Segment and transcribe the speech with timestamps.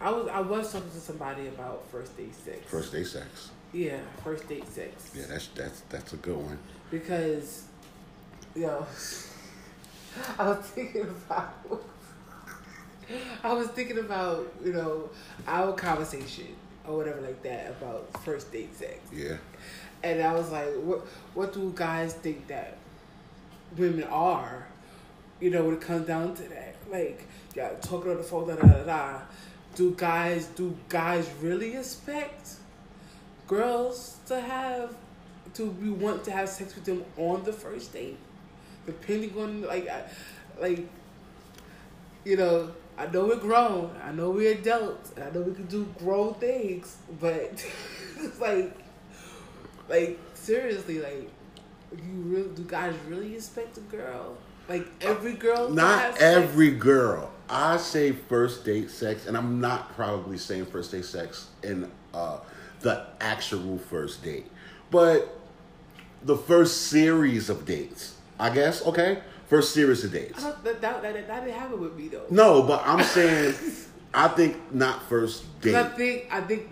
[0.00, 2.58] I was I was talking to somebody about first date sex.
[2.66, 3.50] First date sex.
[3.72, 5.12] Yeah, first date sex.
[5.14, 6.58] Yeah, that's that's that's a good one.
[6.90, 7.64] Because,
[8.54, 8.86] yo,
[10.38, 11.54] I was thinking about.
[13.44, 15.10] I was thinking about you know
[15.46, 16.48] our conversation
[16.86, 18.98] or whatever like that about first date sex.
[19.12, 19.36] Yeah.
[20.02, 21.00] And I was like, what
[21.34, 22.76] what do guys think that
[23.76, 24.66] women are?
[25.40, 28.56] You know, when it comes down to that, like, yeah, talking on the phone, da
[28.56, 29.20] da da da.
[29.76, 32.54] Do guys do guys really expect
[33.46, 34.96] girls to have
[35.54, 38.18] to be want to have sex with them on the first date?
[38.86, 40.02] Depending on like, I,
[40.60, 40.88] like,
[42.24, 43.94] you know, I know we're grown.
[44.02, 45.12] I know we're adults.
[45.18, 47.64] I know we can do grown things, but
[48.40, 48.74] like
[49.88, 51.30] like seriously, like
[51.92, 54.38] you really do guys really expect a girl?
[54.68, 55.70] Like every girl?
[55.70, 56.22] Not have sex?
[56.24, 57.30] every girl.
[57.48, 62.38] I say first date sex, and I'm not probably saying first date sex in uh,
[62.80, 64.46] the actual first date,
[64.90, 65.38] but
[66.24, 68.16] the first series of dates.
[68.38, 70.44] I guess okay, first series of dates.
[70.44, 72.26] I don't, that, that, that, that didn't happen with me though.
[72.30, 73.54] No, but I'm saying,
[74.14, 76.68] I think not first 'Cause I think I think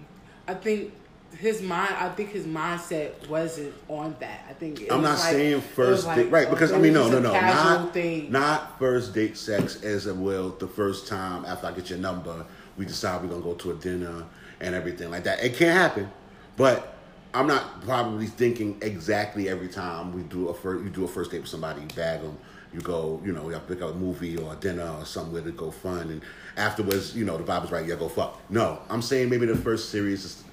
[0.48, 0.92] I think
[1.38, 4.46] his mind I think his mindset wasn't on that.
[4.48, 6.48] I think it I'm was not like- saying first like, date, right?
[6.50, 8.30] Because I mean, no, no, no, not thing.
[8.30, 12.44] not first date sex as it will the first time after I get your number,
[12.76, 14.24] we decide we're gonna go to a dinner
[14.60, 15.42] and everything like that.
[15.44, 16.10] It can't happen,
[16.56, 16.92] but
[17.34, 21.30] I'm not probably thinking exactly every time we do a first you do a first
[21.32, 22.38] date with somebody, you bag them,
[22.72, 25.04] you go, you know, you have to pick up a movie or a dinner or
[25.04, 26.22] somewhere to go fun, and
[26.56, 28.40] afterwards, you know, the vibe is right, yeah, go fuck.
[28.50, 30.44] No, I'm saying maybe the first series is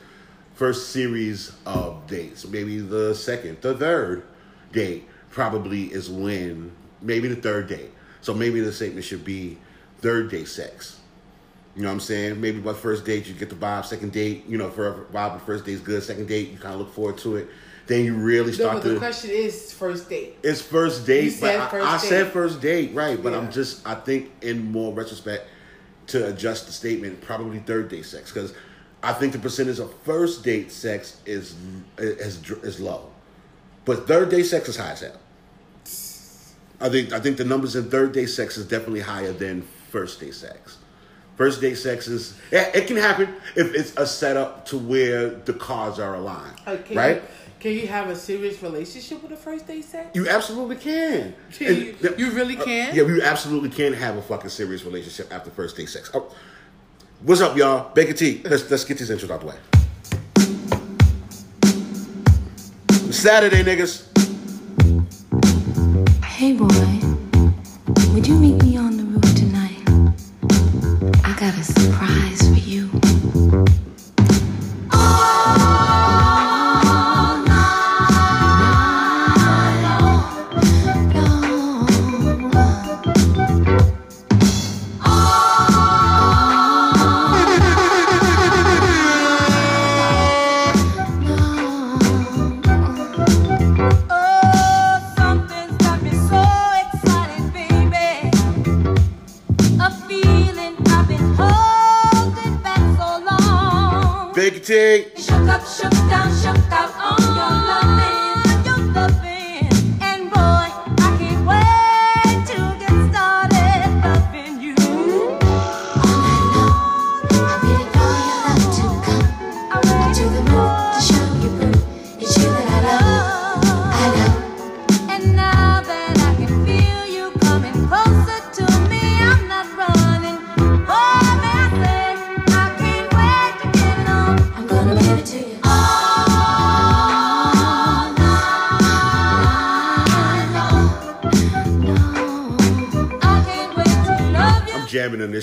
[0.61, 4.21] first series of dates, maybe the second, the third
[4.71, 7.89] date probably is when maybe the third date.
[8.21, 9.57] So maybe the statement should be
[10.01, 10.99] third date sex.
[11.75, 12.39] You know what I'm saying?
[12.39, 13.85] Maybe by first date you get the vibe.
[13.85, 15.33] Second date, you know, for vibe.
[15.33, 16.03] The first date's good.
[16.03, 17.47] Second date, you kind of look forward to it.
[17.87, 20.37] Then you really No, start but the question is first date.
[20.43, 22.07] It's first date, You said but I, first I date.
[22.07, 23.19] said first date, right?
[23.23, 23.39] But Yeah.
[23.39, 25.47] I'm just, I think, in more retrospect,
[26.07, 28.53] to adjust the statement, probably third date sex, because
[29.03, 31.55] I think the percentage of first date sex is
[31.97, 33.09] is is low,
[33.85, 35.17] but third date sex is high as hell.
[36.79, 40.19] I think I think the numbers in third date sex is definitely higher than first
[40.19, 40.77] date sex.
[41.35, 45.53] First date sex is yeah, it can happen if it's a setup to where the
[45.53, 47.23] cards are aligned, Uh, can right?
[47.59, 50.09] Can you have a serious relationship with a first date sex?
[50.15, 51.35] You absolutely can.
[51.51, 52.95] Can you, you really uh, can?
[52.95, 56.09] yeah, you absolutely can have a fucking serious relationship after first date sex.
[56.15, 56.33] Oh,
[57.23, 57.93] what's up, y'all?
[57.93, 58.41] Baker T.
[58.43, 59.55] Let's let's get these intros out the way.
[63.11, 64.07] Saturday, niggas.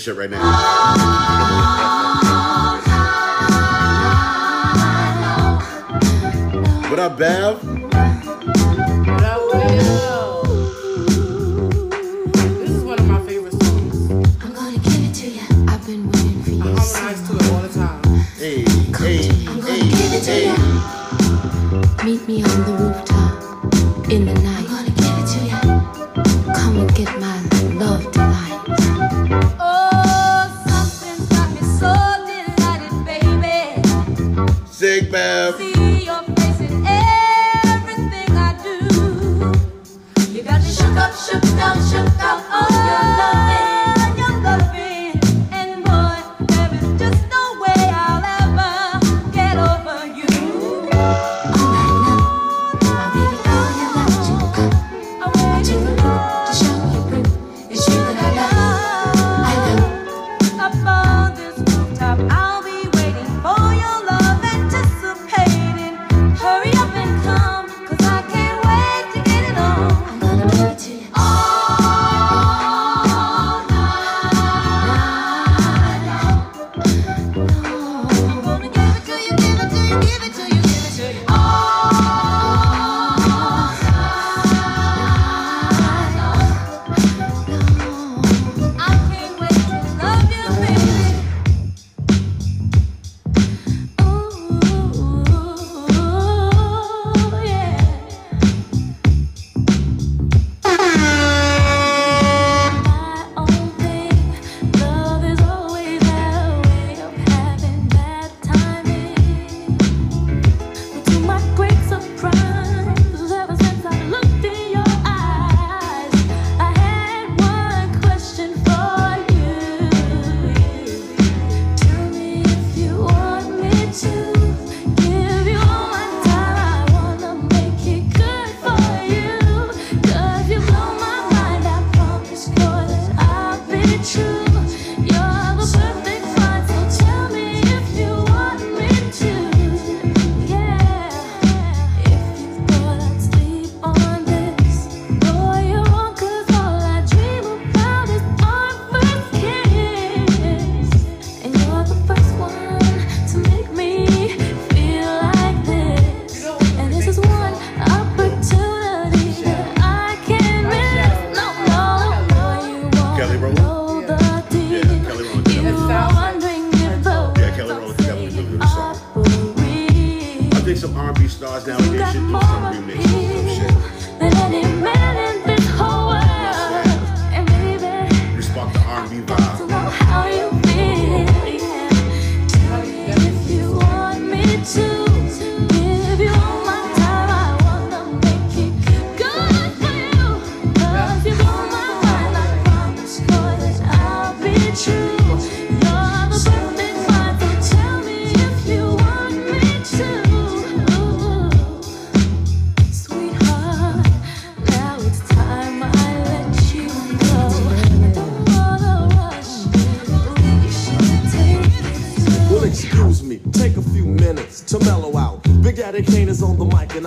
[0.09, 0.78] Shit right now.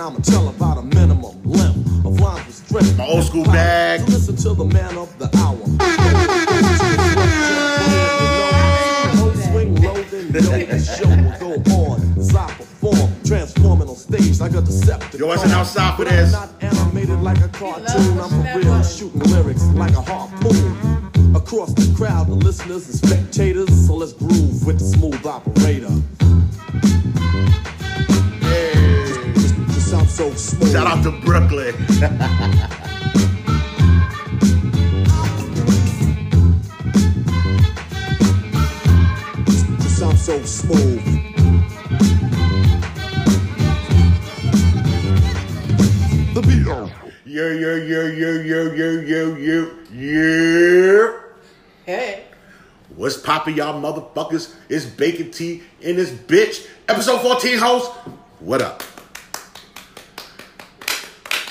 [0.02, 0.41] I'm a tell
[48.06, 51.20] yo, yo, yo, yo, yo, yo.
[51.86, 52.24] Hey.
[52.96, 54.54] What's poppin', y'all motherfuckers?
[54.68, 56.66] It's Bacon Tea in this bitch.
[56.88, 57.92] Episode 14 host.
[58.40, 58.82] What up?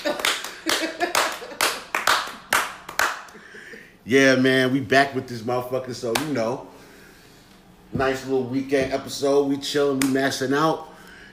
[4.05, 6.67] yeah, man, we back with this motherfucker, so you know.
[7.93, 9.47] Nice little weekend episode.
[9.47, 10.89] We chilling, we mashing out.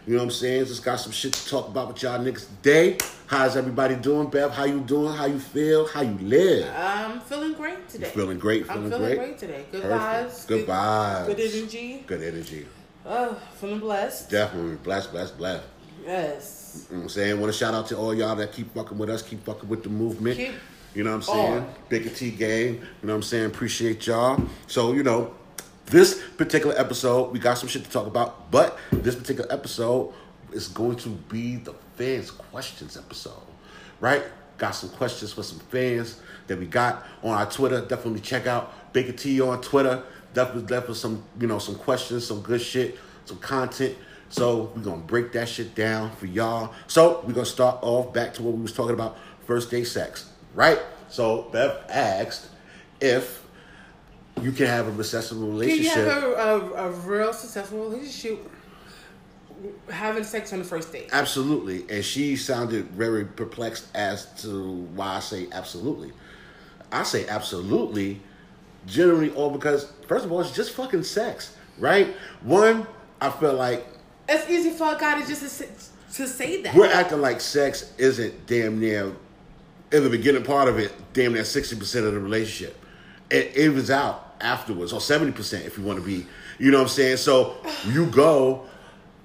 [0.07, 0.67] You know what I'm saying?
[0.67, 2.97] Just got some shit to talk about with y'all niggas today.
[3.29, 4.53] How's everybody doing, Bev?
[4.53, 5.13] How you doing?
[5.13, 5.87] How you feel?
[5.87, 6.75] How you live?
[6.75, 8.07] I'm feeling great today.
[8.07, 9.19] Feeling great, I'm feeling feeling great?
[9.19, 9.65] great, today.
[9.71, 10.03] Good Perfect.
[10.03, 10.47] vibes.
[10.47, 11.27] Good vibes.
[11.27, 12.05] Good energy.
[12.07, 12.67] Good energy.
[13.05, 14.31] Oh, feeling blessed.
[14.31, 14.77] Definitely.
[14.77, 15.63] Blessed, blessed, blessed.
[16.07, 16.87] Yes.
[16.89, 17.39] You know what I'm saying?
[17.39, 19.83] Want to shout out to all y'all that keep fucking with us, keep fucking with
[19.83, 20.39] the movement.
[20.39, 20.55] Keep
[20.95, 21.59] you know what I'm saying?
[21.59, 21.75] on.
[21.91, 22.77] Big T gang.
[22.77, 23.45] You know what I'm saying?
[23.45, 24.43] Appreciate y'all.
[24.69, 25.35] So, you know,
[25.85, 30.15] this particular episode, we got some shit to talk about, but this particular episode
[30.51, 33.43] is going to be the fans' questions episode,
[34.01, 34.23] right?
[34.57, 37.81] Got some questions for some fans that we got on our Twitter.
[37.81, 40.03] Definitely check out Baker T on Twitter.
[40.33, 43.97] Definitely, definitely some, you know, some questions, some good shit, some content.
[44.31, 46.73] So we're gonna break that shit down for y'all.
[46.87, 50.31] So we're gonna start off back to what we was talking about, first day sex,
[50.55, 50.79] right?
[51.09, 52.47] So Bev asked
[53.01, 53.45] if
[54.43, 56.07] you can have a successful Can you relationship.
[56.07, 58.49] have a, a, a real successful relationship
[59.91, 61.09] having sex on the first date?
[61.13, 61.85] Absolutely.
[61.95, 66.13] And she sounded very perplexed as to why I say absolutely.
[66.93, 68.21] I say absolutely,
[68.87, 72.15] generally all because, first of all, it's just fucking sex, right?
[72.43, 72.87] One,
[73.21, 73.87] I feel like
[74.29, 76.75] It's easy for a guy to just to, say- that.
[76.75, 79.13] we're acting like sex isn't damn near,
[79.93, 82.77] in the beginning part of it, damn near 60% of the relationship.
[83.31, 86.27] It evens out afterwards, or 70% if you want to be,
[86.59, 87.17] you know what I'm saying?
[87.19, 88.67] So you go,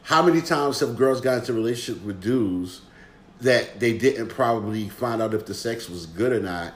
[0.03, 2.81] how many times have girls got into relationships with dudes
[3.41, 6.73] that they didn't probably find out if the sex was good or not,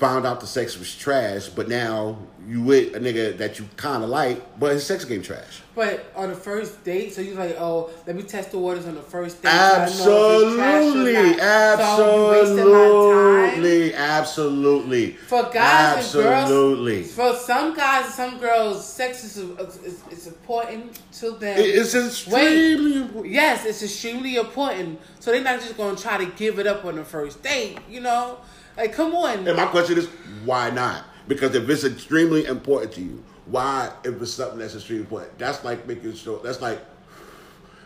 [0.00, 2.16] found out the sex was trash, but now
[2.48, 5.60] you with a nigga that you kind of like, but his sex game trash.
[5.74, 8.94] But on the first date, so you're like, oh, let me test the waters on
[8.94, 9.50] the first date.
[9.50, 11.92] so I know if it's trash or Absolutely.
[11.92, 13.54] So you wasting my time.
[13.60, 15.12] absolutely, absolutely.
[15.12, 17.02] For guys and absolutely.
[17.02, 21.56] girls, for some guys and some girls, sex is, is, is important to them.
[21.58, 23.34] It's extremely important.
[23.34, 24.98] Yes, it's extremely important.
[25.20, 27.78] So they're not just going to try to give it up on the first date,
[27.88, 28.38] you know?
[28.80, 29.46] Like, come on.
[29.46, 30.06] And my question is,
[30.46, 31.04] why not?
[31.28, 35.38] Because if it's extremely important to you, why if it's something that's extremely important?
[35.38, 36.40] That's like making sure.
[36.42, 36.80] That's like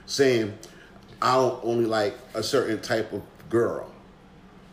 [0.07, 0.57] saying,
[1.21, 3.93] I don't only like a certain type of girl,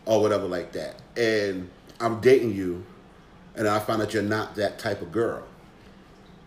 [0.05, 1.01] or whatever like that.
[1.17, 2.85] And I'm dating you,
[3.55, 5.43] and I find that you're not that type of girl.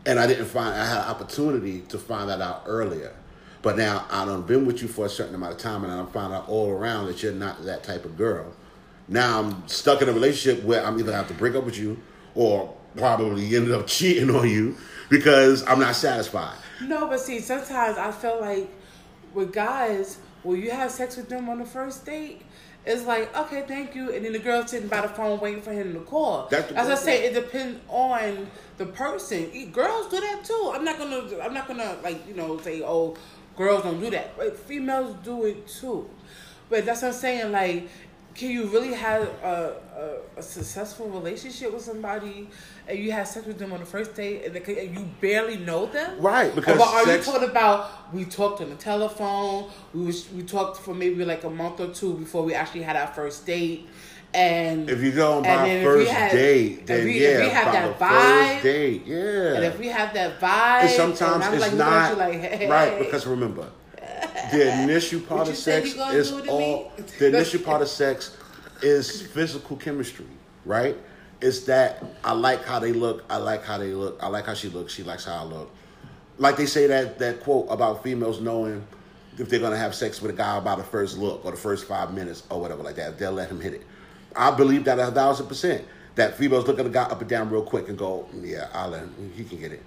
[0.07, 3.13] And I didn't find I had an opportunity to find that out earlier.
[3.61, 6.33] But now I've been with you for a certain amount of time and I found
[6.33, 8.53] out all around that you're not that type of girl.
[9.09, 11.99] Now I'm stuck in a relationship where I'm either have to break up with you
[12.35, 14.77] or probably ended up cheating on you
[15.11, 16.57] because I'm not satisfied.
[16.83, 18.69] No, but see, sometimes I feel like
[19.33, 22.43] with guys, when you have sex with them on the first date,
[22.87, 25.73] it's like, okay, thank you, and then the girl sitting by the phone waiting for
[25.73, 26.49] him to call.
[26.51, 28.47] That's As I say, it depends on
[28.77, 29.71] the person.
[29.73, 30.73] Girls do that too.
[30.75, 33.17] I'm not gonna, I'm not gonna like, you know, say, oh,
[33.57, 36.11] girls don't do that, but females do it too.
[36.69, 37.53] But that's what I'm saying.
[37.53, 37.89] Like,
[38.35, 39.77] can you really have a,
[40.37, 42.49] a, a successful relationship with somebody
[42.89, 45.57] and you have sex with them on the first date and, they, and you barely
[45.57, 46.21] know them?
[46.21, 49.71] Right, because But are sex- you talking about we talked on the telephone?
[49.93, 52.97] We was we talked for maybe like a month or two before we actually had
[52.97, 53.89] our first date.
[54.35, 57.21] And If you go on my then if we first had- date, if then we-
[57.23, 59.55] yeah, if we have that vibe, first date, yeah.
[59.55, 62.69] and if we have that vibe, And sometimes and I'm it's like, not like, hey,
[62.69, 63.69] right because remember,
[64.53, 66.93] the initial part of sex is all.
[67.19, 68.37] The initial part of sex
[68.83, 70.27] is physical chemistry,
[70.65, 70.97] right?
[71.41, 73.25] It's that I like how they look.
[73.29, 74.23] I like how they look.
[74.23, 74.93] I like how she looks.
[74.93, 75.71] She likes how I look.
[76.39, 78.87] Like they say that that quote about females knowing
[79.39, 81.87] if they're gonna have sex with a guy about the first look or the first
[81.87, 83.19] five minutes or whatever like that.
[83.19, 83.83] They'll let him hit it.
[84.37, 85.85] I believe that a thousand percent.
[86.17, 88.91] That females look at a guy up and down real quick and go, yeah, I'll
[88.91, 89.33] let him.
[89.35, 89.83] He can get it.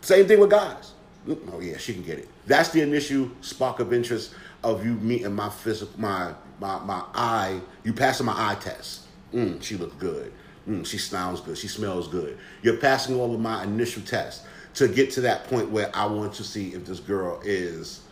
[0.00, 0.93] Same thing with guys.
[1.28, 2.28] Oh yeah, she can get it.
[2.46, 7.60] That's the initial spark of interest of you meeting my physical, my my my eye.
[7.82, 9.02] You passing my eye test.
[9.32, 10.32] Mm, she looks good.
[10.68, 11.58] Mm, she sounds good.
[11.58, 12.38] She smells good.
[12.62, 16.34] You're passing all of my initial tests to get to that point where I want
[16.34, 18.02] to see if this girl is,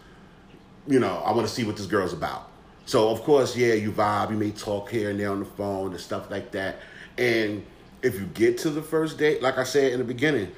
[0.86, 2.50] you know, I want to see what this girl's about.
[2.84, 4.30] So of course, yeah, you vibe.
[4.30, 6.78] You may talk here and there on the phone and stuff like that.
[7.18, 7.64] And
[8.02, 10.50] if you get to the first date, like I said in the beginning,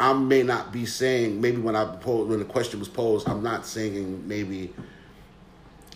[0.00, 3.42] I may not be saying maybe when I posed, when the question was posed, I'm
[3.42, 4.72] not saying maybe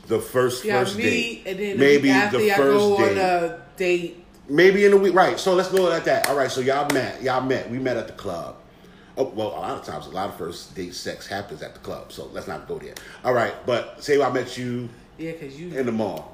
[0.09, 3.63] the first yeah, first me, date, maybe after the y'all first go date, on a
[3.79, 4.25] date.
[4.47, 5.41] maybe in a week, right?
[5.41, 6.29] So let's go at that.
[6.29, 8.57] All right, so y'all met, y'all met, we met at the club.
[9.17, 11.81] Oh, well, a lot of times, a lot of first date sex happens at the
[11.81, 12.95] club, so let's not go there.
[13.25, 16.34] All right, but say I met you Yeah, cause you in the mall.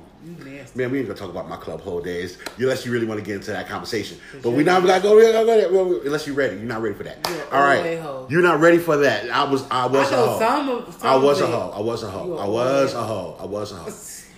[0.76, 3.24] Man, we ain't gonna talk about my club whole days unless you really want to
[3.24, 4.18] get into that conversation.
[4.42, 6.56] But we not gonna go there, go there unless you're ready.
[6.56, 7.26] You're not ready for that.
[7.28, 7.82] You're All right,
[8.30, 9.30] you're not ready for that.
[9.30, 10.38] I was, I was I a hoe.
[10.38, 11.70] some of- some I was a hoe.
[11.74, 12.36] I was a hoe.
[12.36, 13.36] I was a hoe.
[13.40, 13.90] I was a hoe.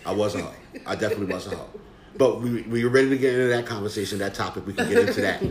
[0.06, 0.52] I was a hoe.
[0.86, 1.68] I definitely was a hoe.
[2.16, 4.66] But we we were ready to get into that conversation, that topic.
[4.66, 5.42] We can get into that.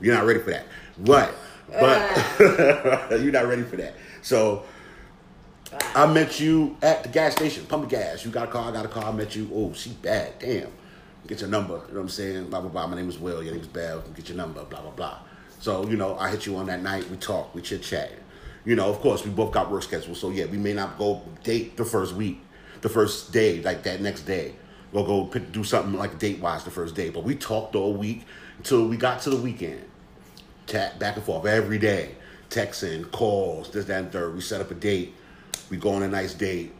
[0.00, 0.66] You're not ready for that.
[0.98, 1.32] But
[1.68, 3.94] but you're not ready for that.
[4.22, 4.64] So
[5.94, 8.24] I met you at the gas station, pumping gas.
[8.24, 9.04] You got a car, I got a car.
[9.04, 9.50] I met you.
[9.52, 10.38] Oh, she bad.
[10.38, 10.68] Damn.
[11.26, 11.74] Get your number.
[11.74, 12.50] You know what I'm saying?
[12.50, 12.86] Blah, blah, blah.
[12.86, 13.42] My name is Will.
[13.42, 14.14] Your name is Bev.
[14.14, 14.64] Get your number.
[14.64, 15.18] Blah, blah, blah.
[15.58, 17.08] So, you know, I hit you on that night.
[17.10, 17.54] We talk.
[17.54, 18.12] We chit chat.
[18.64, 20.20] You know, of course, we both got work schedules.
[20.20, 22.40] So, yeah, we may not go date the first week,
[22.82, 24.54] the first day, like that next day.
[24.92, 27.10] We'll go pick, do something like date wise the first day.
[27.10, 28.24] But we talked all week
[28.58, 29.84] until we got to the weekend
[30.66, 32.14] back and forth every day,
[32.48, 34.34] texting, calls, this, that, and third.
[34.34, 35.14] We set up a date.
[35.70, 36.72] We go on a nice date.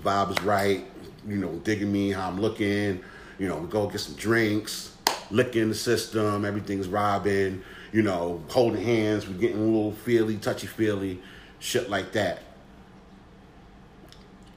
[0.00, 0.84] Vibe is right.
[1.26, 3.00] You know, digging me how I'm looking.
[3.38, 4.94] You know, we go get some drinks,
[5.30, 6.44] licking the system.
[6.44, 7.62] Everything's robbing.
[7.92, 9.26] You know, holding hands.
[9.26, 11.22] We're getting a little feely, touchy feely,
[11.58, 12.42] shit like that.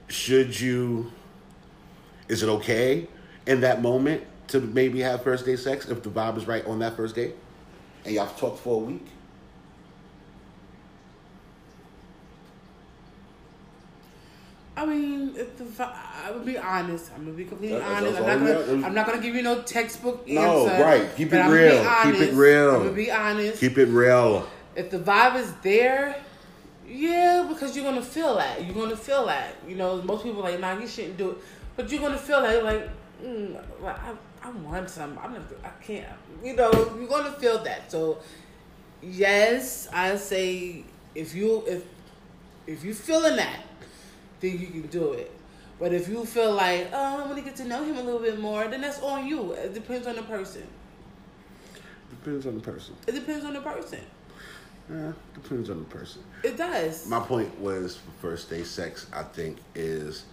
[0.10, 1.12] Should you?
[2.27, 3.08] Is it okay
[3.46, 6.80] in that moment to maybe have first date sex if the vibe is right on
[6.80, 7.36] that first date?
[8.06, 9.06] and y'all talked for a week.
[14.78, 17.12] I mean, if the, I would be honest.
[17.13, 18.18] I'm gonna be completely That's- honest.
[18.20, 18.88] that's I'm not gonna.
[18.88, 20.84] I'm not gonna give you no textbook No, answer.
[20.84, 21.16] right.
[21.18, 22.04] Keep it I'm gonna be real.
[22.04, 22.70] Keep it real.
[22.75, 23.60] I'm gonna be honest.
[23.60, 24.48] Keep it real.
[24.75, 26.16] if the vibe is there,
[26.88, 28.63] yeah, because you're gonna feel that.
[28.66, 29.56] You're gonna feel that.
[29.68, 31.38] You know, most people are like, nah, you shouldn't do it,
[31.75, 32.63] but you're gonna feel that.
[32.63, 32.90] Like,
[33.22, 34.13] mm, like I,
[34.44, 35.20] I want some.
[35.22, 35.42] I'm not.
[35.66, 36.08] I can't.
[36.44, 37.92] You know, you're gonna feel that.
[37.92, 38.20] So,
[39.01, 41.84] yes, I say if you if
[42.68, 43.60] if you feeling that,
[44.42, 45.32] then you can do it.
[45.80, 48.20] But if you feel like, oh, I want to get to know him a little
[48.20, 49.54] bit more, then that's on you.
[49.54, 50.68] It depends on the person.
[52.10, 52.96] Depends on the person.
[53.08, 54.00] It depends on the person.
[54.92, 56.22] Yeah, depends on the person.
[56.44, 57.08] It does.
[57.08, 59.08] My point was for first day sex.
[59.14, 60.26] I think is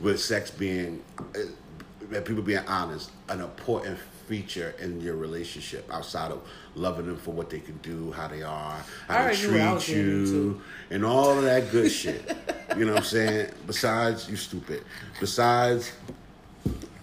[0.00, 6.42] with sex being uh, people being honest, an important feature in your relationship outside of
[6.74, 9.60] loving them for what they can do, how they are, how they already knew what
[9.60, 12.36] I was treat you, and all of that good shit.
[12.76, 13.50] You know what I'm saying?
[13.66, 14.84] Besides, you stupid.
[15.20, 15.92] Besides,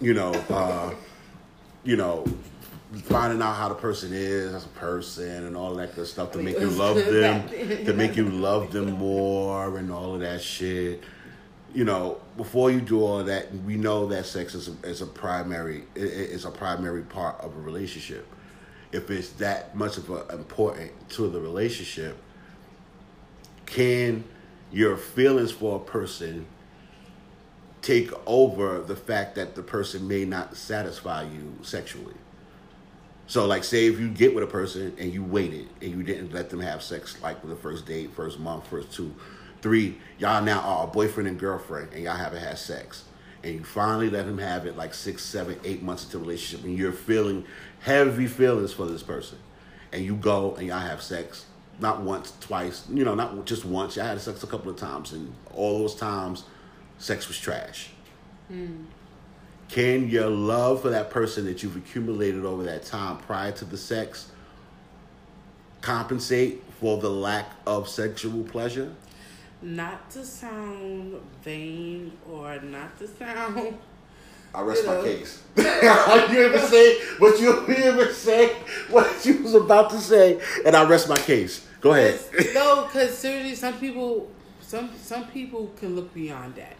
[0.00, 0.92] you know, uh,
[1.82, 2.24] you know,
[3.04, 6.38] finding out how the person is as a person and all that good stuff to
[6.38, 7.48] make you love them,
[7.84, 11.02] to make you love them more and all of that shit.
[11.74, 15.06] You know, before you do all that, we know that sex is a, is a
[15.06, 18.26] primary is a primary part of a relationship.
[18.92, 22.16] If it's that much of a important to the relationship,
[23.66, 24.22] can
[24.70, 26.46] your feelings for a person
[27.82, 32.14] take over the fact that the person may not satisfy you sexually?
[33.26, 36.32] So, like, say if you get with a person and you waited and you didn't
[36.32, 39.14] let them have sex, like with the first date, first month, first two,
[39.64, 43.04] Three, y'all now are a boyfriend and girlfriend, and y'all haven't had sex,
[43.42, 46.66] and you finally let him have it like six, seven, eight months into the relationship,
[46.66, 47.46] and you're feeling
[47.80, 49.38] heavy feelings for this person,
[49.90, 51.46] and you go and y'all have sex,
[51.80, 53.96] not once, twice, you know, not just once.
[53.96, 56.44] Y'all had sex a couple of times, and all those times,
[56.98, 57.88] sex was trash.
[58.48, 58.82] Hmm.
[59.70, 63.78] Can your love for that person that you've accumulated over that time prior to the
[63.78, 64.30] sex
[65.80, 68.94] compensate for the lack of sexual pleasure?
[69.64, 73.78] Not to sound vain or not to sound.
[74.54, 75.42] I rest You my case.
[75.56, 78.52] you ever say what you ever say
[78.90, 81.66] what you was about to say, and I rest my case.
[81.80, 82.20] Go ahead.
[82.52, 86.76] no, because seriously, some people, some some people can look beyond that.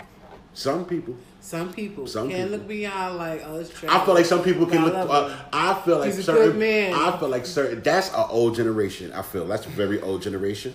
[0.53, 1.17] Some people.
[1.41, 2.59] Some people Some can people.
[2.59, 3.93] look beyond like oh it's trash.
[3.93, 4.95] I feel like some people can look.
[4.95, 5.35] Uh.
[5.53, 6.63] I feel like He's certain.
[6.63, 7.83] I feel like certain.
[7.83, 9.11] That's an old generation.
[9.15, 10.75] I feel that's a very old generation.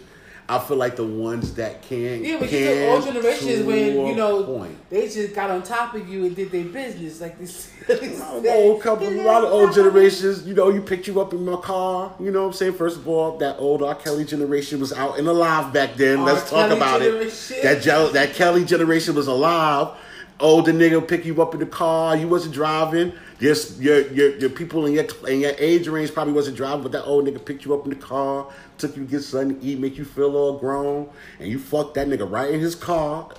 [0.49, 2.25] I feel like the ones that can.
[2.25, 4.89] Yeah, but you can know, old generations when you know point.
[4.89, 7.71] they just got on top of you and did their business like this.
[7.88, 10.47] old couple, a lot of old generations.
[10.47, 12.15] You know, you picked you up in my car.
[12.19, 12.73] You know what I'm saying?
[12.73, 13.93] First of all, that old R.
[13.93, 16.19] Kelly generation was out and alive back then.
[16.19, 16.25] R.
[16.25, 17.31] Let's talk about it.
[17.62, 19.95] That that Kelly generation was alive.
[20.39, 22.15] Older nigga pick you up in the car.
[22.15, 23.13] You wasn't driving.
[23.39, 26.91] Your your your, your people in your in your age range probably wasn't driving, but
[26.91, 29.65] that old nigga picked you up in the car, took you to get something to
[29.65, 33.30] eat, make you feel all grown, and you fucked that nigga right in his car,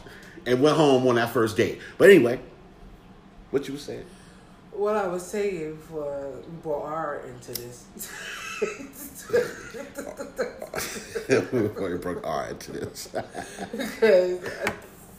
[0.46, 1.80] and went home on that first date.
[1.98, 2.40] But anyway,
[3.50, 4.06] what you was saying?
[4.72, 7.84] What I was saying for we brought R into this.
[11.82, 13.08] we broke R into this.
[13.72, 14.40] because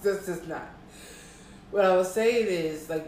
[0.01, 0.67] that's just not.
[1.69, 3.05] What I was saying is like,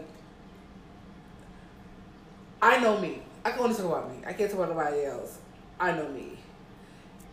[2.60, 3.22] I know me.
[3.44, 4.16] I can only talk about me.
[4.26, 5.38] I can't talk about nobody else.
[5.78, 6.38] I know me.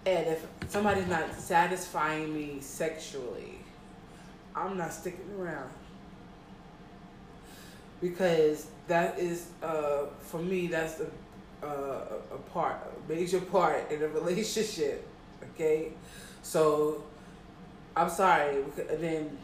[0.06, 3.60] And if somebody's not satisfying me sexually,
[4.56, 5.70] I'm not sticking around.
[8.02, 14.02] Because that is, uh, for me, that's a, uh, a part, a major part in
[14.02, 15.08] a relationship.
[15.54, 15.92] Okay?
[16.42, 17.04] So,
[17.96, 18.64] I'm sorry.
[18.76, 19.38] Then,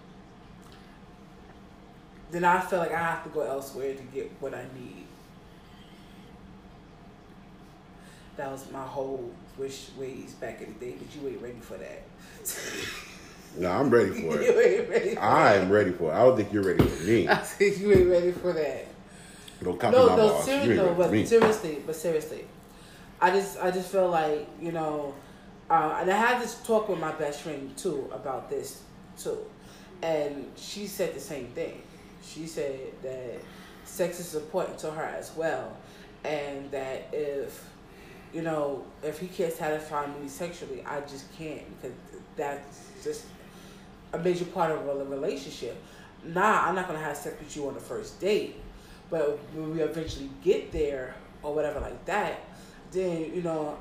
[2.32, 4.97] then I feel like I have to go elsewhere to get what I need.
[8.38, 11.78] That was my whole wish ways back in the day, but you ain't ready for
[11.78, 12.04] that.
[13.58, 14.80] No, I'm ready for you it.
[14.82, 15.64] ain't ready for I that.
[15.64, 16.16] am ready for it.
[16.16, 17.28] I don't think you're ready for me.
[17.30, 18.86] I think you ain't ready for that.
[19.64, 20.48] Don't copy No, my no, boss.
[20.48, 21.26] You no, but me.
[21.26, 22.46] seriously, but seriously,
[23.20, 25.16] I just, I just feel like you know,
[25.72, 28.84] uh, and I had this talk with my best friend too about this
[29.18, 29.40] too,
[30.04, 31.82] and she said the same thing.
[32.24, 33.40] She said that
[33.86, 35.76] sex is important to her as well,
[36.24, 37.68] and that if
[38.34, 41.98] you know, if he can't satisfy me sexually, I just can't because
[42.36, 43.26] that's just
[44.14, 45.82] a major part of a relationship.
[46.24, 48.56] Nah, I'm not gonna have sex with you on the first date,
[49.10, 52.42] but when we eventually get there or whatever like that,
[52.92, 53.78] then you know,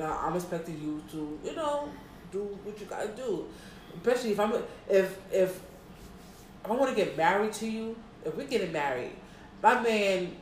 [0.00, 1.88] I'm expecting you to, you know,
[2.30, 3.46] do what you gotta do.
[3.96, 4.52] Especially if I'm
[4.88, 5.60] if if
[6.64, 9.12] I want to get married to you, if we're getting married,
[9.62, 10.36] my man,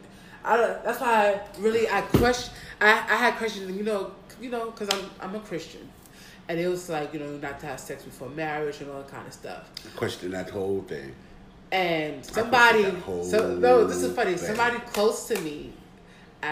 [0.49, 2.55] I don't, that's why I really I question.
[2.81, 5.87] I I had questions, you know, you know, because I'm I'm a Christian,
[6.49, 9.09] and it was like you know not to have sex before marriage and all that
[9.11, 9.71] kind of stuff.
[9.95, 11.15] Question that whole thing.
[11.71, 12.85] And somebody,
[13.25, 14.35] so no, this is funny.
[14.35, 14.57] thing.
[14.57, 15.75] Somebody close to me.
[16.43, 16.47] Uh,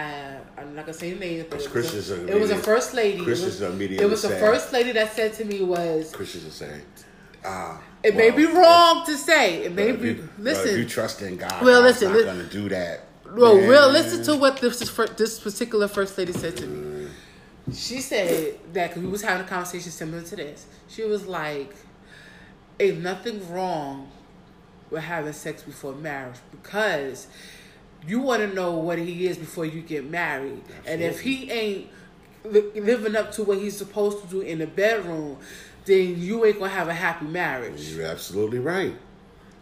[0.57, 1.45] I'm not gonna say the name.
[1.49, 3.23] but it was, a, it was a first lady.
[3.23, 6.51] Christians was, immediately it was the first lady that said to me was, Christians are
[6.51, 6.81] saying,
[7.45, 7.81] ah.
[8.03, 9.63] "It may be wrong to say.
[9.63, 10.09] It may be.
[10.09, 13.06] you- listen, you trust in God, Well, listen, not li- going to do that.
[13.31, 13.69] Well, Man.
[13.69, 13.89] real.
[13.89, 14.79] Listen to what this
[15.17, 17.07] this particular first lady said to me.
[17.73, 20.65] She said that because we was having a conversation similar to this.
[20.87, 21.73] She was like,
[22.79, 24.09] "Ain't nothing wrong
[24.89, 27.27] with having sex before marriage because
[28.07, 31.87] you want to know what he is before you get married, and if he ain't
[32.45, 35.37] li- living up to what he's supposed to do in the bedroom,
[35.83, 38.95] then you ain't gonna have a happy marriage." You're absolutely right.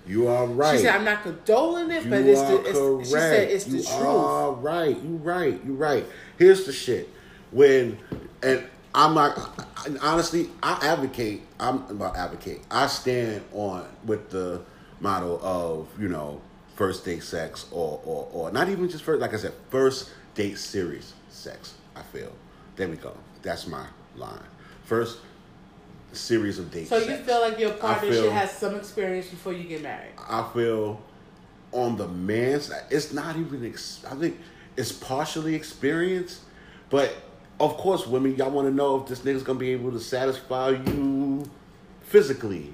[0.08, 0.78] You are right.
[0.78, 3.78] She said, "I'm not condoling it, You but it's the it's, she said it's the
[3.78, 4.96] you truth." are right.
[5.02, 5.66] You right.
[5.66, 6.06] You right.
[6.38, 7.10] Here's the shit.
[7.52, 7.98] When
[8.44, 8.64] and
[8.94, 9.36] I'm like,
[10.02, 11.42] honestly, I advocate.
[11.60, 12.62] I'm about advocate.
[12.70, 14.62] I stand on with the
[15.00, 16.42] motto of you know
[16.76, 19.22] first date sex or or or not even just first.
[19.22, 21.74] Like I said, first date series sex.
[21.96, 22.32] I feel.
[22.76, 23.16] There we go.
[23.42, 24.40] That's my line.
[24.84, 25.20] First
[26.16, 26.90] series of dates.
[26.90, 30.12] So you feel like your partner feel- should have some experience before you get married?
[30.30, 31.02] I feel
[31.72, 33.66] on the man's side, it's not even.
[33.66, 34.40] Ex- I think
[34.78, 36.42] it's partially experience,
[36.90, 37.14] but
[37.60, 40.70] of course, women, y'all want to know if this nigga's gonna be able to satisfy
[40.70, 41.50] you
[42.02, 42.74] physically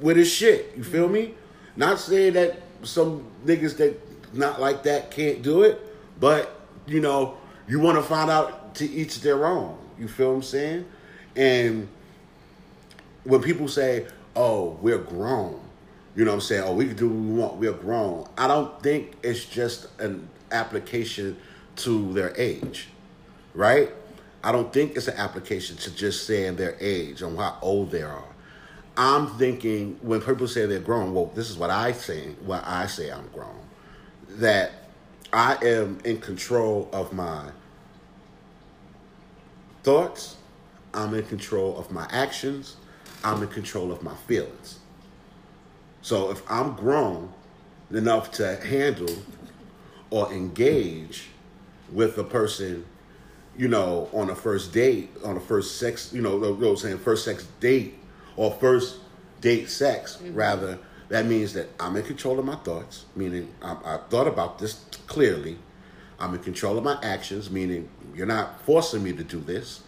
[0.00, 0.72] with his shit.
[0.76, 1.34] You feel me?
[1.76, 3.98] Not saying that some niggas that
[4.34, 5.80] not like that can't do it,
[6.20, 7.36] but you know,
[7.68, 9.76] you want to find out to each their own.
[9.98, 10.84] You feel what I'm saying?
[11.34, 11.88] And
[13.26, 15.60] when people say, "Oh, we're grown,"
[16.14, 16.64] you know what I'm saying?
[16.64, 17.56] "Oh, we can do what we want.
[17.56, 21.36] We're grown." I don't think it's just an application
[21.76, 22.88] to their age,
[23.54, 23.92] right?
[24.42, 28.02] I don't think it's an application to just saying their age and how old they
[28.02, 28.24] are.
[28.96, 32.28] I'm thinking when people say they're grown, well, this is what I say.
[32.44, 33.60] What I say, I'm grown.
[34.28, 34.72] That
[35.32, 37.50] I am in control of my
[39.82, 40.36] thoughts.
[40.94, 42.76] I'm in control of my actions.
[43.24, 44.78] I'm in control of my feelings.
[46.02, 47.32] So if I'm grown
[47.90, 49.14] enough to handle
[50.10, 51.28] or engage
[51.92, 52.84] with a person,
[53.56, 56.98] you know, on a first date, on a first sex, you know, what I'm saying
[56.98, 57.98] first sex date
[58.36, 58.98] or first
[59.40, 60.34] date sex, mm-hmm.
[60.34, 64.58] rather, that means that I'm in control of my thoughts, meaning I, I thought about
[64.58, 65.58] this clearly.
[66.18, 69.82] I'm in control of my actions, meaning you're not forcing me to do this.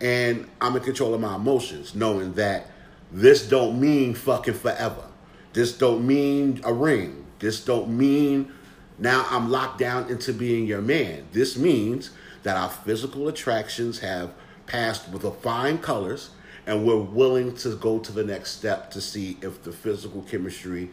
[0.00, 2.68] And I'm in control of my emotions, knowing that
[3.12, 5.04] this don't mean fucking forever.
[5.52, 7.26] This don't mean a ring.
[7.38, 8.52] This don't mean
[9.00, 11.26] now I'm locked down into being your man.
[11.32, 12.10] This means
[12.42, 14.32] that our physical attractions have
[14.66, 16.30] passed with a fine colors
[16.66, 20.90] and we're willing to go to the next step to see if the physical chemistry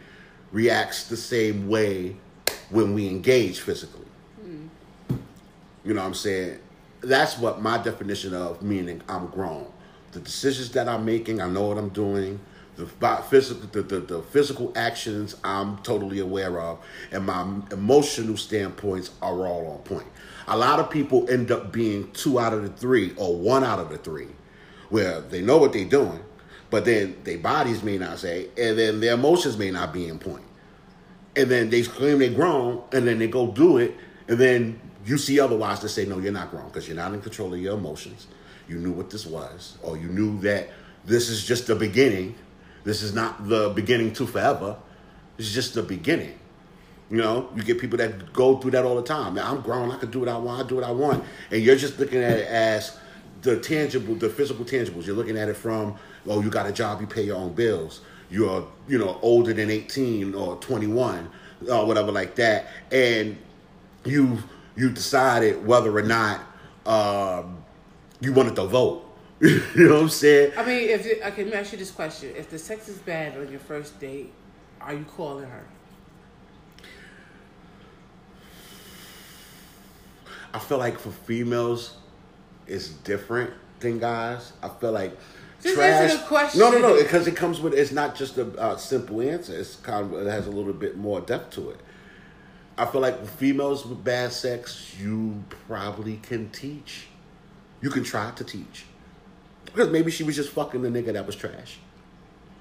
[0.50, 2.16] reacts the same way
[2.70, 4.06] when we engage physically.
[4.40, 4.66] Hmm.
[5.84, 6.58] You know what I'm saying?
[7.00, 9.70] That's what my definition of meaning I'm grown.
[10.12, 12.40] The decisions that I'm making, I know what I'm doing.
[12.76, 12.86] The
[13.28, 16.78] physical, the, the, the physical actions, I'm totally aware of,
[17.10, 20.06] and my emotional standpoints are all on point.
[20.46, 23.80] A lot of people end up being two out of the three or one out
[23.80, 24.28] of the three,
[24.90, 26.20] where they know what they're doing,
[26.70, 30.20] but then their bodies may not say, and then their emotions may not be in
[30.20, 30.44] point
[31.38, 33.94] and then they claim they're grown, and then they go do it,
[34.26, 37.20] and then you see otherwise to say, no, you're not grown because you're not in
[37.22, 38.26] control of your emotions.
[38.68, 40.68] You knew what this was, or you knew that
[41.06, 42.34] this is just the beginning.
[42.84, 44.76] This is not the beginning to forever.
[45.38, 46.38] It's just the beginning.
[47.10, 49.34] You know, you get people that go through that all the time.
[49.34, 49.90] Now, I'm grown.
[49.90, 50.66] I can do what I want.
[50.66, 51.24] I do what I want.
[51.50, 52.98] And you're just looking at it as
[53.40, 55.06] the tangible, the physical tangibles.
[55.06, 58.02] You're looking at it from, oh, you got a job, you pay your own bills.
[58.28, 61.30] You're, you know, older than 18 or 21
[61.70, 62.66] or whatever like that.
[62.92, 63.38] And
[64.04, 64.42] you
[64.78, 66.40] you decided whether or not
[66.86, 67.64] um,
[68.20, 69.04] you wanted to vote.
[69.40, 70.52] you know what I'm saying?
[70.56, 72.98] I mean, if it, okay, let me ask you this question: If the sex is
[72.98, 74.32] bad on your first date,
[74.80, 75.64] are you calling her?
[80.54, 81.96] I feel like for females,
[82.66, 84.52] it's different than guys.
[84.62, 85.16] I feel like
[85.62, 86.02] Just trash.
[86.02, 86.60] answer the question.
[86.60, 86.98] No, no, no.
[87.00, 87.74] Because it comes with.
[87.74, 89.56] It's not just a uh, simple answer.
[89.56, 91.80] It's kind of it has a little bit more depth to it.
[92.78, 97.08] I feel like females with bad sex, you probably can teach.
[97.80, 98.84] You can try to teach.
[99.64, 101.78] Because maybe she was just fucking the nigga that was trash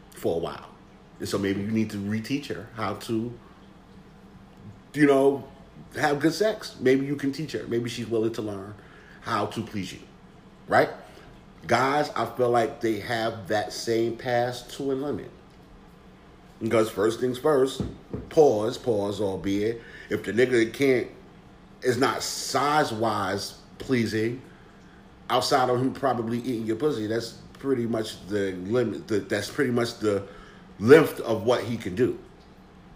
[0.09, 0.69] for a while.
[1.19, 3.31] And so maybe you need to reteach her how to,
[4.93, 5.47] you know,
[5.95, 6.75] have good sex.
[6.79, 7.65] Maybe you can teach her.
[7.67, 8.73] Maybe she's willing to learn
[9.21, 9.99] how to please you.
[10.67, 10.89] Right?
[11.67, 15.29] Guys, I feel like they have that same pass to a limit.
[16.59, 17.83] Because first things first,
[18.29, 19.81] pause, pause, albeit.
[20.09, 21.07] If the nigga can't,
[21.81, 24.41] is not size wise pleasing,
[25.29, 29.07] outside of him probably eating your pussy, that's pretty much the limit.
[29.07, 30.23] The, that's pretty much the
[30.79, 32.17] length of what he can do.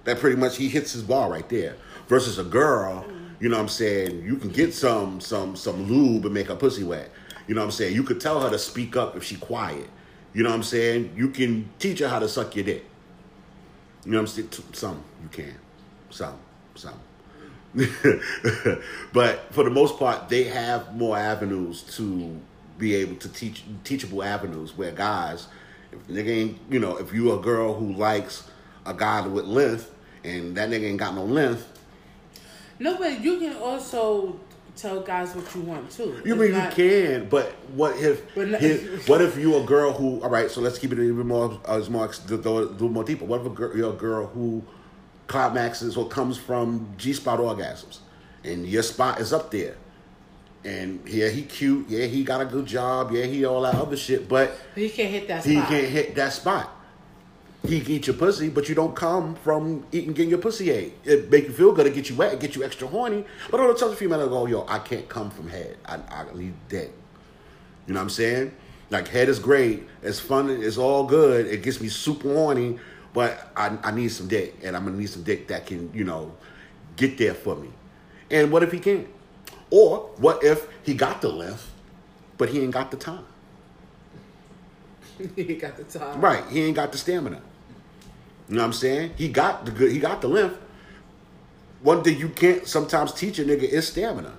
[0.06, 1.76] That pretty much he hits his bar right there.
[2.08, 3.06] Versus a girl,
[3.40, 6.56] you know what I'm saying, you can get some some some lube and make her
[6.56, 7.10] pussy wet.
[7.48, 7.96] You know what I'm saying?
[7.96, 9.90] You could tell her to speak up if she quiet.
[10.34, 11.14] You know what I'm saying?
[11.16, 12.86] You can teach her how to suck your dick.
[14.06, 14.50] You know what I'm saying?
[14.74, 15.56] Some you can.
[16.10, 16.38] Some.
[16.76, 17.00] Some.
[19.14, 22.40] but for the most part, they have more avenues to
[22.78, 25.48] be able to teach teachable avenues where guys,
[25.92, 28.50] if nigga ain't, you know, if you a girl who likes
[28.86, 31.68] a guy with length and that nigga ain't got no length,
[32.80, 34.40] No, but you can also
[34.76, 36.20] tell guys what you want too.
[36.26, 39.64] you mean not- you can, but what if, But not- if what if you a
[39.64, 42.90] girl who all right, so let's keep it even more as it's more do, do
[42.90, 43.26] more deeper.
[43.26, 44.64] What if a girl, you're a girl who
[45.32, 48.00] climaxes or comes from G spot orgasms
[48.44, 49.76] and your spot is up there.
[50.64, 51.90] And yeah, he cute.
[51.90, 53.12] Yeah, he got a good job.
[53.12, 54.28] Yeah, he all that other shit.
[54.30, 55.68] But He can't hit that he spot.
[55.70, 56.70] can't hit that spot.
[57.66, 60.94] He can eat your pussy, but you don't come from eating getting your pussy ate.
[61.04, 63.24] It make you feel good, it get you wet, it get you extra horny.
[63.52, 65.78] But on the touch female that go, yo, I can't come from head.
[65.86, 66.92] I, I need dick.
[67.88, 68.52] You know what I'm saying?
[68.90, 71.46] Like head is great, it's fun, it's all good.
[71.48, 72.78] It gets me super horny,
[73.14, 76.04] but I, I need some dick, and I'm gonna need some dick that can, you
[76.04, 76.36] know,
[76.96, 77.70] get there for me.
[78.30, 79.08] And what if he can't?
[79.70, 81.70] Or what if he got the length,
[82.38, 83.26] but he ain't got the time?
[85.36, 86.22] he got the time.
[86.22, 87.42] Right, he ain't got the stamina.
[88.50, 89.14] You know what I'm saying?
[89.16, 89.92] He got the good.
[89.92, 90.58] He got the length.
[91.82, 94.34] One thing you can't sometimes teach a nigga is stamina.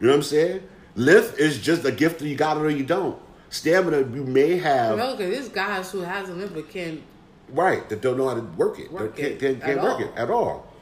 [0.00, 0.62] You know what I'm saying?
[0.96, 3.20] Length is just a gift that you got it or you don't.
[3.52, 7.02] Stamina you may have No, because there's guys who has a limp but can't.
[7.50, 8.90] right that don't know how to work it.
[8.90, 10.00] Work That can't, it can't, at can't work all.
[10.00, 10.72] it at all.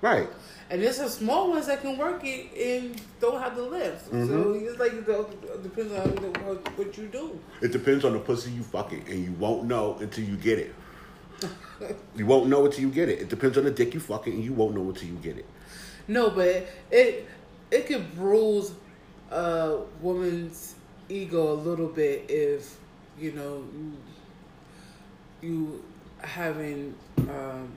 [0.00, 0.28] Right.
[0.70, 4.10] And there's some small ones that can work it and don't have the lift.
[4.10, 4.26] Mm-hmm.
[4.26, 6.10] So it's like it depends on
[6.46, 7.38] what, what you do.
[7.60, 10.74] It depends on the pussy you fucking, and you won't know until you get it.
[12.16, 13.20] you won't know until you get it.
[13.20, 15.46] It depends on the dick you fucking, and you won't know until you get it.
[16.08, 17.28] No, but it
[17.70, 18.72] it could bruise
[19.30, 20.73] a woman's
[21.08, 22.76] ego a little bit if
[23.18, 23.64] you know
[25.40, 25.82] you
[26.20, 27.70] having um,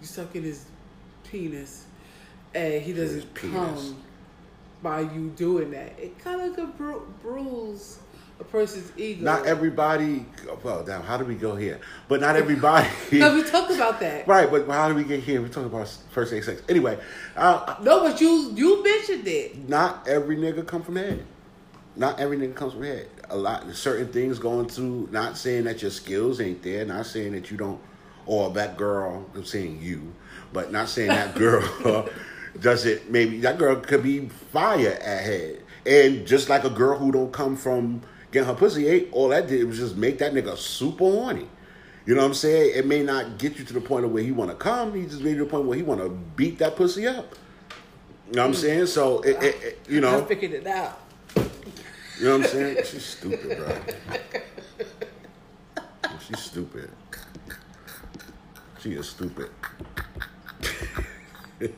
[0.00, 0.64] you sucking his
[1.24, 1.84] penis
[2.54, 4.02] and he doesn't come
[4.82, 5.98] by you doing that.
[5.98, 7.98] It kind of could bru- bruise
[8.40, 9.24] a person's ego.
[9.24, 10.24] Not everybody.
[10.62, 11.80] Well, now how do we go here?
[12.08, 12.88] But not everybody.
[13.12, 14.26] No, we talked about that.
[14.28, 15.42] right, but how do we get here?
[15.42, 16.62] We talking about first day sex.
[16.68, 16.98] Anyway,
[17.36, 19.68] uh, No, but you you mentioned it.
[19.68, 21.24] not every nigga come from head.
[21.98, 23.08] Not everything comes from head.
[23.28, 25.08] A lot, certain things going to.
[25.10, 26.84] Not saying that your skills ain't there.
[26.84, 27.80] Not saying that you don't,
[28.24, 29.26] or that girl.
[29.34, 30.14] I'm saying you,
[30.52, 32.08] but not saying that girl
[32.60, 33.10] does it.
[33.10, 37.32] Maybe that girl could be fire at head, and just like a girl who don't
[37.32, 41.04] come from getting her pussy ate, all that did was just make that nigga super
[41.04, 41.48] horny.
[42.06, 42.72] You know what I'm saying?
[42.76, 44.94] It may not get you to the point of where he want to come.
[44.94, 47.34] He just made you to the point where he want to beat that pussy up.
[48.28, 48.60] You know what I'm hmm.
[48.60, 48.86] saying?
[48.86, 50.22] So it, it, it you know.
[50.22, 51.07] I figured it out.
[52.18, 52.76] You know what I'm saying?
[52.84, 53.78] She's stupid, bro.
[56.26, 56.90] She's stupid.
[58.80, 59.50] She is stupid.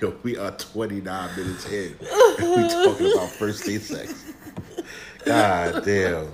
[0.00, 1.96] Yo, we are 29 minutes in.
[2.00, 4.32] We talking about first date sex.
[5.24, 6.26] God damn.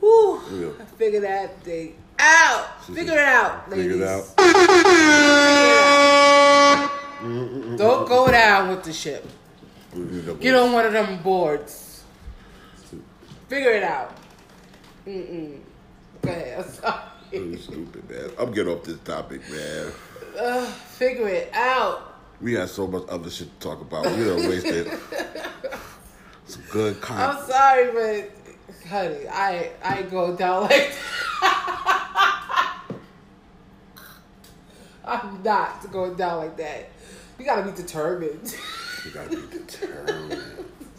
[0.00, 0.70] Whew, Yeah.
[0.80, 2.84] I that thing out.
[2.84, 3.92] Figure it out, ladies.
[3.92, 4.26] Figure it out.
[7.78, 9.24] Don't go down with the ship.
[10.40, 12.04] Get on one of them boards.
[13.48, 14.16] Figure it out.
[15.06, 15.58] Mm-mm.
[16.22, 16.64] Go ahead.
[16.64, 17.56] I'm sorry.
[17.58, 18.30] Stupid, man.
[18.38, 19.92] I'm getting off this topic, man.
[20.38, 22.14] Ugh, figure it out.
[22.40, 24.04] We had so much other shit to talk about.
[24.04, 24.86] We done wasted
[26.46, 30.92] some good I'm sorry, but honey, I I go down like
[31.40, 32.82] that.
[35.04, 36.88] I'm not going down like that.
[37.38, 38.56] You gotta be determined.
[39.04, 40.42] You gotta be determined.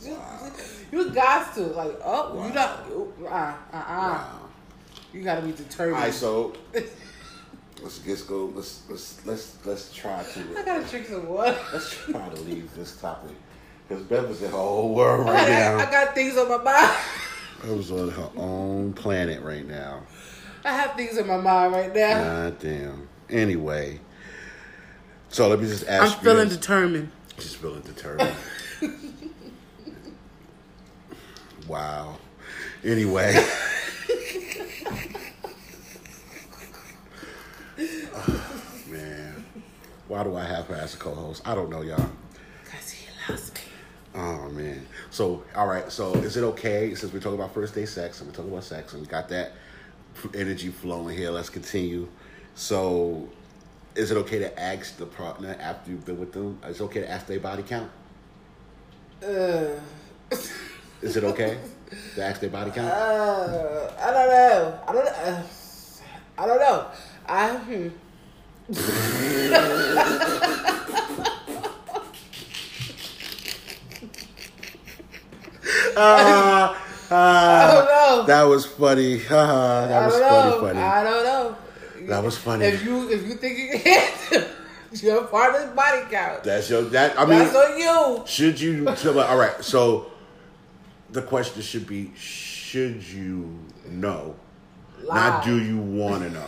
[0.05, 0.51] wow.
[0.91, 2.47] you got to like, oh, Wow.
[2.47, 3.53] you not, uh, uh, uh.
[3.73, 4.39] Wow.
[5.13, 5.97] You gotta be determined.
[5.97, 6.53] All right, so
[7.81, 8.45] let's just go.
[8.55, 10.39] Let's let's let's let's try to.
[10.57, 11.57] I gotta drink some water.
[11.73, 13.35] let's try to leave this topic
[13.87, 15.91] because Bev is in her whole world I right got, I now.
[15.91, 16.97] got things on my mind.
[17.61, 20.03] Bev is on her own planet right now.
[20.63, 22.23] I have things in my mind right now.
[22.23, 23.07] God damn.
[23.29, 23.99] Anyway,
[25.29, 26.17] so let me just ask you.
[26.19, 26.57] I'm feeling this.
[26.57, 27.11] determined.
[27.41, 28.36] Just feeling determined.
[31.67, 32.17] wow.
[32.84, 33.45] Anyway.
[38.13, 38.54] Oh,
[38.89, 39.45] man.
[40.08, 41.41] Why do I have her as a co-host?
[41.47, 42.10] I don't know, y'all.
[42.69, 43.62] Cause he loves me.
[44.13, 44.86] Oh man.
[45.10, 45.91] So all right.
[45.91, 48.65] So is it okay since we're talking about first day sex and we're talking about
[48.65, 49.54] sex and we got that
[50.36, 51.32] energy flowing here?
[51.32, 52.08] Let's continue.
[52.56, 53.30] So
[53.95, 56.60] is it okay to ask the partner after you've been with them?
[56.65, 57.89] Is it okay to ask their body count?
[59.23, 59.80] Uh,
[61.01, 61.60] Is it okay
[62.15, 62.91] to ask their body count?
[62.91, 64.80] uh, I don't know.
[64.88, 65.12] I don't know.
[65.12, 65.43] Uh,
[66.38, 66.88] I don't know.
[67.27, 67.88] I hmm.
[75.97, 76.77] Ah,
[77.12, 78.25] I ah, don't know.
[78.25, 79.21] that was funny.
[79.30, 80.80] Ah, that I was funny, funny.
[80.80, 81.58] I don't know.
[82.07, 82.65] That was funny.
[82.65, 84.47] If you if you think you can hit,
[85.03, 86.43] you're part of the body count.
[86.43, 87.17] That's your that.
[87.19, 88.23] I mean, That's on you.
[88.27, 88.95] Should you?
[88.95, 89.63] So, all right.
[89.63, 90.11] So
[91.09, 93.59] the question should be: Should you
[93.89, 94.35] know?
[95.07, 96.45] Not do you want to know?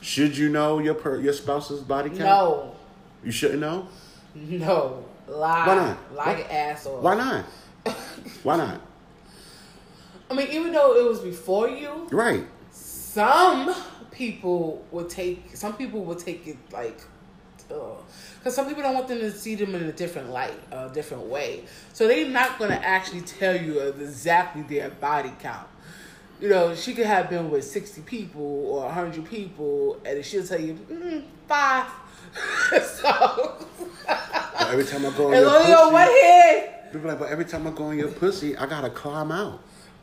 [0.00, 2.20] Should you know your per, your spouse's body count?
[2.20, 2.76] No,
[3.24, 3.88] You shouldn't know.
[4.34, 5.66] no, lie.
[5.66, 6.14] Why not?
[6.14, 6.86] Lie Why- your ass.
[6.86, 7.44] Why not?
[8.44, 8.80] Why not?
[10.30, 12.44] I mean, even though it was before you, Right.
[12.70, 13.74] some
[14.16, 15.56] people would take.
[15.56, 17.00] Some people would take it like
[17.68, 21.24] because some people don't want them to see them in a different light, a different
[21.24, 21.64] way.
[21.92, 25.66] So they're not gonna actually tell you exactly their body count.
[26.40, 30.60] You know, she could have been with sixty people or hundred people, and she'll tell
[30.60, 31.86] you mm, five.
[32.70, 33.56] so
[34.06, 37.44] But every time I go on your only on one pussy, people like, but every
[37.46, 39.60] time I go on your pussy, I gotta climb out.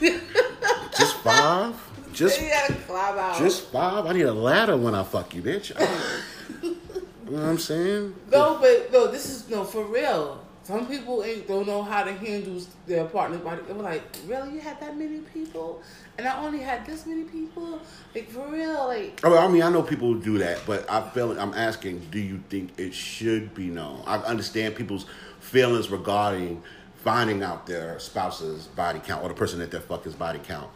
[0.00, 1.74] Just five?
[2.14, 3.38] Just You gotta climb out.
[3.38, 4.06] just five?
[4.06, 5.72] I need a ladder when I fuck you, bitch.
[6.62, 8.14] You know what I'm saying?
[8.30, 10.44] No, but no, this is no for real.
[10.62, 13.62] Some people ain't don't know how to handle their partner's body.
[13.66, 15.82] They were like, "Really, you had that many people,
[16.18, 17.80] and I only had this many people?
[18.14, 18.88] Like for real?
[18.88, 22.08] Like Oh, I mean, I know people who do that, but I feel I'm asking,
[22.10, 24.02] do you think it should be known?
[24.06, 25.06] I understand people's
[25.40, 26.62] feelings regarding
[26.96, 30.68] finding out their spouse's body count or the person that they're fucking's body count.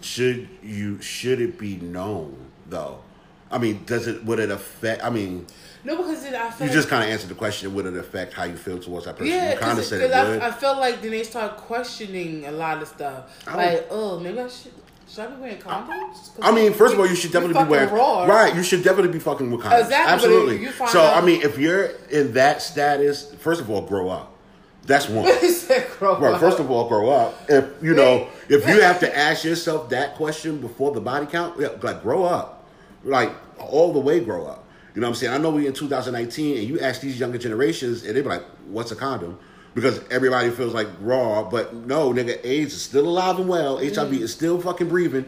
[0.00, 2.36] Should you should it be known
[2.68, 3.00] though?
[3.50, 5.04] I mean, does it would it affect?
[5.04, 5.46] I mean,
[5.84, 7.72] no, because it, I feel you just kind of answered the question.
[7.74, 9.32] Would it affect how you feel towards that person?
[9.32, 10.42] yeah, kind of because said it would.
[10.42, 13.44] I, I felt like then they start questioning a lot of stuff.
[13.46, 14.72] I Like, oh, maybe I should.
[15.06, 16.30] Should I be wearing condoms?
[16.40, 18.24] I mean, first of all, you should definitely be wearing raw.
[18.24, 18.54] right.
[18.56, 19.82] You should definitely be fucking with condoms.
[19.82, 20.70] Exactly, Absolutely.
[20.88, 24.33] so out- I mean, if you're in that status, first of all, grow up.
[24.86, 25.24] That's one.
[25.40, 26.34] He said, "Grow Right.
[26.34, 27.34] up." First of all, grow up.
[27.48, 31.58] If you know, if you have to ask yourself that question before the body count,
[31.58, 32.64] yeah, like grow up,
[33.04, 34.64] like all the way grow up.
[34.94, 35.32] You know what I'm saying?
[35.32, 38.44] I know we in 2019, and you ask these younger generations, and they be like,
[38.68, 39.38] "What's a condom?"
[39.74, 43.78] Because everybody feels like raw, but no, nigga, AIDS is still alive and well.
[43.78, 44.22] HIV Mm-hmm.
[44.22, 45.24] is still fucking breathing.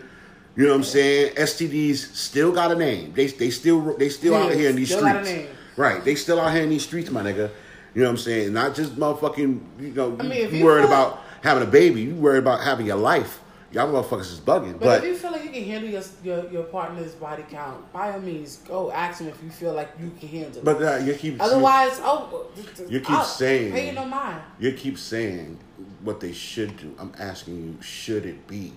[0.54, 1.34] You know what I'm saying?
[1.34, 3.12] STDs still got a name.
[3.14, 5.46] They they still they still out here in these still got a streets.
[5.46, 5.56] name.
[5.76, 6.04] Right.
[6.04, 7.50] They still out here in these streets, my nigga.
[7.96, 8.52] You know what I'm saying?
[8.52, 11.70] Not just motherfucking, you know, I mean, if you you worried feel- about having a
[11.70, 12.02] baby.
[12.02, 13.40] You worried about having your life.
[13.72, 14.72] Y'all motherfuckers is bugging.
[14.74, 17.90] But, But, if you feel like you can handle your, your your partner's body count,
[17.94, 20.64] by all means, go ask him if you feel like you can handle it.
[20.64, 22.48] but uh, you keep Otherwise, oh,
[22.86, 24.42] You keep I'll saying- pay you no mind.
[24.60, 25.58] you keep saying
[26.02, 26.94] what they should do.
[26.98, 28.74] I'm asking you, should it be?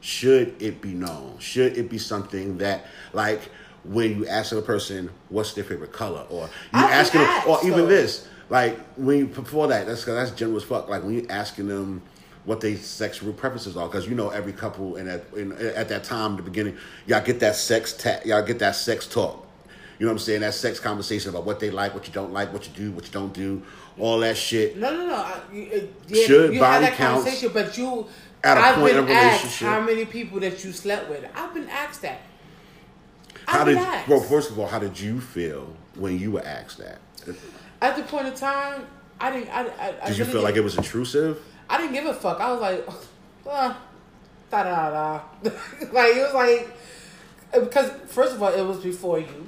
[0.00, 1.36] Should it be known?
[1.38, 3.40] Should it be something that like
[3.84, 7.78] when you ask a person what's their favorite color, or you been them, or even
[7.78, 7.86] though.
[7.86, 10.88] this, like when you, before that, that's that's general as fuck.
[10.88, 12.02] Like when you asking them
[12.44, 16.04] what their sexual preferences are, because you know every couple and that in, at that
[16.04, 16.76] time, the beginning,
[17.06, 19.46] y'all get that sex ta- y'all get that sex talk.
[19.98, 20.40] You know what I'm saying?
[20.42, 23.04] That sex conversation about what they like, what you don't like, what you do, what
[23.06, 23.62] you don't do,
[23.98, 24.76] all that shit.
[24.76, 25.14] No, no, no.
[25.14, 28.06] I, you, uh, yeah, Should you body have that counts conversation, but you.
[28.44, 29.68] at a I've point been of asked relationship?
[29.68, 31.26] how many people that you slept with.
[31.34, 32.20] I've been asked that.
[33.48, 34.08] I've How did asked.
[34.08, 34.20] well?
[34.20, 36.98] First of all, how did you feel when you were asked that?
[37.80, 38.86] At the point of time,
[39.20, 39.48] I didn't.
[39.50, 41.42] I, I, I Did you really feel like it was intrusive?
[41.70, 42.40] I didn't give a fuck.
[42.40, 42.88] I was like,
[43.46, 43.74] uh,
[44.50, 45.20] da da da.
[45.92, 46.76] like it was like
[47.52, 49.46] because first of all, it was before you,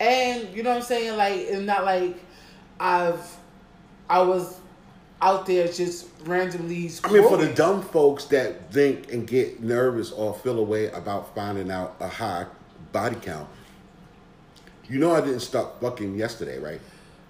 [0.00, 1.16] and you know what I'm saying.
[1.16, 2.16] Like it's not like
[2.78, 3.36] I've
[4.08, 4.58] I was
[5.20, 6.90] out there just randomly.
[7.02, 11.34] I mean, for the dumb folks that think and get nervous or feel away about
[11.34, 12.46] finding out a high
[12.92, 13.48] body count,
[14.88, 16.80] you know, I didn't stop fucking yesterday, right?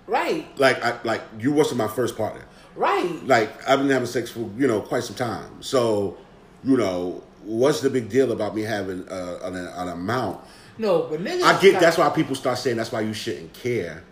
[0.07, 2.43] Right, Like, I like you wasn't my first partner.
[2.77, 3.27] right.
[3.27, 5.63] Like, I've been having sex for you know quite some time.
[5.63, 6.17] So,
[6.63, 10.41] you know, what's the big deal about me having uh, an, an amount?
[10.79, 11.43] No, but niggas.
[11.43, 14.03] I get that's why people start saying that's why you shouldn't care.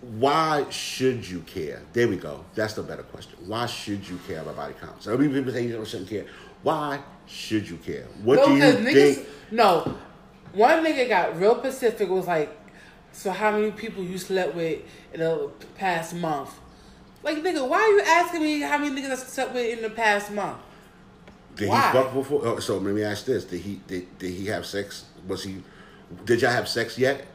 [0.00, 1.82] Why should you care?
[1.92, 2.44] There we go.
[2.54, 3.38] That's the better question.
[3.46, 5.02] Why should you care about body count?
[5.02, 6.26] So people say you shouldn't care.
[6.62, 8.06] Why should you care?
[8.22, 9.14] What no, do you niggas.
[9.14, 9.28] think?
[9.50, 9.96] No,
[10.52, 12.08] one nigga got real specific.
[12.08, 12.50] Was like,
[13.16, 14.82] so how many people you slept with
[15.14, 16.54] in the past month?
[17.22, 19.90] Like, nigga, why are you asking me how many niggas I slept with in the
[19.90, 20.58] past month?
[21.56, 21.86] Did Why?
[21.86, 22.46] he fuck before?
[22.46, 25.06] Oh, so let me ask this: Did he did, did he have sex?
[25.26, 25.62] Was he?
[26.26, 27.26] Did y'all have sex yet?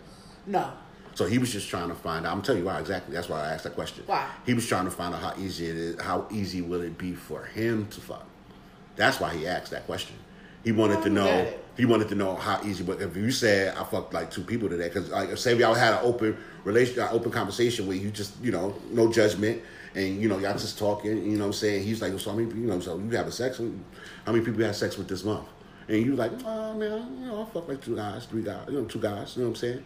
[0.45, 0.71] No.
[1.15, 2.32] So he was just trying to find out.
[2.32, 3.15] I'm telling you why exactly.
[3.15, 4.03] That's why I asked that question.
[4.05, 4.29] Why?
[4.45, 6.01] He was trying to find out how easy it is.
[6.01, 8.25] How easy will it be for him to fuck?
[8.95, 10.15] That's why he asked that question.
[10.64, 11.53] He wanted to Oh, know.
[11.78, 12.84] He wanted to know how easy.
[12.84, 15.93] But if you said I fucked like two people today, because like say y'all had
[15.93, 19.62] an open relation, an open conversation where you just you know no judgment
[19.95, 21.18] and you know y'all just talking.
[21.18, 21.84] You know what I'm saying?
[21.84, 23.57] He's like, so I mean, you know, so you having sex?
[24.26, 25.47] How many people you had sex with this month?
[25.88, 28.74] And you like, oh man, you know, I fuck like two guys, three guys, you
[28.74, 29.36] know, two guys.
[29.36, 29.84] You know what I'm saying?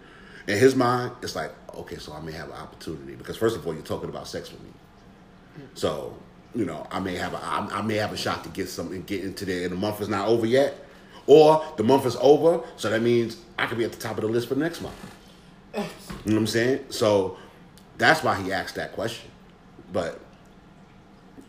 [0.48, 3.66] In his mind, it's like, okay, so I may have an opportunity because first of
[3.66, 4.70] all, you're talking about sex with me.
[5.74, 6.18] So,
[6.56, 9.04] you know, I may have a I, I may have a shot to get something
[9.04, 10.86] get into there, and the month is not over yet,
[11.28, 14.22] or the month is over, so that means I could be at the top of
[14.22, 14.96] the list for next month.
[15.76, 15.88] You know
[16.24, 16.86] what I'm saying?
[16.90, 17.38] So
[17.98, 19.30] that's why he asked that question.
[19.92, 20.20] But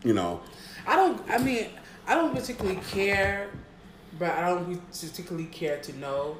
[0.03, 0.41] you know,
[0.85, 1.21] I don't.
[1.29, 1.67] I mean,
[2.05, 3.49] I don't particularly care,
[4.19, 6.37] but I don't particularly care to know.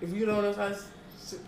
[0.00, 0.74] If you know what I'm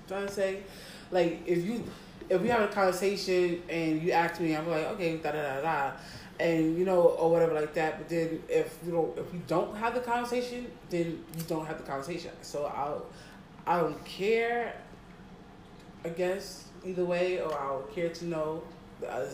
[0.08, 0.62] trying to say,
[1.10, 1.84] Like if you
[2.28, 5.60] if we have a conversation and you ask me, I'm like, okay, da da da
[5.60, 5.92] da,
[6.38, 7.98] and you know or whatever like that.
[7.98, 11.78] But then if you don't if we don't have the conversation, then you don't have
[11.78, 12.32] the conversation.
[12.42, 13.06] So I'll
[13.66, 14.74] I don't care.
[16.04, 18.62] I guess either way, or I'll care to know
[19.06, 19.24] uh,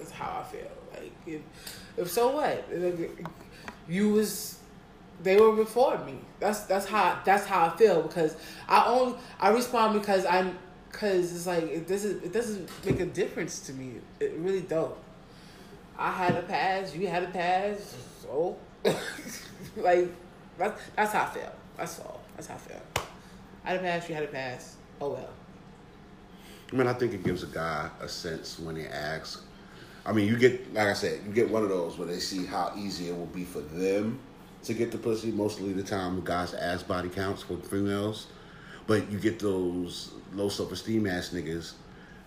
[0.00, 0.70] is how I feel.
[0.92, 1.42] Like if
[1.96, 2.64] if so what
[3.88, 4.58] you was
[5.22, 6.18] they were before me.
[6.38, 8.36] That's that's how that's how I feel because
[8.68, 10.58] I only I respond because I'm
[11.00, 13.94] because it's like it doesn't it doesn't make a difference to me.
[14.18, 14.94] It really don't.
[15.98, 18.56] I had a pass, you had a pass, so
[19.76, 20.08] like
[20.58, 21.52] that's that's how I feel.
[21.76, 22.20] That's all.
[22.36, 22.82] That's how I feel.
[23.64, 24.76] I had a pass, you had a pass.
[25.00, 25.30] Oh well.
[26.70, 29.42] I mean, I think it gives a guy a sense when he asks.
[30.06, 32.46] I mean, you get, like I said, you get one of those where they see
[32.46, 34.18] how easy it will be for them
[34.64, 35.30] to get the pussy.
[35.32, 38.28] Mostly the time, guys ask body counts for females,
[38.90, 41.74] but you get those low self esteem ass niggas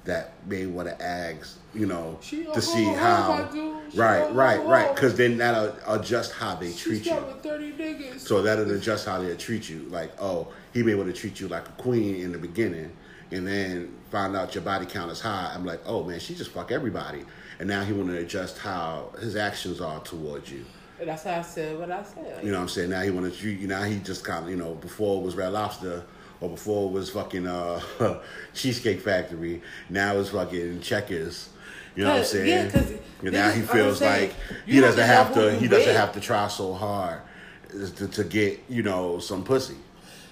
[0.05, 3.21] that may want to ask, you know, She to see how.
[3.21, 3.91] hoe, my dude.
[3.91, 4.95] She a Right, right, right.
[4.95, 7.15] Because then that'll adjust how they treat you.
[7.15, 8.21] with thirty niggas.
[8.21, 9.79] So that'll adjust how they treat you.
[9.89, 12.95] Like, oh, he may able to treat you like a queen in the beginning,
[13.31, 15.51] and then find out your body count is high.
[15.53, 17.25] I'm like, oh man, she just fuck everybody,
[17.59, 20.63] and now he want to adjust how his actions are towards you.
[20.97, 22.41] And that's how I said what I said.
[22.41, 22.89] You know what I'm saying?
[22.89, 23.67] Now he want to treat you.
[23.67, 26.05] Now he just kind of, you know, before it was Red Lobster.
[26.43, 27.79] Or before it was fucking uh,
[28.53, 29.61] Cheesecake Factory.
[29.89, 31.47] Now it's fucking Checkers.
[31.95, 32.47] You know what I'm saying?
[32.49, 32.91] yeah, 'cause
[33.21, 34.33] and now he feels like
[34.65, 35.53] he doesn't have to.
[35.55, 35.95] He doesn't with.
[35.95, 37.21] have to try so hard
[37.69, 39.77] to, to get you know some pussy.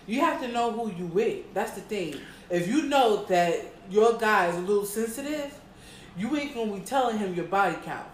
[0.05, 1.53] You have to know who you with.
[1.53, 2.15] That's the thing.
[2.49, 3.55] If you know that
[3.89, 5.57] your guy is a little sensitive,
[6.17, 8.07] you ain't gonna be telling him your body count.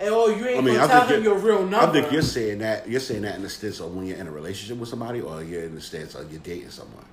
[0.00, 1.76] Or you ain't I mean, gonna I tell think him you're- your real number.
[1.78, 4.26] I think you're saying that you're saying that in the sense of when you're in
[4.26, 7.04] a relationship with somebody, or you're in the sense of you're dating someone.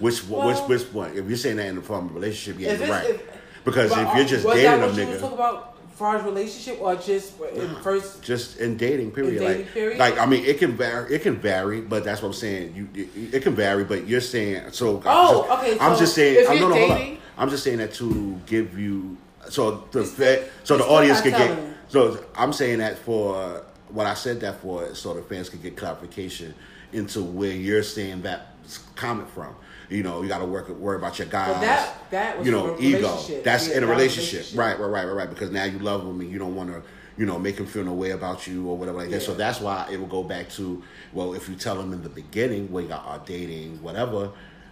[0.00, 1.16] Which Well- which which one?
[1.16, 3.10] If you're saying that in the form of a relationship, yeah, you're right.
[3.10, 3.22] if-
[3.64, 5.98] because if uh, you're just dating that a what you was nigga, talking about as
[5.98, 9.98] far as relationship or just in first just in dating period, In dating like period?
[9.98, 11.14] like I mean, it can vary.
[11.14, 12.74] It can vary, but that's what I'm saying.
[12.76, 15.00] You it, it can vary, but you're saying so.
[15.06, 16.46] Oh, I'm just, okay, I'm just saying.
[16.48, 19.16] I'm, no, no, dating- I'm just saying that to give you
[19.48, 21.56] so the so the audience could get.
[21.94, 25.76] So I'm saying that for what I said that for, so the fans could get
[25.76, 26.52] clarification
[26.92, 28.48] into where you're saying that
[28.96, 29.54] comment from.
[29.88, 31.60] You know, you got to work worry about your guys.
[31.60, 33.16] that- that was you know a ego.
[33.44, 34.58] That's Yeah, in a relationship, relationship.
[34.58, 34.80] right?
[34.80, 35.30] Right, right, right, right.
[35.30, 36.82] Because now you love him and you don't want to,
[37.16, 39.22] you know, make him feel no way about you or whatever like that.
[39.22, 40.82] So that's why it will go back to,
[41.12, 44.30] well, if you tell him in the beginning when y'all are dating, whatever,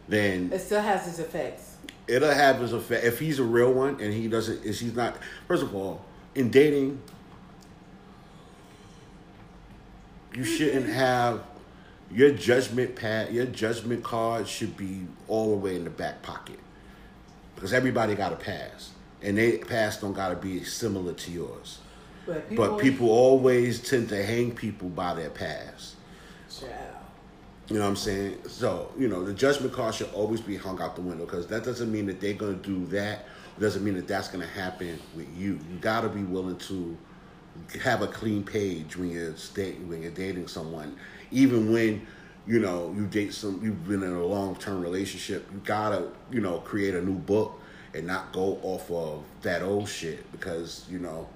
[0.08, 1.76] then it still has its effects.
[2.08, 3.04] it'll have its effect.
[3.04, 5.16] If he's a real one and he doesn't, if he's not,
[5.46, 6.04] first of all,
[6.34, 7.00] in dating,
[10.34, 11.42] you shouldn't have
[12.10, 16.58] your judgment pad, your judgment card should be all the way in the back pocket
[17.54, 18.90] because everybody got a pass,
[19.22, 21.78] and they pass don't got to be similar to yours.
[22.26, 25.96] But people, But people always tend to hang people by their past.
[26.50, 26.72] Child.
[27.68, 28.38] You know what I'm saying?
[28.48, 31.64] So, you know, the judgment card should always be hung out the window because that
[31.64, 33.26] doesn't mean that they're going to do that.
[33.62, 35.60] Doesn't mean that that's going to happen with you.
[35.70, 36.98] You got to be willing to
[37.80, 40.96] have a clean page when you're dating when you're dating someone,
[41.30, 42.04] even when
[42.44, 43.60] you know you date some.
[43.62, 45.48] You've been in a long term relationship.
[45.52, 47.60] You gotta you know create a new book
[47.94, 51.28] and not go off of that old shit because you know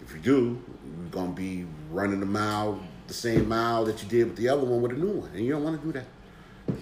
[0.00, 0.62] if you do,
[1.00, 4.64] you're gonna be running the mile, the same mile that you did with the other
[4.64, 6.06] one with a new one, and you don't want to do that.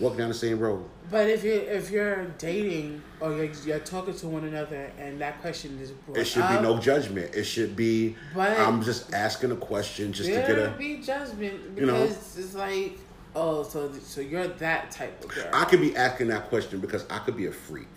[0.01, 0.85] Walk down the same road.
[1.11, 5.41] But if you if you're dating or you're, you're talking to one another and that
[5.43, 7.35] question is brought It should up, be no judgment.
[7.35, 8.17] It should be.
[8.35, 10.75] But- I'm just asking a question just to get a.
[10.79, 12.03] be judgment because You know.
[12.05, 12.99] it's like
[13.35, 15.51] oh so so you're that type of girl.
[15.53, 17.89] I could be asking that question because I could be a freak,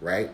[0.00, 0.30] right?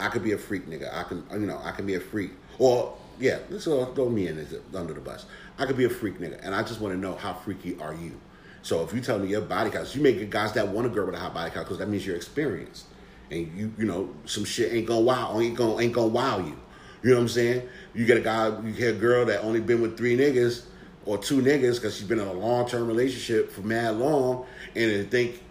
[0.00, 0.92] I could be a freak, nigga.
[0.92, 2.32] I can, you know, I can be a freak.
[2.58, 5.26] Or yeah, let's all throw me in under the bus.
[5.58, 7.94] I could be a freak, nigga, and I just want to know how freaky are
[7.94, 8.18] you.
[8.62, 10.90] So if you tell me your body count, you may get guys that want a
[10.90, 12.86] girl with a high body count because that means you're experienced,
[13.30, 16.58] and you, you know, some shit ain't gonna wow, ain't gonna ain't gonna wow you.
[17.02, 17.68] You know what I'm saying?
[17.94, 20.64] You get a guy, you get a girl that only been with three niggas
[21.06, 24.44] or two niggas because she's been in a long term relationship for mad long,
[24.76, 25.42] and they think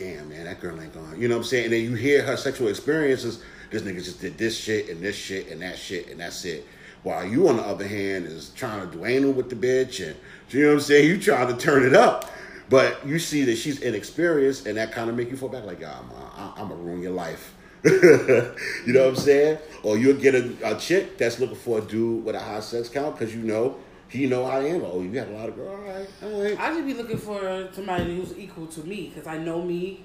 [0.00, 1.20] damn man, that girl ain't going.
[1.20, 1.64] You know what I'm saying?
[1.64, 3.42] And then you hear her sexual experiences.
[3.70, 6.66] This nigga just did this shit and this shit and that shit and that's it.
[7.02, 10.16] While you on the other hand is trying to do anal with the bitch and
[10.48, 11.06] you know what I'm saying?
[11.06, 12.30] You trying to turn it up.
[12.70, 15.80] But you see that she's inexperienced and that kind of make you fall back like,
[15.80, 17.52] yeah, I'm, I'm gonna ruin your life.
[17.84, 18.52] you
[18.86, 19.58] know what I'm saying?
[19.82, 22.88] Or you'll get a, a chick that's looking for a dude with a high sex
[22.88, 23.76] count because you know
[24.08, 24.88] he know how to handle.
[24.94, 25.68] Oh, you got a lot of girls.
[25.68, 26.60] All right, all right.
[26.60, 30.04] I should be looking for somebody who's equal to me because I know me.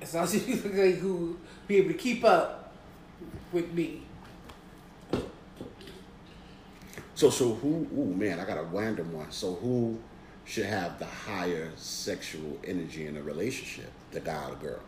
[0.00, 2.72] As long as you look like who be able to keep up
[3.52, 4.02] with me.
[7.14, 7.86] So, so who?
[7.94, 9.30] Ooh, man, I got a random one.
[9.30, 9.98] So, who
[10.46, 14.80] should have the higher sexual energy in a relationship, the guy or the girl?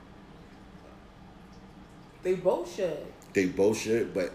[2.22, 3.06] They both should.
[3.32, 4.32] They both should, but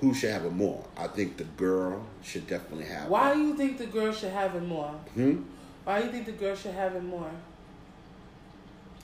[0.00, 0.84] who should have it more?
[0.96, 3.08] I think the girl should definitely have.
[3.08, 3.34] Why it.
[3.36, 4.90] do you think the girl should have it more?
[5.14, 5.42] Hmm?
[5.84, 7.30] Why do you think the girl should have it more?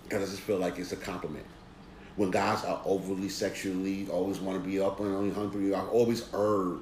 [0.04, 1.46] Because I just feel like it's a compliment.
[2.16, 6.28] When guys are overly sexually, always want to be up and only hungry, I've always
[6.28, 6.80] heard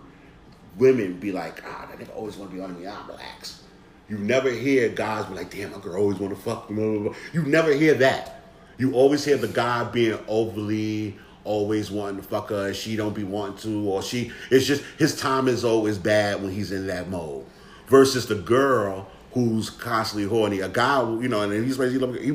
[0.76, 2.88] women be like, ah, that nigga always want to be on me.
[2.88, 3.62] I'm relax.
[4.10, 6.66] You never hear guys be like, damn, my girl always want to fuck.
[6.66, 7.14] Blah, blah, blah.
[7.32, 8.42] You never hear that.
[8.76, 13.14] You always hear the guy being overly, always wanting to fuck her, and she don't
[13.14, 14.32] be wanting to, or she.
[14.50, 17.46] It's just his time is always bad when he's in that mode.
[17.86, 20.58] Versus the girl who's constantly horny.
[20.58, 22.32] A guy, you know, and he's he, he,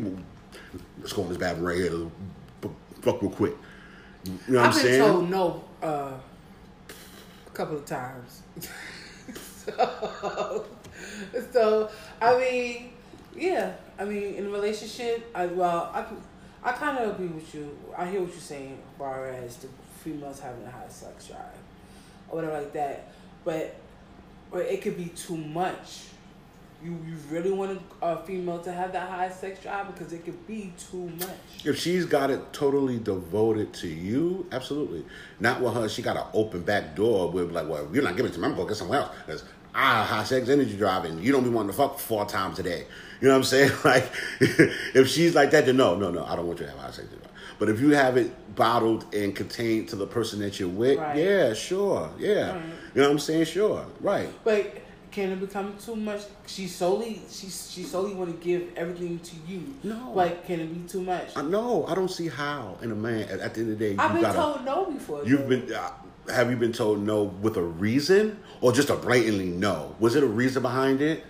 [1.00, 2.10] let's go on this bad one right here.
[3.02, 3.56] Fuck real quick.
[4.24, 5.02] You know what I'm saying?
[5.02, 6.14] I've been told no uh,
[7.48, 8.44] a couple of times.
[9.66, 10.66] so,
[11.52, 11.90] so,
[12.22, 12.92] I mean,
[13.36, 13.74] yeah.
[13.98, 16.06] I mean, in a relationship, I well, I
[16.68, 17.78] I kind of agree with you.
[17.96, 19.68] I hear what you're saying, as far as the
[20.04, 21.40] females having a high sex drive
[22.30, 23.12] or whatever like that.
[23.44, 23.76] But,
[24.52, 26.06] or it could be too much.
[26.84, 30.46] You you really want a female to have that high sex drive because it could
[30.46, 31.64] be too much.
[31.64, 35.06] If she's got it totally devoted to you, absolutely.
[35.40, 38.32] Not with her, she got an open back door where like, well, you're not giving
[38.32, 39.16] it to me, I'm gonna go get somewhere else.
[39.26, 39.44] Because
[39.76, 41.20] I have high sex energy driving.
[41.22, 42.86] You don't be wanting to fuck four times a day.
[43.22, 43.72] You know what I'm saying?
[43.84, 44.10] Like,
[44.40, 46.92] if she's like that, then no, no, no, I don't want you to have high
[46.92, 47.22] sex energy.
[47.60, 51.18] But if you have it bottled and contained to the person that you're with, Right.
[51.18, 52.52] yeah, sure, yeah.
[52.54, 52.62] Right.
[52.96, 53.46] You know what I'm saying?
[53.46, 54.30] Sure, right.
[54.44, 54.78] But
[55.12, 56.22] can it become too much?
[56.48, 59.74] She solely she she solely want to give everything to you.
[59.84, 60.12] No.
[60.14, 61.30] like can it be too much?
[61.38, 61.86] I know.
[61.88, 64.12] I don't see how in a man at, at the end of the day I've
[64.14, 64.38] been gotta.
[64.38, 65.24] told no before.
[65.26, 65.48] You've though.
[65.48, 65.74] been.
[65.74, 65.92] Uh,
[66.34, 69.96] have you been told no with a reason or just a blatantly no?
[70.00, 71.24] Was it a reason behind it?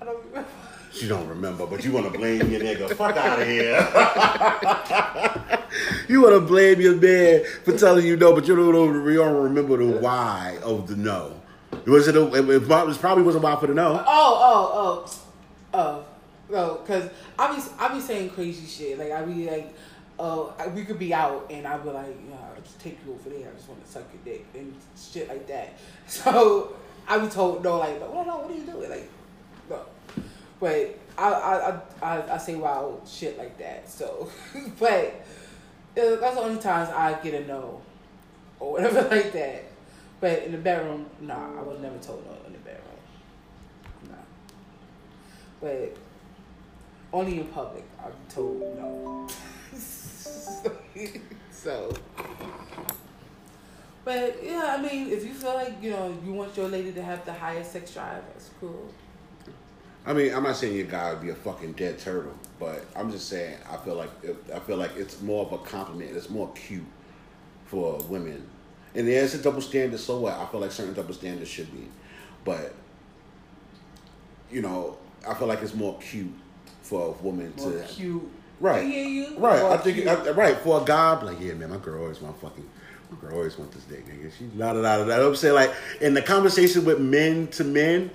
[0.00, 0.48] I don't remember.
[0.92, 2.94] She don't remember, but you want to blame your nigga.
[2.94, 3.78] Fuck out of here.
[6.08, 9.42] you want to blame your man for telling you no, but you don't, you don't
[9.42, 11.40] remember the why of the no.
[11.86, 12.16] Was it?
[12.16, 14.04] A, it, it probably wasn't why for the no.
[14.06, 15.10] Oh oh oh
[15.74, 16.04] oh
[16.48, 18.98] no, because I be I be saying crazy shit.
[18.98, 19.74] Like I be like,
[20.18, 23.12] oh, I- we could be out and I be like, yeah, I'll just take you
[23.14, 23.48] over there.
[23.48, 25.74] I just want to suck your dick and shit like that.
[26.06, 26.74] So
[27.08, 28.90] I be told no, like, no, no, what are you doing?
[28.90, 29.10] Like,
[29.68, 29.80] no.
[30.60, 33.88] But I I I I, I say wild shit like that.
[33.88, 34.30] So,
[34.78, 35.24] but
[35.96, 37.80] uh, that's the only times I get a no
[38.60, 39.64] or whatever like that.
[40.20, 42.98] But in the bedroom, nah, I was never told no in the bedroom.
[44.08, 44.16] Nah.
[45.60, 45.96] But
[47.12, 49.28] only in public, I'm told no.
[51.50, 51.92] so,
[54.04, 57.02] but yeah, I mean, if you feel like you know you want your lady to
[57.02, 58.92] have the highest sex drive, that's cool.
[60.06, 63.10] I mean, I'm not saying your guy would be a fucking dead turtle, but I'm
[63.10, 64.10] just saying I feel like
[64.54, 66.14] I feel like it's more of a compliment.
[66.14, 66.84] It's more cute
[67.66, 68.46] for women,
[68.94, 69.98] and there's a double standard.
[69.98, 70.34] So what?
[70.34, 71.88] I feel like certain double standards should be,
[72.44, 72.74] but
[74.50, 76.32] you know, I feel like it's more cute
[76.82, 78.30] for a woman More to cute.
[78.64, 78.86] Right.
[78.86, 79.36] You.
[79.36, 79.62] Right.
[79.62, 80.06] I think.
[80.06, 82.66] I, right for a guy, I'm like yeah, man, my girl always want fucking.
[83.10, 84.32] My girl always want this dick, nigga.
[84.38, 85.04] She la da da da.
[85.04, 85.26] da.
[85.26, 88.10] I'm saying like in the conversation with men to men,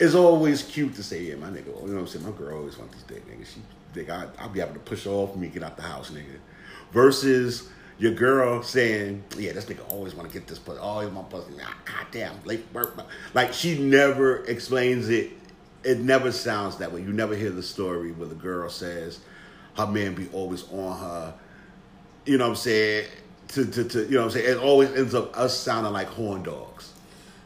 [0.00, 1.66] it's always cute to say yeah, my nigga.
[1.66, 2.24] You know what I'm saying?
[2.24, 3.44] My girl always want this dick, nigga.
[3.46, 3.60] She
[3.92, 6.38] think I I'll be able to push off me, get out the house, nigga.
[6.92, 7.68] Versus
[7.98, 10.78] your girl saying, yeah, this nigga always want to get this pussy.
[10.78, 11.52] Always want pussy.
[11.62, 12.98] Ah, goddamn, late work.
[13.34, 15.32] Like she never explains it.
[15.82, 17.02] It never sounds that way.
[17.02, 19.20] You never hear the story where the girl says
[19.76, 21.34] her man be always on her.
[22.26, 23.08] You know what I'm saying?
[23.48, 24.50] To, to, to you know what I'm saying?
[24.50, 26.92] It always ends up us sounding like horn dogs.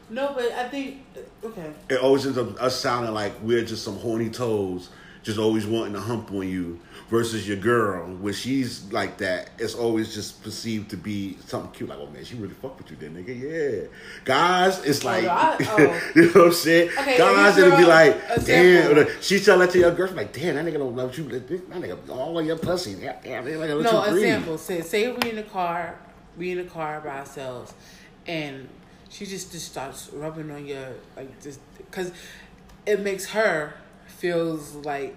[0.09, 1.05] No, but I think
[1.43, 1.71] okay.
[1.89, 4.89] It always ends up us sounding like we're just some horny toes,
[5.23, 6.79] just always wanting to hump on you.
[7.09, 11.89] Versus your girl, when she's like that, it's always just perceived to be something cute.
[11.89, 13.81] Like, oh man, she really fuck with you, then nigga.
[13.81, 13.87] Yeah,
[14.25, 16.11] guys, it's like, no, I- oh.
[16.15, 16.89] you know what I'm saying?
[16.89, 19.05] Okay, guys, it'll be like, example.
[19.05, 19.21] damn.
[19.21, 21.23] She tell that to your girlfriend, like, damn, that nigga don't love you.
[21.29, 22.91] That nigga all of your pussy.
[22.91, 24.57] Yeah, damn, that nigga let No, you example.
[24.59, 25.97] Say, say we in the car,
[26.37, 27.73] we in the car by ourselves,
[28.27, 28.69] and
[29.09, 32.11] she just just starts rubbing on your like just because
[32.85, 33.73] it makes her
[34.19, 35.15] feels like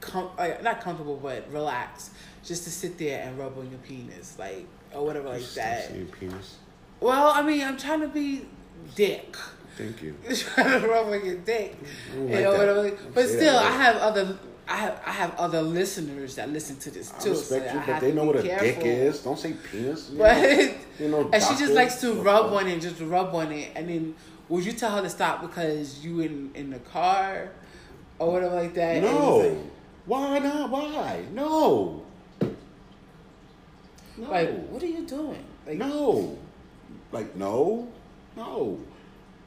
[0.00, 2.12] com- like not comfortable but relaxed
[2.44, 5.88] just to sit there and rub on your penis like or whatever like that.
[5.88, 6.56] saying penis.
[7.00, 8.46] Well, I mean, I'm trying to be
[8.94, 9.36] dick.
[9.76, 10.14] Thank you.
[10.34, 11.76] trying to rub on your dick.
[12.14, 12.96] don't You know, whatever.
[13.14, 13.56] But still.
[13.58, 17.30] I have other I have I have other listeners that listen to this I too.
[17.30, 19.20] respect so you, I but they know what a dick is.
[19.20, 20.10] Don't say penis.
[20.10, 20.74] you But know?
[21.00, 23.88] You know, and she just likes to rub on it, just rub on it, and
[23.88, 24.14] then
[24.48, 27.50] would you tell her to stop because you in in the car
[28.22, 29.02] or whatever like that?
[29.02, 29.36] No.
[29.38, 29.58] like-
[30.06, 30.70] Why not?
[30.70, 31.24] Why?
[31.32, 32.02] No.
[34.16, 34.30] No.
[34.30, 35.44] Like, what are you doing?
[35.66, 36.38] Like, no.
[37.10, 37.88] Like, no.
[38.36, 38.78] No.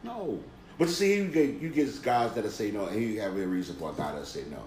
[0.03, 0.39] No.
[0.77, 3.47] But you see, you get, you get guys that say no, and you have a
[3.47, 4.61] reason for a guy that say no.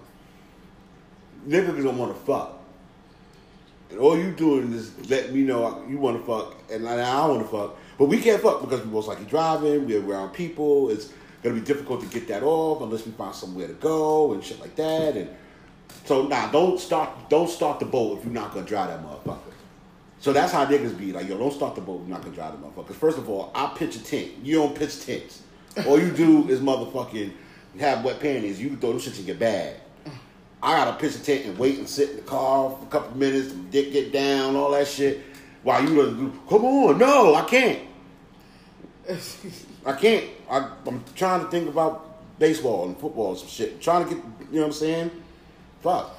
[1.47, 2.59] Niggas don't want to fuck.
[3.91, 7.25] And all you doing is let me know you want to fuck, and I, I
[7.27, 7.75] want to fuck.
[7.97, 10.89] But we can't fuck because we most likely driving, we're around people.
[10.89, 11.11] It's
[11.43, 14.59] to be difficult to get that off unless we find somewhere to go and shit
[14.59, 15.15] like that.
[15.15, 15.29] And
[16.05, 19.03] so, nah, don't start, don't start the boat if you're not going to drive that
[19.03, 19.49] motherfucker.
[20.21, 22.01] So that's how niggas be like, yo, don't start the boat.
[22.01, 22.93] You're not gonna drive the motherfucker.
[22.93, 24.31] First of all, I pitch a tent.
[24.43, 25.41] You don't pitch tents.
[25.87, 27.31] All you do is motherfucking
[27.79, 28.61] have wet panties.
[28.61, 29.75] You can throw them shit in your bag.
[30.61, 33.17] I gotta pitch a tent and wait and sit in the car for a couple
[33.17, 35.21] minutes, dick get down, all that shit.
[35.63, 37.79] While you come on, no, I can't.
[39.85, 40.25] I can't.
[40.49, 43.81] I, I'm trying to think about baseball and football and some shit.
[43.81, 45.11] trying to get, you know what I'm saying?
[45.81, 46.15] Fuck.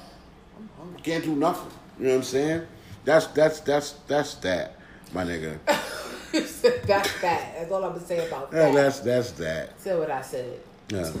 [0.97, 1.71] I can't do nothing.
[1.99, 2.67] You know what I'm saying?
[3.03, 4.75] That's that's that's that's that,
[5.11, 5.57] my nigga.
[6.31, 7.09] that's that.
[7.21, 8.73] That's all I'm gonna say about Yeah, that.
[8.73, 9.79] that's that's that.
[9.79, 10.59] Say what I said.
[10.89, 11.11] Yeah,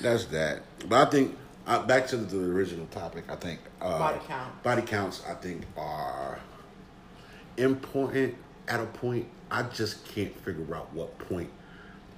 [0.00, 0.60] that's that.
[0.88, 3.24] But I think uh, back to the, the original topic.
[3.30, 4.62] I think uh, Body count.
[4.62, 5.22] Body counts.
[5.28, 6.38] I think are
[7.56, 8.34] important
[8.68, 9.26] at a point.
[9.50, 11.50] I just can't figure out what point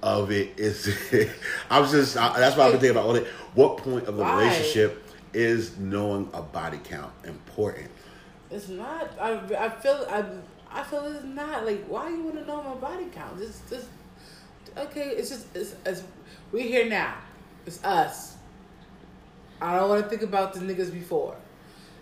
[0.05, 0.87] of it is.
[1.69, 3.25] I was just I, that's why I've been thinking about all that.
[3.55, 4.43] What point of the Why?
[4.43, 5.03] relationship
[5.33, 7.89] is knowing a body count important?
[8.51, 9.11] It's not.
[9.19, 10.05] I, I feel.
[10.09, 10.23] I,
[10.71, 11.65] I feel it's not.
[11.65, 13.41] Like, why you want to know my body count?
[13.41, 13.87] It's just
[14.77, 15.09] okay.
[15.09, 15.47] It's just.
[15.55, 16.03] It's, it's
[16.51, 17.15] we here now.
[17.65, 18.37] It's us.
[19.59, 21.35] I don't want to think about the niggas before.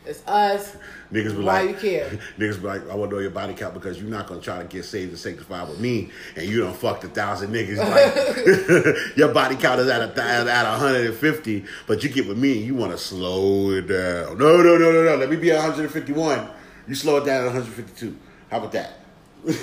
[0.06, 0.76] It's us.
[1.12, 2.10] Niggas be like Why like, you care?
[2.38, 4.58] Niggas be like, I want to know your body count because you're not gonna try
[4.60, 7.78] to get saved and sanctified with me, and you don't fuck a thousand niggas.
[7.78, 12.58] Like, your body count is at a th- at 150, but you get with me,
[12.58, 14.38] and you want to slow it down.
[14.38, 15.16] No, no, no, no, no.
[15.16, 16.50] Let me be at 151.
[16.88, 18.18] You slow it down at 152.
[18.50, 19.00] How about that?
[19.46, 19.54] Say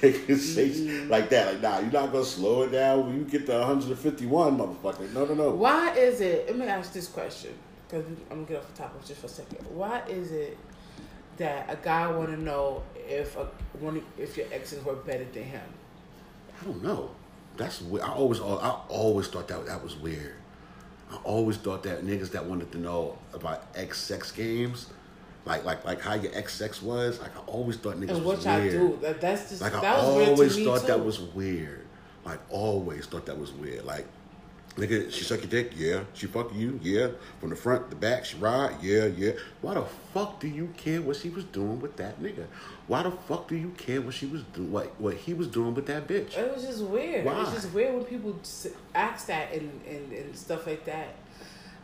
[0.00, 1.10] mm-hmm.
[1.10, 4.58] like that, like nah, you're not gonna slow it down when you get to 151,
[4.58, 5.12] motherfucker.
[5.12, 5.50] No, no, no.
[5.50, 6.46] Why is it?
[6.46, 7.54] Let me ask this question
[7.88, 9.58] because I'm gonna get off the topic just for a second.
[9.70, 10.58] Why is it
[11.38, 13.46] that a guy want to know if a,
[13.80, 15.62] one if your exes were better than him?
[16.60, 17.10] I don't know.
[17.56, 18.04] That's weird.
[18.04, 20.34] I always uh, I always thought that that was weird.
[21.10, 24.86] I always thought that niggas that wanted to know about ex sex games,
[25.46, 28.36] like like like how your ex sex was, like I always thought niggas And what
[28.36, 28.72] was y'all weird.
[28.72, 28.98] do?
[29.00, 31.86] That, that's just Like I that weird always to me thought that was weird.
[32.24, 33.84] Like always thought that was weird.
[33.84, 34.06] Like
[34.78, 36.04] nigga, she suck your dick, yeah.
[36.14, 37.08] She fuck you, yeah.
[37.40, 39.32] From the front, the back, she ride, yeah, yeah.
[39.60, 42.46] Why the fuck do you care what she was doing with that nigga?
[42.86, 45.74] Why the fuck do you care what she was doing, what what he was doing
[45.74, 46.36] with that bitch?
[46.36, 47.24] It was just weird.
[47.24, 47.42] Why?
[47.42, 48.38] It's just weird when people
[48.94, 51.14] ask that and, and, and stuff like that.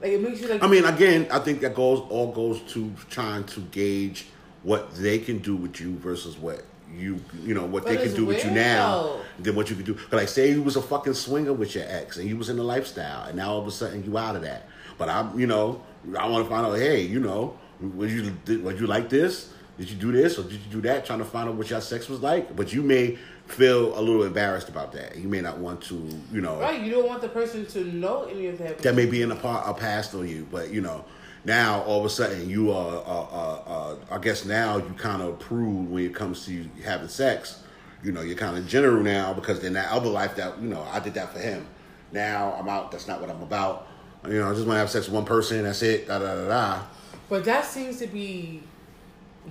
[0.01, 0.63] Like it makes you like.
[0.63, 4.27] I mean, again, I think that goes all goes to trying to gauge
[4.63, 6.65] what they can do with you versus what
[6.99, 9.21] you you know what But they can do with you now though.
[9.41, 9.95] than what you can do.
[9.95, 12.57] Cause like say you was a fucking swinger with your ex and you was in
[12.57, 14.69] the lifestyle and now all of a sudden you out of that.
[14.99, 15.83] But I'm you know
[16.19, 16.75] I want to find out.
[16.79, 19.51] Hey, you know, would you did, would you like this?
[19.79, 21.05] Did you do this or did you do that?
[21.05, 22.55] Trying to find out what your sex was like.
[22.55, 25.17] But you may feel a little embarrassed about that.
[25.17, 28.25] You may not want to you know right, you don't want the person to know
[28.25, 28.79] any of that.
[28.79, 31.05] that may be in a, pa- a past on you, but you know,
[31.45, 35.23] now all of a sudden you are, uh, uh, uh, I guess now you kind
[35.23, 37.63] of prude when it comes to having sex.
[38.03, 40.83] You know, you're kind of general now because in that other life that you know
[40.91, 41.67] I did that for him.
[42.13, 42.91] Now I'm out.
[42.91, 43.89] That's not what I'm about.
[44.27, 45.65] You know, I just want to have sex with one person.
[45.65, 46.07] That's it.
[46.09, 46.83] Da da da da.
[47.29, 48.63] But that seems to be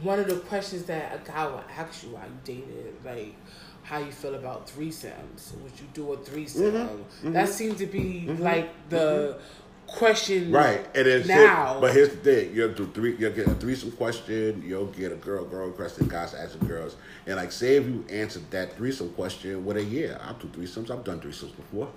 [0.02, 3.36] one of the questions that a guy will ask you while you dated, like
[3.84, 5.54] how you feel about threesomes.
[5.62, 6.64] Would you do a threesome?
[6.72, 7.34] Mm-hmm.
[7.34, 9.40] That seems to be like the
[9.94, 11.80] question, Right, and then now.
[11.80, 13.16] But here's the thing: you'll do three.
[13.18, 14.64] You'll get a threesome question.
[14.66, 16.08] You'll get a girl girl question.
[16.08, 20.18] Guys asking girls, and like say if you answered that threesome question with a yeah,
[20.22, 20.90] I'll do threesomes.
[20.92, 21.90] I've done threesomes before.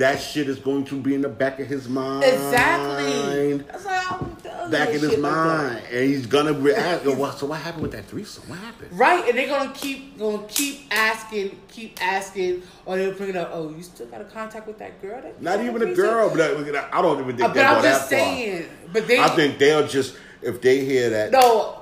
[0.00, 2.24] That shit is going to be in the back of his mind.
[2.24, 3.58] exactly.
[3.58, 7.04] That's like, I'm telling Back in his like mind, and he's gonna re- ask.
[7.04, 8.48] "Yo, So what happened with that threesome?
[8.48, 8.98] What happened?
[8.98, 13.50] Right, and they're gonna keep gonna keep asking, keep asking, or they'll bring it up.
[13.52, 15.20] Oh, you still got a contact with that girl?
[15.20, 18.00] That Not even a girl, but I I don't even think Uh, but I'm just
[18.02, 18.08] far.
[18.08, 18.66] saying.
[18.94, 21.30] But they I think they'll just if they hear that.
[21.30, 21.76] no.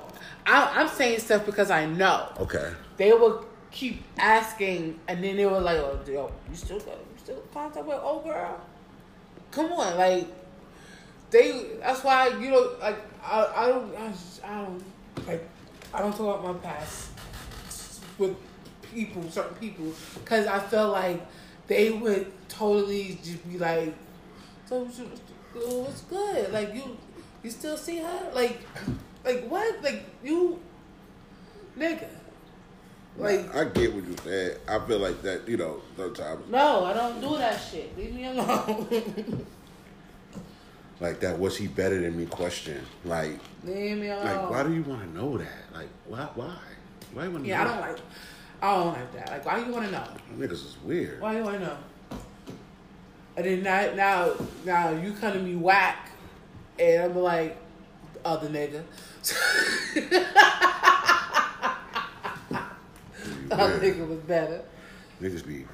[0.45, 2.71] I, I'm saying stuff because I know Okay.
[2.97, 6.97] they will keep asking, and then they were like, "Oh, yo, you still got
[7.53, 8.59] contact with old girl?
[9.51, 10.27] Come on, like."
[11.31, 11.65] they.
[11.79, 14.13] That's why you know, like I, I don't, I,
[14.43, 14.83] I don't,
[15.27, 15.49] like,
[15.93, 17.11] I don't talk about my past
[18.17, 18.35] with
[18.93, 21.25] people, certain people, because I feel like
[21.67, 23.93] they would totally just be like,
[24.65, 24.85] so
[25.53, 26.51] what's good?
[26.51, 26.97] Like you,
[27.43, 28.31] you still see her?
[28.33, 28.59] Like,
[29.23, 29.83] like what?
[29.83, 30.59] Like you,
[31.77, 32.07] nigga.
[33.17, 34.59] Like I get what you said.
[34.67, 37.97] I feel like that, you know, sometimes no, I don't do that shit.
[37.97, 39.45] Leave me alone.
[40.99, 42.81] like that was he better than me question.
[43.03, 44.25] Like Leave me alone.
[44.25, 45.73] like why do you want to know that?
[45.73, 46.55] Like why why?
[47.13, 47.97] Why you want to Yeah, I don't like.
[48.61, 49.29] I don't like that.
[49.29, 50.07] Like, why you want to know?
[50.37, 51.21] Niggas is weird.
[51.21, 51.77] Why you want to know?
[53.37, 54.33] And then now, now,
[54.65, 56.11] now you come to me whack,
[56.77, 57.57] and I'm like,
[58.25, 58.83] other nigga.
[63.49, 63.95] The other weird.
[63.97, 64.61] nigga was better.
[65.21, 65.65] Niggas be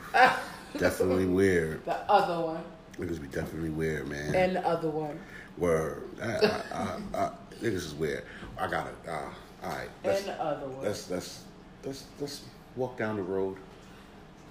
[0.77, 1.85] definitely weird.
[1.85, 2.63] The other one
[2.97, 4.33] Niggas be definitely weird, man.
[4.33, 5.19] and the other one
[5.57, 6.03] Word.
[6.21, 8.23] I, I, I, I, niggas is weird.
[8.57, 8.89] I gotta.
[9.07, 9.29] Uh,
[9.63, 9.89] all right.
[10.03, 10.83] Let's, and the other one.
[10.85, 11.43] let's let's
[11.85, 12.41] let's let's
[12.75, 13.55] walk down the road,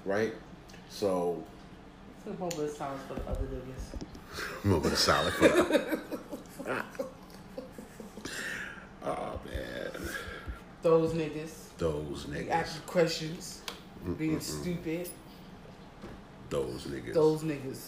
[0.07, 0.33] right?
[0.89, 1.43] So,
[2.27, 4.65] It's a moment of silence for the other niggas.
[4.65, 5.35] moment of silence.
[5.35, 6.85] for that.
[9.05, 10.09] oh man,
[10.85, 12.51] Those niggas those be niggas.
[12.51, 13.63] asking questions,
[14.19, 15.09] being stupid.
[16.51, 17.15] Those niggas.
[17.15, 17.87] Those niggas.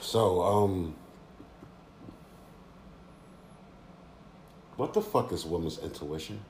[0.00, 0.96] So, um,
[4.76, 6.40] what the fuck is woman's intuition?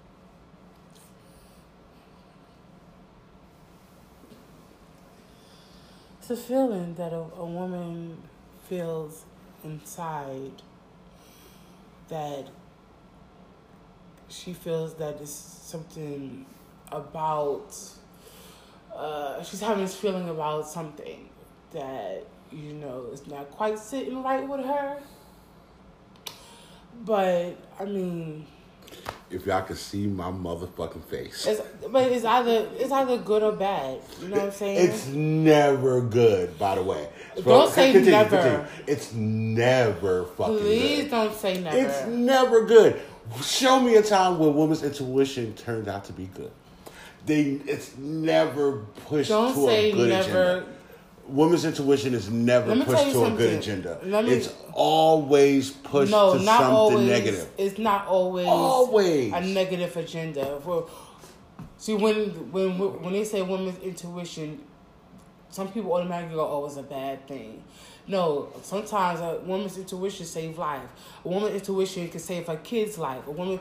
[6.18, 8.22] It's a feeling that a, a woman
[8.68, 9.24] feels
[9.62, 10.62] inside
[12.08, 12.48] that
[14.28, 16.44] she feels that it's something
[16.90, 17.74] about
[18.94, 21.28] uh, she's having this feeling about something
[21.72, 24.98] that you know is not quite sitting right with her.
[27.04, 28.46] But i mean
[29.30, 33.50] If y'all could see my motherfucking face, it's but it's either it's either good or
[33.52, 34.88] bad you know what i'm saying?
[34.90, 36.56] it's never good.
[36.58, 37.08] By the way,
[37.42, 38.68] Don't say never.
[38.86, 41.10] It's never fucking please good.
[41.10, 43.00] don't say never It's never good.
[43.42, 46.50] Show me a time where woman's intuition turned out to be good.
[47.26, 50.22] They, it's never pushed Don't to a good never.
[50.28, 50.66] agenda.
[51.26, 53.98] Woman's intuition is never Let me tell pushed to a good agenda.
[54.04, 57.08] Me- it's always pushed no, to not something always.
[57.08, 57.48] negative.
[57.56, 59.32] It's not always Always.
[59.32, 60.60] a negative agenda.
[60.62, 60.86] For
[61.78, 64.60] see, when when when they say women's intuition,
[65.54, 67.62] some people automatically go, "Oh, it's a bad thing."
[68.08, 70.90] No, sometimes a woman's intuition save life.
[71.24, 73.24] A woman's intuition can save her kid's life.
[73.28, 73.60] A woman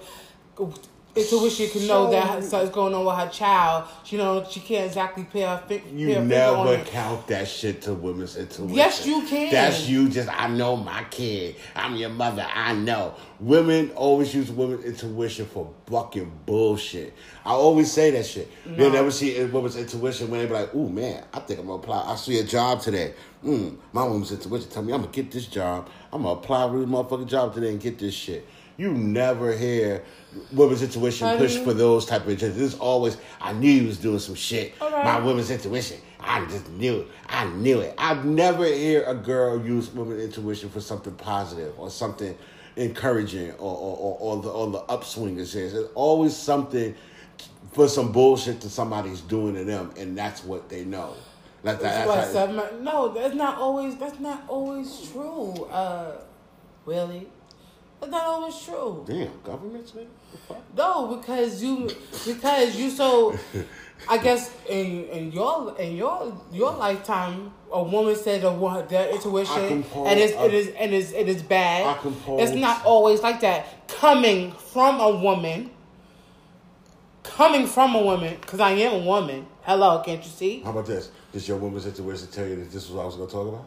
[1.16, 3.86] intuition can know that something's going on with her child.
[4.04, 6.88] She know she can't exactly pay her, fi- pay You her finger on never it.
[6.88, 8.76] count that shit to women's intuition.
[8.76, 9.52] Yes, you can.
[9.52, 11.56] That's you just, I know my kid.
[11.76, 12.46] I'm your mother.
[12.54, 13.16] I know.
[13.40, 17.14] Women always use women's intuition for fucking bullshit.
[17.46, 18.50] I always say that shit.
[18.66, 21.68] You'll never see a women's intuition when they be like, ooh, man, I think I'm
[21.68, 22.12] going to apply.
[22.12, 23.14] I see a job today.
[23.44, 25.90] Mm, my woman's intuition tell me I'm going to get this job.
[26.14, 28.48] I'm going to apply for this motherfucking job today and get this shit.
[28.78, 30.04] You never hear
[30.52, 31.40] women's intuition Honey.
[31.40, 32.60] push for those type of agendas.
[32.60, 34.74] It's always, I knew he was doing some shit.
[34.82, 35.04] Right.
[35.04, 36.00] My women's intuition.
[36.20, 37.08] I just knew it.
[37.28, 37.94] I knew it.
[37.98, 42.36] I've never hear a girl use women's intuition for something positive or something
[42.76, 45.38] encouraging or or, or, or the on the upswing.
[45.38, 46.96] It says it's always something
[47.74, 51.14] for some bullshit that somebody's doing to them, and that's what they know.
[51.64, 52.08] Like that.
[52.08, 52.82] That's what.
[52.82, 53.96] No, that's not always.
[53.98, 55.66] That's not always true.
[55.66, 56.18] Uh,
[56.86, 57.28] really,
[58.04, 59.04] that's not always true.
[59.08, 60.56] damn, governments, nigga.
[60.78, 61.90] No, because you,
[62.26, 63.38] because you so.
[64.10, 69.68] I guess in in your in your your lifetime, a woman said a their intuition,
[69.68, 71.98] compose- and it's I- it is it is it is bad.
[72.28, 73.88] It's not always like that.
[73.88, 75.70] Coming from a woman,
[77.24, 79.48] coming from a woman, because I am a woman.
[79.62, 80.60] Hello, can't you see?
[80.62, 81.10] How about this?
[81.32, 83.48] Does your woman's intuition tell you that this is what I was going to talk
[83.48, 83.66] about?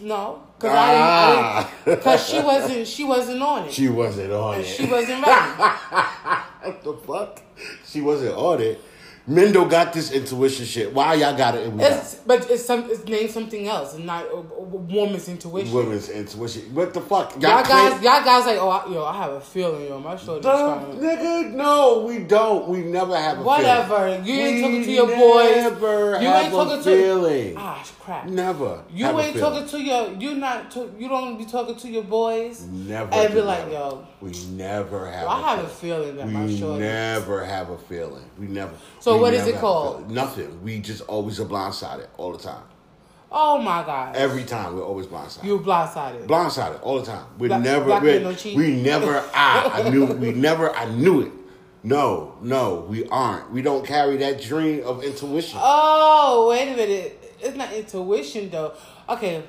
[0.00, 1.58] No, because Ah.
[1.58, 1.98] I didn't.
[1.98, 2.86] Because she wasn't.
[2.86, 3.72] She wasn't on it.
[3.72, 4.64] She wasn't on it.
[4.64, 5.52] she wasn't ready.
[6.62, 7.40] what the fuck?
[7.84, 8.80] She wasn't on it.
[9.28, 10.92] Mendo got this intuition shit.
[10.92, 11.64] Why y'all got it?
[11.68, 12.90] And we It's, but it's some.
[12.90, 14.42] It's named something else, and not a, a
[15.28, 15.72] intuition.
[15.72, 16.74] women's intuition.
[16.74, 17.40] What the fuck?
[17.40, 20.16] Y'all claim- guys, y'all guys like, oh, I, yo, I have a feeling, yo, my
[20.16, 22.66] shoulder's Don't, nigga, no, we don't.
[22.66, 23.96] We never have a Whatever.
[23.96, 24.26] feeling.
[24.26, 26.20] You ain't talking to your boys.
[26.20, 27.54] You ain't talking to- feeling.
[27.56, 28.26] Ah, crap.
[28.26, 28.82] Never.
[28.92, 29.52] You ain't feeling.
[29.52, 30.12] talking to your.
[30.14, 30.70] You not.
[30.72, 32.62] To, you don't be talking to your boys.
[32.62, 33.12] Never.
[33.14, 33.72] And be like, that.
[33.72, 35.22] yo, We never have.
[35.22, 36.02] yo, I have a feeling.
[36.14, 36.80] feeling that my We shoulder.
[36.80, 38.24] never have a feeling.
[38.38, 38.72] We never.
[39.00, 40.10] So we what is never it called?
[40.10, 40.62] Nothing.
[40.62, 42.62] We just always are blindsided all the time.
[43.30, 44.14] Oh my god.
[44.16, 45.44] Every time we're always blindsided.
[45.44, 46.26] you blindsided.
[46.26, 47.24] blindsided all the time.
[47.38, 49.18] We Black- never, black we, men don't we never.
[49.34, 50.04] I, I knew.
[50.04, 50.70] We never.
[50.74, 51.32] I knew it.
[51.84, 53.50] No, no, we aren't.
[53.50, 55.58] We don't carry that dream of intuition.
[55.60, 57.18] Oh, wait a minute.
[57.42, 58.72] It's not intuition though.
[59.08, 59.42] Okay.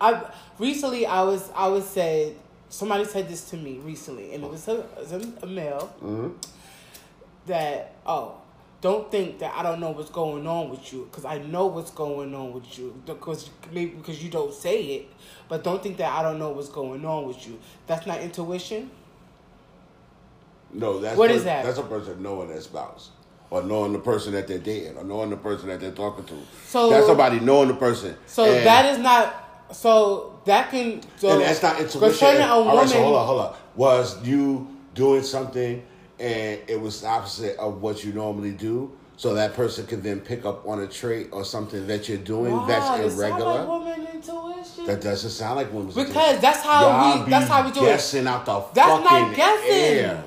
[0.00, 0.22] I
[0.58, 2.34] recently I was I was said
[2.68, 5.12] somebody said this to me recently and it was a, it was
[5.42, 6.28] a, male Mm-hmm.
[7.46, 8.34] that oh
[8.80, 11.90] don't think that I don't know what's going on with you because I know what's
[11.90, 15.08] going on with you because maybe because you don't say it
[15.48, 17.58] but don't think that I don't know what's going on with you
[17.88, 18.90] that's not intuition
[20.72, 21.64] no, that's What per- is that?
[21.64, 23.10] That's a person knowing their spouse,
[23.50, 26.34] or knowing the person that they're dating, or knowing the person that they're talking to.
[26.66, 28.16] So- that's somebody knowing the person.
[28.26, 32.00] so And- that is not so that can so and that's not intuition.
[32.00, 33.54] concerning a woman right, so hold on, hold on.
[33.76, 35.82] Was you doing something
[36.18, 38.90] and it was opposite of what you normally do?
[39.18, 42.52] So that person can then pick up on a trait or something that you're doing
[42.56, 44.86] Wow, that's it sound like woman intuition.
[44.86, 46.40] That doesn't sound like women's Because intuition.
[46.40, 47.86] that's how Y'all we- that's how we do it.
[47.86, 49.70] guessing out the That's not guessing.
[49.70, 50.24] air.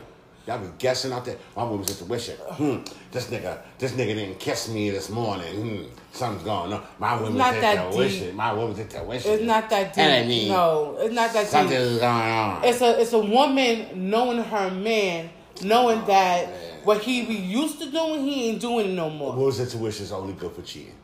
[0.51, 1.37] Y'all be guessing out there.
[1.55, 2.35] My woman's intuition.
[2.35, 2.77] Hmm.
[3.09, 5.53] This nigga, this nigga didn't kiss me this morning.
[5.55, 5.83] Hmm.
[6.11, 6.83] Something's going on.
[6.99, 8.27] My woman's not that intuition.
[8.27, 8.35] deep.
[8.35, 9.31] My woman's intuition.
[9.31, 10.03] It's not that deep.
[10.03, 11.51] And I mean, no, it's not that deep.
[11.51, 12.63] Something's going on.
[12.65, 15.29] It's a it's a woman knowing her man,
[15.63, 16.49] knowing that
[16.83, 19.33] what he be used to doing, he ain't doing it no more.
[19.33, 20.95] Women's intuition is only good for cheating.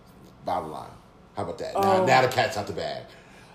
[0.44, 0.90] Bottom line.
[1.38, 1.72] How about that?
[1.74, 1.82] Oh.
[1.82, 3.04] Now, now the cat's out the bag.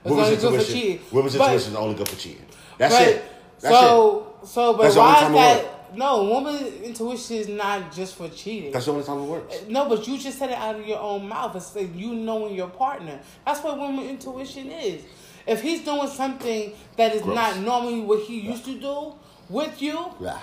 [0.04, 1.16] good for.
[1.16, 2.46] Women's intuition is only good for cheating.
[2.78, 3.24] That's but, it.
[3.60, 5.81] That's so so but That's why is it that?
[5.94, 8.72] No, woman intuition is not just for cheating.
[8.72, 9.62] That's the only time it works.
[9.68, 11.54] No, but you just said it out of your own mouth.
[11.56, 13.20] It's like you knowing your partner.
[13.44, 15.02] That's what woman intuition is.
[15.46, 17.34] If he's doing something that is Gross.
[17.34, 19.14] not normally what he used to do
[19.48, 20.38] with you, Yeah.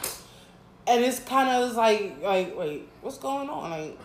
[0.86, 3.70] and it's kind of like like wait, what's going on?
[3.72, 3.98] Like,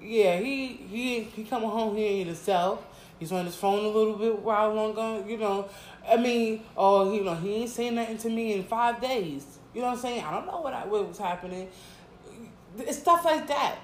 [0.00, 2.84] yeah, he he he coming home here in himself.
[3.18, 5.28] He's on his phone a little bit while longer.
[5.28, 5.68] You know,
[6.08, 9.57] I mean, oh, you know, he ain't saying nothing to me in five days.
[9.78, 10.24] You know what I'm saying?
[10.24, 11.68] I don't know what I, what was happening.
[12.78, 13.76] It's stuff like that.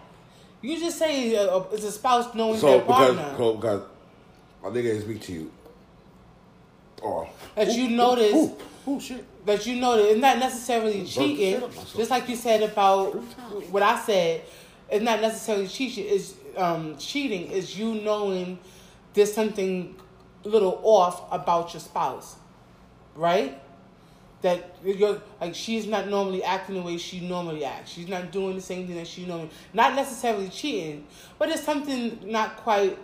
[0.60, 3.82] You just say uh, it's a spouse knowing So their because, partner so because
[4.60, 5.52] my nigga ain't speak to you.
[7.00, 7.28] Oh.
[7.54, 8.34] that you notice.
[8.34, 8.56] Ooh,
[8.88, 9.24] ooh, shit.
[9.46, 10.06] that you notice.
[10.06, 11.60] that it's not necessarily cheating.
[11.60, 11.96] shit up.
[11.96, 13.14] Just like you said about
[13.70, 14.42] what I said,
[14.90, 16.06] it's not necessarily cheating.
[16.08, 18.58] It's um, cheating is you knowing
[19.12, 19.94] there's something
[20.44, 22.34] a little off about your spouse,
[23.14, 23.60] right?
[24.44, 27.92] That you're like she's not normally acting the way she normally acts.
[27.92, 29.48] She's not doing the same thing that she normally.
[29.72, 31.06] Not necessarily cheating,
[31.38, 32.98] but it's something not quite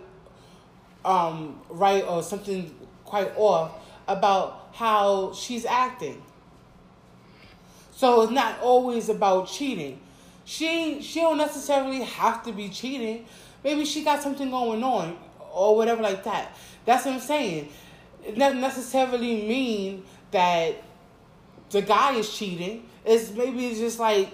[1.03, 2.75] um, right or something
[3.05, 3.71] quite off
[4.07, 6.21] about how she's acting.
[7.91, 9.99] So it's not always about cheating.
[10.45, 13.25] She she don't necessarily have to be cheating.
[13.63, 15.17] Maybe she got something going on
[15.51, 16.55] or whatever like that.
[16.85, 17.69] That's what I'm saying.
[18.23, 20.83] It doesn't necessarily mean that
[21.71, 22.85] the guy is cheating.
[23.05, 24.29] It's maybe it's just like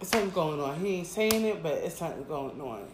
[0.00, 0.78] it's something going on.
[0.80, 2.86] He ain't saying it, but it's something going on.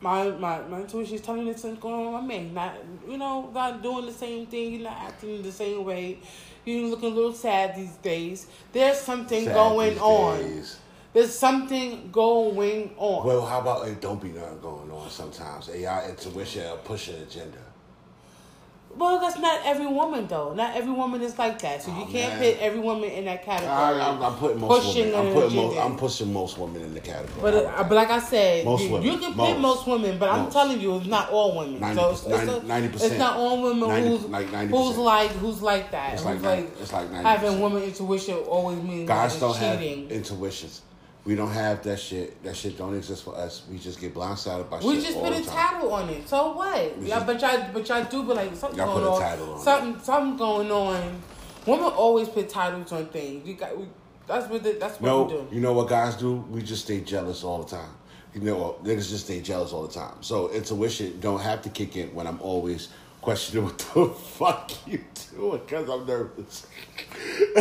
[0.00, 2.54] My my my intuition is telling me something's going on my man.
[2.54, 2.74] Not
[3.08, 4.72] you know, not doing the same thing.
[4.72, 6.18] He's not acting the same way.
[6.64, 8.46] He's looking a little sad these days.
[8.72, 10.38] There's something Sad going on.
[10.38, 10.78] days.
[11.14, 13.26] There's something going on.
[13.26, 15.68] Well, how about it don't be nothing going on sometimes?
[15.68, 17.58] Y'all intuition will push an agenda.
[18.98, 20.52] Well, that's not every woman though.
[20.54, 21.82] Not every woman is like that.
[21.82, 22.52] So you Oh, can't man.
[22.54, 23.70] put every woman in that category.
[23.72, 25.26] I, I'm, I'm putting most Pushing women.
[25.28, 25.78] I'm putting most.
[25.78, 27.40] I'm pushing most women in the category.
[27.40, 29.06] But, uh, but like I said, Most you, women.
[29.06, 29.50] you can Most.
[29.52, 31.80] pick most women, but I'm telling you, it's not all women.
[31.80, 32.94] 90%, so it's, it's, a- 90%.
[32.94, 34.68] it's not all women 90 who's like 90%.
[34.70, 36.12] who's like who's like that.
[36.14, 37.22] It's who's like 90 it's like 90%.
[37.22, 40.02] having woman intuition always means Guys don't cheating.
[40.04, 40.82] have intuitions.
[41.28, 42.42] We don't have that shit.
[42.42, 43.62] That shit don't exist for us.
[43.70, 44.96] We just get blindsided by we shit.
[44.96, 46.26] We just put a title on it.
[46.26, 46.96] So what?
[46.96, 49.10] We Yeah, just- but y'all, but y'all do be like something Y'all going put a
[49.12, 49.20] on.
[49.20, 49.62] title on it.
[49.62, 51.22] something, something going on.
[51.66, 53.46] Women always put titles on things.
[53.46, 53.76] You got.
[53.76, 53.84] We,
[54.26, 54.62] that's what.
[54.62, 55.54] The, that's what we No, do.
[55.54, 56.32] you know what guys do?
[56.50, 57.90] We just stay jealous all the time.
[58.32, 60.22] You know, niggas just stay jealous all the time.
[60.22, 62.88] So intuition don't have to kick in when I'm always
[63.28, 64.06] questioning what the
[64.38, 65.04] fuck you
[65.36, 66.66] doing because I'm nervous.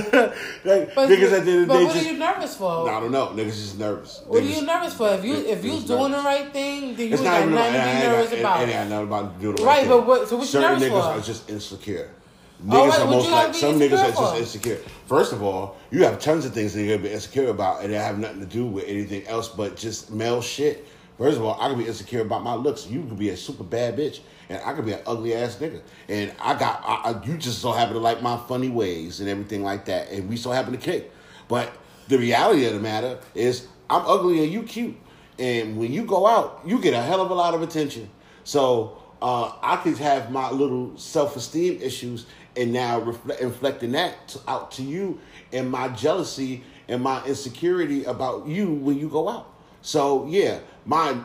[0.64, 2.56] like But, niggas at the end of the but day what just are you nervous
[2.56, 2.90] for?
[2.90, 3.28] I don't know.
[3.28, 4.24] Niggas just nervous.
[4.26, 5.10] What are you nervous for?
[5.10, 6.18] If you if you doing nervous.
[6.18, 8.62] the right thing, then you It's got nothing to be nervous about.
[8.62, 10.08] It, it ain't nothing about doing the Right, right, but thing.
[10.08, 11.20] what- so what you Certain nervous niggas for?
[11.20, 12.10] are just insecure.
[12.12, 14.80] Oh, Niggas right, are most like some niggas are just insecure.
[15.06, 17.92] First of all, you have tons of things that you're gonna be insecure about, and
[17.92, 20.88] they have nothing to do with anything else but just male shit.
[21.18, 22.88] First of all, I could be insecure about my looks.
[22.88, 24.20] You could be a super bad bitch,
[24.50, 25.82] and I could be an ugly ass nigga.
[26.08, 29.30] And I got, I, I, you just so happen to like my funny ways and
[29.30, 31.12] everything like that, and we so happen to kick.
[31.48, 31.72] But
[32.08, 34.96] the reality of the matter is, I'm ugly and you cute.
[35.40, 38.10] And when you go out, you get a hell of a lot of attention.
[38.44, 42.26] So uh, I could have my little self esteem issues,
[42.56, 45.20] and now reflect, reflecting that to, out to you,
[45.54, 49.54] and my jealousy and my insecurity about you when you go out.
[49.82, 51.18] So yeah, my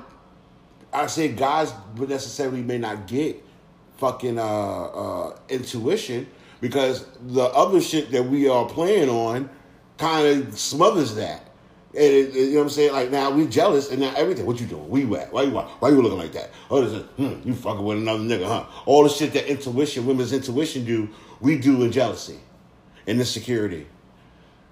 [0.93, 3.43] I say guys would necessarily may not get
[3.99, 6.27] fucking uh, uh, intuition
[6.61, 9.49] because the other shit that we are playing on
[9.99, 11.49] kind of smothers that.
[11.95, 12.93] And it, it- you know what I'm saying?
[12.93, 14.47] Like now we jealous and now everything.
[14.47, 14.89] What you doing?
[14.89, 15.33] We at?
[15.33, 16.51] Why you why you looking like that?
[16.71, 18.65] Oh, this is, hmm, you fucking with another nigga, huh?
[18.87, 21.09] All the shit that intuition, women's intuition do,
[21.41, 22.39] we do in jealousy
[23.07, 23.87] and insecurity.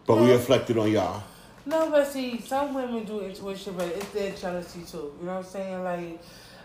[0.06, 0.32] But we Yeah.
[0.34, 1.22] reflected on y'all.
[1.66, 5.12] No, but see, some women do intuition, but it's their jealousy too.
[5.20, 5.84] You know what I'm saying?
[5.84, 6.22] Like,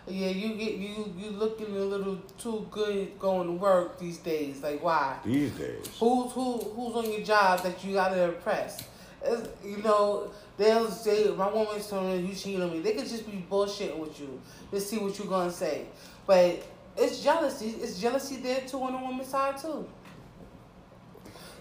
[0.07, 4.61] yeah, you get you you looking a little too good going to work these days.
[4.61, 5.17] Like, why?
[5.25, 5.87] These days.
[5.99, 8.83] Who's who who's on your job that you gotta impress?
[9.23, 12.79] It's, you know, they'll say my woman's telling me you cheating on me.
[12.79, 14.39] They could just be bullshitting with you
[14.71, 15.87] to see what you're gonna say.
[16.25, 16.63] But
[16.95, 17.75] it's jealousy.
[17.81, 19.87] It's jealousy there too on the woman's side too.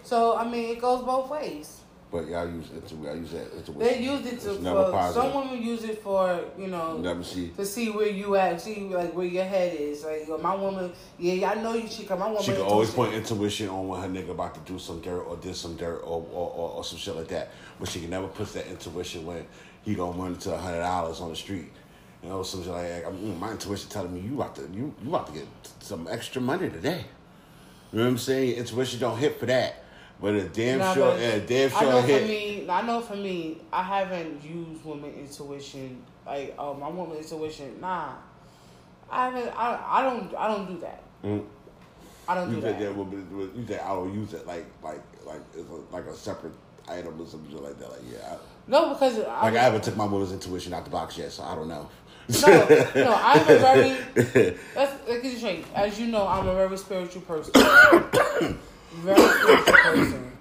[0.03, 1.81] So I mean, it goes both ways.
[2.11, 3.79] But y'all use intu- y'all use that intuition.
[3.79, 5.23] They use it to It's never for positive.
[5.33, 7.49] some women use it for you know Never see.
[7.49, 10.05] to see where you at, see like where your head is.
[10.05, 12.07] Like my woman, yeah, I know you cheat.
[12.07, 14.79] 'cause My woman, She can always point intuition on when her nigga about to do
[14.79, 17.49] some dirt or did some dirt or, or, or, or some shit like that.
[17.79, 19.45] But she can never put that intuition when
[19.81, 21.71] he gonna run into a hundred dollars on the street.
[22.23, 23.03] You know, some shit like that.
[23.05, 25.47] Mm, my intuition telling me you about to you you about to get
[25.79, 27.03] some extra money today.
[27.91, 28.49] You know what I'm saying?
[28.49, 29.81] Your intuition don't hit for that.
[30.21, 32.21] But a damn Nah, sure, but yeah, damn I know hit.
[32.21, 36.01] for me, I know for me, I haven't used woman intuition.
[36.25, 37.79] Like, oh, my woman intuition.
[37.81, 38.13] Nah,
[39.09, 39.49] I haven't.
[39.49, 40.33] I, I don't.
[40.35, 41.03] I don't do that.
[41.23, 41.43] Mm.
[42.27, 42.79] I don't You do that.
[42.79, 43.17] that be,
[43.59, 46.53] you think I don't use it like like like it's a, like a separate
[46.87, 47.91] item or something like that.
[47.91, 48.37] Like yeah, I,
[48.67, 51.43] No, because I, like I haven't took my woman's intuition out the box yet, so
[51.43, 51.87] I don't know.
[52.47, 54.57] no, no, I'm a very.
[54.75, 55.65] Let's let's get straight.
[55.75, 57.53] As you know, I'm a very spiritual person.
[58.95, 60.31] very spiritual person.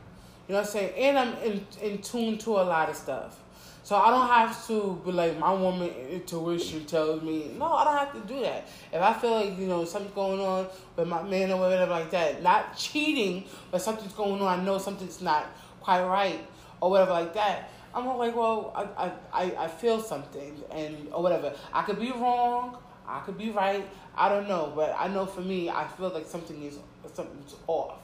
[0.46, 0.92] You know what I'm saying?
[0.96, 3.40] And I'm in, in tune to a lot of stuff.
[3.84, 7.50] So I don't have to be like my woman intuition tells me.
[7.58, 8.66] No, I don't have to do that.
[8.90, 12.10] If I feel like you know something's going on with my man or whatever like
[12.12, 14.60] that, not cheating, but something's going on.
[14.60, 15.46] I know something's not
[15.82, 16.40] quite right
[16.80, 17.70] or whatever like that.
[17.94, 21.52] I'm like, well, I, I, I, I feel something and or whatever.
[21.70, 22.78] I could be wrong.
[23.06, 23.86] I could be right.
[24.16, 26.78] I don't know, but I know for me, I feel like something is
[27.12, 27.98] something's off.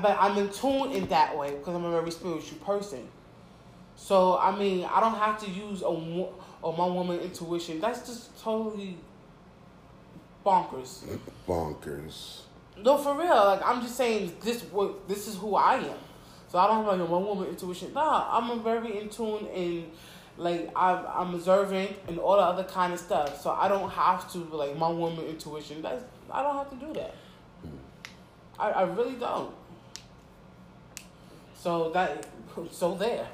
[0.00, 3.08] But I'm in tune in that way because I'm a very spiritual person.
[3.96, 5.86] So I mean, I don't have to use a
[6.62, 7.80] or my woman intuition.
[7.80, 8.96] That's just totally
[10.46, 11.04] bonkers.
[11.46, 12.42] Bonkers.
[12.76, 13.34] No, for real.
[13.34, 15.98] Like I'm just saying, this what this is who I am.
[16.48, 17.92] So I don't have like a one woman intuition.
[17.94, 19.90] Nah, I'm a very in tune and
[20.36, 23.40] like I'm I'm observant and all the other kind of stuff.
[23.40, 25.82] So I don't have to like my woman intuition.
[25.82, 27.14] That's I don't have to do that.
[27.62, 27.68] Hmm.
[28.58, 29.52] I, I really don't.
[31.62, 32.26] So that
[32.72, 33.28] so there.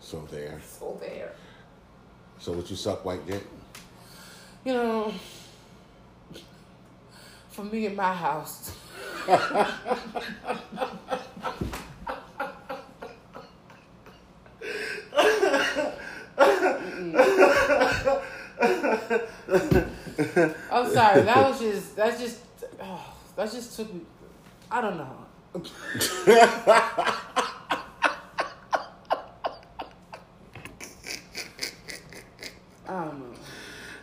[0.00, 0.60] So there.
[0.64, 1.32] So there.
[2.38, 3.42] So what you suck white dick?
[4.64, 5.12] You know,
[7.50, 8.70] for me in my house.
[9.26, 9.34] I'm
[20.92, 21.22] sorry.
[21.22, 21.96] That was just.
[21.96, 22.38] That just.
[22.80, 24.02] Oh, that just took me.
[24.70, 25.25] I don't know.
[32.88, 33.18] I don't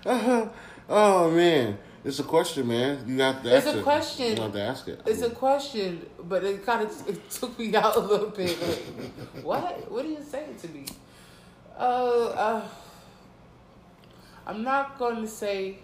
[0.06, 0.52] know.
[0.90, 3.06] Oh man, it's a question, man.
[3.08, 3.56] You have to.
[3.56, 3.84] It's a it.
[3.84, 4.36] question.
[4.36, 5.02] You have to ask it.
[5.06, 8.62] It's a question, but it kind of it took me out a little bit.
[8.62, 9.90] Like, what?
[9.90, 10.86] What are you saying to me?
[11.80, 12.68] Uh, uh,
[14.46, 15.80] I'm not going to say.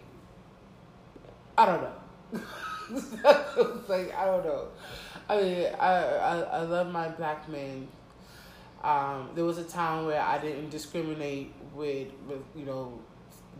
[1.57, 2.41] I don't know.
[3.88, 4.67] like I don't know.
[5.30, 7.88] I mean, I, I I love my black men.
[8.84, 12.99] Um, there was a time where I didn't discriminate with, with you know,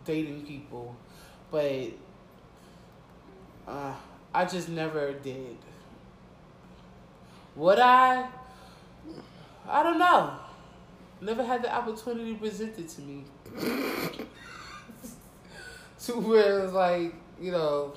[0.04, 0.96] dating people,
[1.50, 1.86] but
[3.68, 3.94] uh,
[4.34, 5.56] I just never did.
[7.54, 8.28] Would I?
[9.68, 10.36] I don't know.
[11.20, 13.24] Never had the opportunity presented to me.
[16.04, 17.92] to where it was like, you know,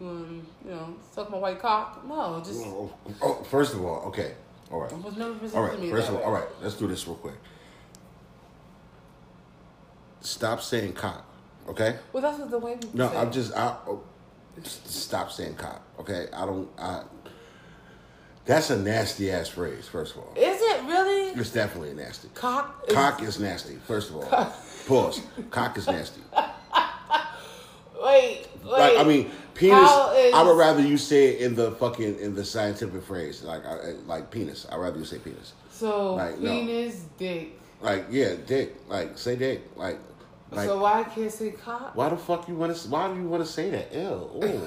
[0.00, 2.02] um, you know, suck my white cock.
[2.06, 2.92] No, just Oh,
[3.22, 4.34] oh, first of all, okay,
[4.72, 4.92] All right.
[5.02, 5.90] Was never presented all right.
[5.90, 6.48] First of all, all right.
[6.62, 7.34] Let's do this real quick.
[10.22, 11.24] Stop saying cock,
[11.68, 11.96] okay?
[12.12, 14.02] Well, that's what the way people No, say I'm just I oh,
[14.62, 16.26] stop saying cock, okay?
[16.32, 16.68] I don't.
[16.78, 17.02] I.
[18.44, 19.86] That's a nasty ass phrase.
[19.88, 22.28] First of all, Is it really it's definitely nasty.
[22.34, 22.84] cock?
[22.88, 23.76] is- Cock is nasty.
[23.86, 24.52] First of all,
[24.86, 25.22] Pause.
[25.50, 26.20] Cock is nasty.
[26.32, 26.42] Wait,
[28.02, 28.46] wait.
[28.64, 29.30] Like I mean,
[29.60, 29.90] penis.
[30.16, 33.64] Is- I would rather you say it in the fucking in the scientific phrase, like
[33.64, 34.66] I, eh, like penis.
[34.70, 35.52] I'd rather you say penis.
[35.70, 36.50] so like, no.
[36.50, 37.58] penis, dick.
[37.80, 38.76] Like yeah, dick.
[38.88, 39.62] Like say dick.
[39.76, 39.98] Like
[40.50, 41.94] like so why can't say cock?
[41.94, 42.88] why the fuck you want to?
[42.88, 43.94] Why do you want to say that?
[43.94, 44.00] Ew.
[44.00, 44.62] Ooh.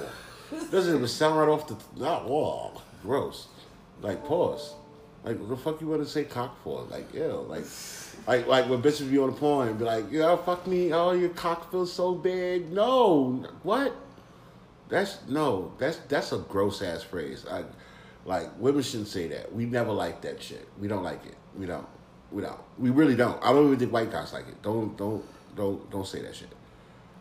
[0.72, 2.82] Doesn't even sound right off the not wall.
[3.02, 3.48] Gross.
[4.02, 4.76] Like pause.
[5.24, 6.84] Like what the fuck you want to say cock for?
[6.84, 7.46] Like ew.
[7.48, 7.66] Like.
[8.26, 11.30] Like, like when bitches be on the porn be like, yeah, fuck me, oh, your
[11.30, 12.72] cock feels so big.
[12.72, 13.94] No, what?
[14.94, 17.48] That's no, that's that's a gross ass phrase.
[17.50, 17.64] I,
[18.26, 19.52] like women shouldn't say that.
[19.52, 20.68] We never like that shit.
[20.80, 21.36] We don't like it.
[21.56, 21.88] We don't.
[22.32, 22.60] We don't.
[22.78, 23.44] We really don't.
[23.44, 24.62] I don't even think white guys like it.
[24.62, 25.26] Don't don't
[25.56, 26.50] don't don't say that shit.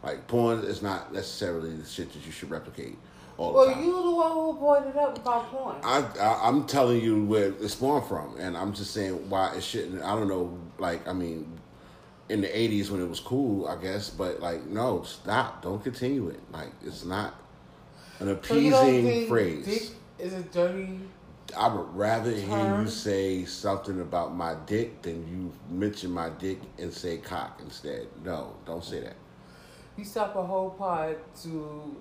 [0.02, 2.98] Like porn is not necessarily the shit that you should replicate
[3.38, 3.84] all the Well, time.
[3.84, 5.76] you the one who pointed up about porn.
[5.82, 9.62] I, I I'm telling you where it's born from, and I'm just saying why it
[9.62, 10.02] shouldn't.
[10.02, 10.58] I don't know.
[10.76, 11.58] Like I mean,
[12.28, 15.62] in the '80s when it was cool, I guess, but like no, stop.
[15.62, 16.40] Don't continue it.
[16.52, 17.38] Like it's not
[18.22, 19.64] an so appeasing think phrase.
[19.66, 19.82] dick
[20.18, 21.00] is a dirty?
[21.56, 26.58] I would rather hear you say something about my dick than you mention my dick
[26.78, 28.06] and say cock instead.
[28.24, 29.16] No, don't say that.
[29.98, 31.96] You stop a whole pod to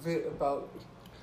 [0.00, 0.68] vent about.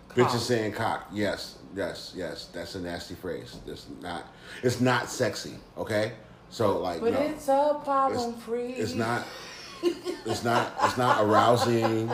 [0.09, 0.39] Bitches cock.
[0.41, 1.07] saying cock.
[1.11, 2.49] Yes, yes, yes.
[2.53, 3.57] That's a nasty phrase.
[3.67, 4.25] It's not.
[4.63, 5.55] It's not sexy.
[5.77, 6.13] Okay.
[6.49, 7.19] So like, But no.
[7.21, 8.73] it's a problem It's- free.
[8.73, 9.25] It's not.
[9.83, 10.71] It's not.
[10.83, 12.11] It's not arousing.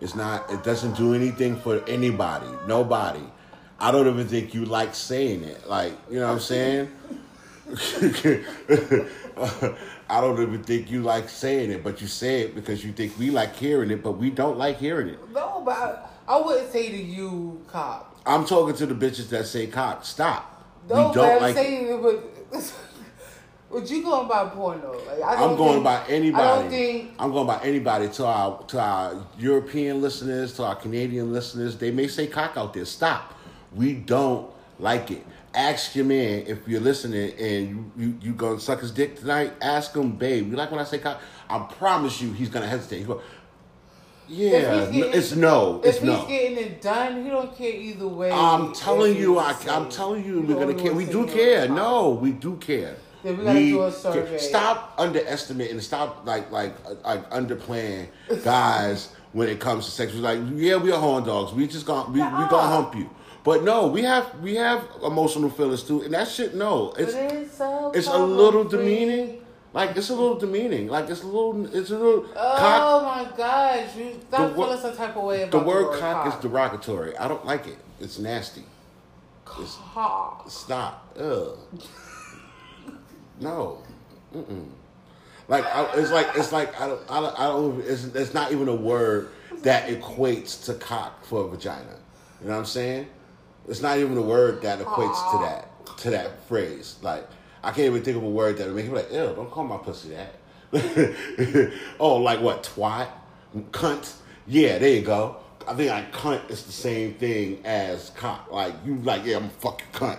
[0.00, 0.50] It's not.
[0.50, 2.46] It doesn't do anything for anybody.
[2.66, 3.22] Nobody.
[3.80, 5.68] I don't even think you like saying it.
[5.68, 6.88] Like you know what I'm saying.
[10.10, 13.18] I don't even think you like saying it, but you say it because you think
[13.18, 15.18] we like hearing it, but we don't like hearing it.
[15.32, 18.16] No, but I, I wouldn't say to you, cop.
[18.24, 20.54] I'm talking to the bitches that say cop, Stop.
[20.88, 21.52] No, we don't like.
[21.52, 21.58] it.
[21.58, 22.24] saying it, but.
[23.70, 24.92] But you going by porn though?
[25.06, 26.42] Like, I I'm going think- by anybody.
[26.44, 30.74] I don't think I'm going by anybody to our to our European listeners, to our
[30.76, 31.76] Canadian listeners.
[31.76, 32.86] They may say cock out there.
[32.86, 33.34] Stop.
[33.74, 35.24] We don't like it.
[35.54, 39.52] Ask your man if you're listening and you you, you gonna suck his dick tonight.
[39.60, 40.50] Ask him, babe.
[40.50, 41.20] You like when I say cock?
[41.50, 42.98] I promise you, he's gonna hesitate.
[42.98, 43.20] He's going,
[44.28, 44.48] yeah,
[44.84, 45.80] If he's n- it's no.
[45.80, 46.26] if It's he's no.
[46.26, 48.30] getting it done, he don't care either way.
[48.30, 50.92] I'm telling you, I, I'm telling you, You we're gonna care.
[50.94, 51.68] We do care.
[51.68, 52.96] No, we do care.
[53.22, 54.38] Then we gotta do a survey.
[54.38, 56.74] Stop underestimating and stop like like
[57.04, 58.08] like underplaying
[58.44, 60.14] guys when it comes to sex.
[60.14, 61.52] We're like, yeah, we are horn dogs.
[61.52, 63.10] We just gonna we, we gonna hump you.
[63.44, 66.54] But no, we have we have emotional feelings too, and that shit.
[66.54, 69.40] No, it's it's a, it's a little demeaning.
[69.72, 70.88] Like it's a little demeaning.
[70.88, 73.02] Like it's a little it's a little Oh cock.
[73.26, 76.40] my gosh, you stop feeling some type of way about The the word cock is
[76.40, 77.16] derogatory.
[77.16, 77.78] I don't like it.
[78.00, 78.64] It's nasty.
[79.44, 80.50] cock.
[80.50, 81.16] Stop.
[81.18, 81.58] Ugh.
[83.40, 83.82] No.
[84.34, 84.68] Mm-mm.
[85.48, 88.52] Like I, it's like it's like I don't I don't, I don't it's, it's not
[88.52, 89.30] even a word
[89.62, 91.96] that equates to cock for a vagina.
[92.40, 93.08] You know what I'm saying?
[93.66, 96.96] It's not even a word that equates to that to that phrase.
[97.00, 97.26] Like
[97.62, 99.64] I can't even think of a word that would make you like, ew, don't call
[99.64, 100.34] my pussy that.
[101.98, 102.62] oh, like what?
[102.62, 103.08] Twat?
[103.70, 104.14] Cunt?
[104.46, 105.38] Yeah, there you go.
[105.66, 108.52] I think like cunt is the same thing as cock.
[108.52, 110.18] Like you like, yeah, I'm a fucking cunt.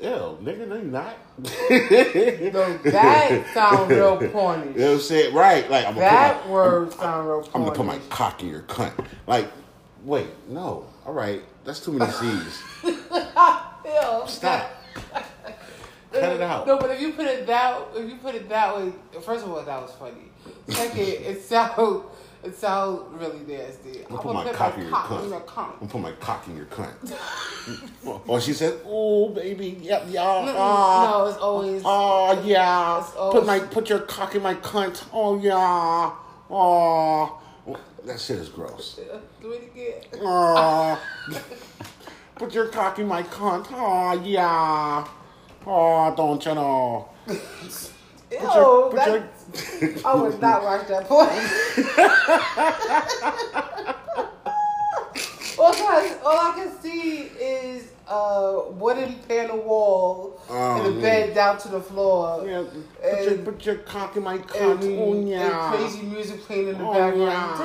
[0.00, 1.16] Ew, nigga, no, you're not.
[1.38, 4.74] No, that sound real porny.
[4.74, 5.34] You know what I'm saying?
[5.34, 5.70] Right.
[5.70, 7.50] Like I'm That my, word sound real porny.
[7.54, 8.92] I'm, gonna put my cock in your cunt.
[9.26, 9.50] Like,
[10.04, 10.86] wait, no.
[11.06, 12.62] All right, that's too many C's.
[12.84, 14.22] Ew.
[14.26, 14.70] Stop.
[16.12, 16.66] Cut it out.
[16.66, 18.92] No, but if you put it that if you put it that way,
[19.22, 20.30] first of all, that was funny.
[20.68, 22.04] Second, it sound
[22.46, 24.04] it sounds really nasty.
[24.04, 25.22] I'm gonna put my cock in your cock cunt.
[25.24, 27.12] I'm gonna put my cock in your cunt.
[28.06, 30.54] or oh, she said, "Oh, baby, yep, yeah, Mm-mm.
[30.56, 35.04] ah, No, it's always oh yeah, always- put my put your cock in my cunt.
[35.12, 36.12] Oh yeah,
[36.50, 37.40] oh,
[38.04, 39.00] that shit is gross.
[39.42, 40.22] do it again.
[40.24, 41.00] Aw.
[42.36, 43.66] Put your cock in my cunt.
[43.72, 45.06] Oh, yeah.
[45.66, 47.08] Oh, don't you know?
[47.28, 47.38] Ew,
[48.30, 49.28] your- put that, your-
[50.04, 51.28] I would not watch that porn.
[55.58, 61.34] all, I, all I can see is a wooden panel wall Oh, and a bed
[61.34, 62.46] down to the floor.
[62.46, 62.64] Yeah,
[63.02, 64.98] put, your, put your cock in my and, cunt.
[64.98, 65.74] Oh, yeah.
[65.74, 67.58] and crazy music playing in the Oh, background.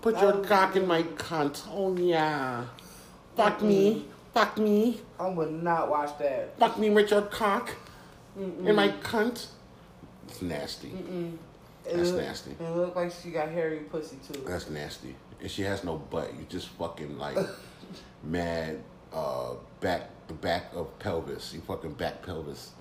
[0.00, 1.66] Put your cock in my cunt.
[1.70, 2.64] Oh, yeah.
[3.36, 4.06] Fuck me.
[4.32, 5.00] Fuck me.
[5.18, 6.58] I would not watch that.
[6.58, 7.74] Fuck me with your cock
[8.38, 9.46] in my cunt.
[10.28, 10.88] It's nasty.
[10.88, 11.38] It
[11.96, 12.50] That's look- nasty.
[12.52, 14.40] It look like she got hairy pussy too.
[14.46, 15.14] That's nasty.
[15.40, 16.32] And she has no butt.
[16.38, 17.38] You just fucking like
[18.22, 18.82] mad
[19.12, 21.52] uh back the back of pelvis.
[21.54, 22.72] You fucking back pelvis.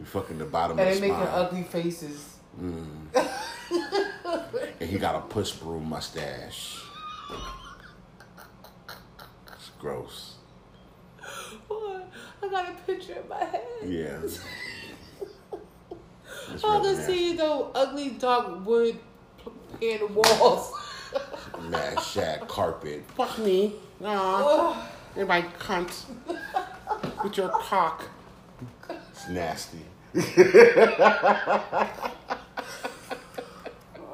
[0.00, 2.36] You fucking the bottom And of they the making ugly faces.
[2.58, 3.10] and
[4.80, 6.80] he got a push broom mustache.
[9.52, 10.36] It's gross.
[11.68, 12.00] Boy,
[12.42, 13.62] I got a picture in my head.
[13.86, 14.18] Yeah.
[16.60, 18.98] It's I really can see the ugly dark wood
[19.80, 20.74] in the walls.
[21.70, 23.02] Mad shag carpet.
[23.16, 23.76] Fuck me.
[23.98, 24.76] Nah.
[25.16, 26.04] In my cunt.
[27.24, 28.04] With your cock.
[28.90, 29.78] It's nasty.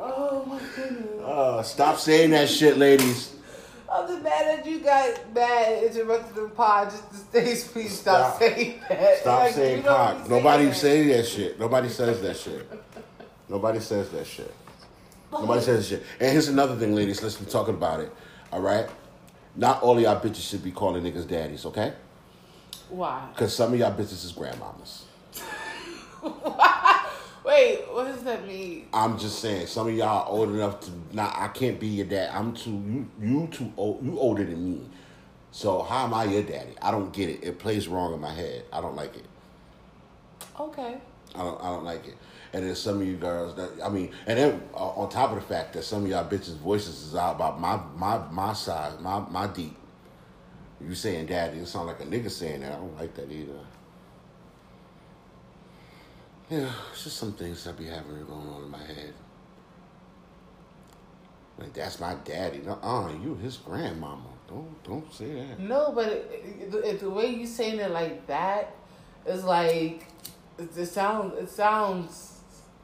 [0.09, 1.23] Oh my goodness.
[1.23, 3.35] Uh, stop saying that shit, ladies.
[3.93, 8.37] I'm just mad that you got mad interrupted the pod just to stay please stop,
[8.37, 8.39] Stop.
[8.39, 9.19] saying that.
[9.19, 10.25] Stop Like, saying you don't cock.
[10.25, 11.61] be Nobody saying say that shit.
[11.61, 12.71] Nobody says that shit.
[13.49, 14.55] Nobody says that shit.
[15.33, 16.07] Nobody says that shit.
[16.21, 17.23] And here's another thing, ladies.
[17.23, 18.13] Let's be talking about it.
[18.53, 18.89] All right?
[19.55, 21.93] Not all of y'all bitches should be calling niggas daddies, okay?
[22.89, 23.27] Why?
[23.33, 25.03] Because some of y'all bitches is grandmamas.
[27.47, 28.89] Wait, what does that mean?
[28.93, 31.33] I'm just saying, some of y'all old enough to not.
[31.37, 32.31] I can't be your dad.
[32.35, 32.71] I'm too.
[32.73, 34.05] You, you too old.
[34.05, 34.81] You older than me.
[35.53, 36.75] So how am I your daddy?
[36.83, 37.45] I don't get it.
[37.45, 38.65] It plays wrong in my head.
[38.73, 39.27] I don't like it.
[40.59, 40.97] Okay.
[41.37, 42.17] I don't, I don't like it.
[42.53, 45.37] And then some of you girls that I mean, and then uh, on top of
[45.37, 49.01] the fact that some of y'all bitches' voices is out about my my my side,
[49.01, 49.77] my my deep.
[50.81, 52.73] You saying daddy, it sound like a nigga saying that.
[52.73, 53.61] I don't like that either.
[56.51, 59.15] Yeah, it's just some things that be having going on in my head.
[61.59, 62.59] Like that's my daddy.
[62.65, 64.23] No, uh, you his grandmama.
[64.49, 65.59] Don't don't say that.
[65.59, 68.75] No, but it, it, it- the way you saying it like that
[69.27, 70.07] is like
[70.59, 72.41] it, it sounds it sounds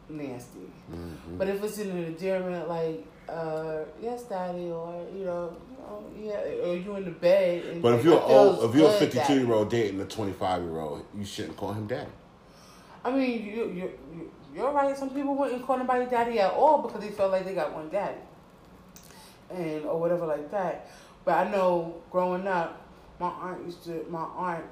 [0.08, 0.72] nasty.
[0.90, 1.38] Mm-hmm.
[1.38, 5.56] But if it's in an endearment like uh, yes, daddy, or you know,
[6.18, 7.64] you yeah, or you in the bed.
[7.66, 10.80] And But if you're old, if you're a 52 year old dating a 25 year
[10.80, 12.10] old, you shouldn't call him daddy.
[13.04, 14.96] I mean, you you you- you're right.
[14.96, 17.88] Some people wouldn't call anybody daddy at all because they felt like they got one
[17.88, 18.18] daddy,
[19.50, 20.88] and or whatever like that.
[21.24, 22.80] But I know growing up,
[23.18, 24.64] my aunt used to my aunt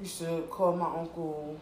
[0.00, 1.58] used to call my uncle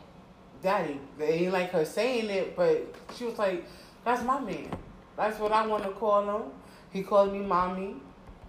[0.62, 0.98] daddy.
[1.18, 2.82] They ain't like her saying it, but
[3.14, 3.64] she was like,
[4.04, 4.68] "That's my man.
[5.16, 6.42] That's what I want to call him."
[6.90, 7.96] He called me mommy,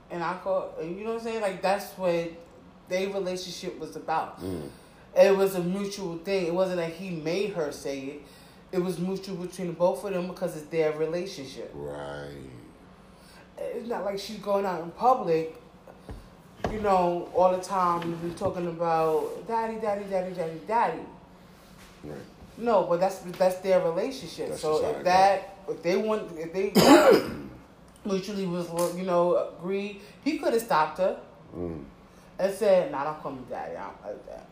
[0.10, 1.42] and I call you know what I'm saying.
[1.42, 2.32] Like that's what
[2.90, 4.42] their relationship was about.
[4.42, 4.70] Mm.
[5.16, 6.48] It was a mutual thing.
[6.48, 8.22] It wasn't like he made her say it.
[8.72, 11.72] It was mutual between both of them because it's their relationship.
[11.74, 12.36] Right.
[13.58, 15.56] It's not like she's going out in public,
[16.70, 21.00] you know, all the time and talking about daddy, daddy, daddy, daddy, daddy.
[22.04, 22.18] Right.
[22.58, 24.50] No, but that's that's their relationship.
[24.50, 26.72] That's so if that, if they want, if they
[28.06, 28.68] mutually was,
[28.98, 31.18] you know, agreed, he could have stopped her
[31.56, 31.84] Mm.
[32.40, 33.78] and said, "Nah, don't call me daddy.
[33.78, 34.46] I don't like that."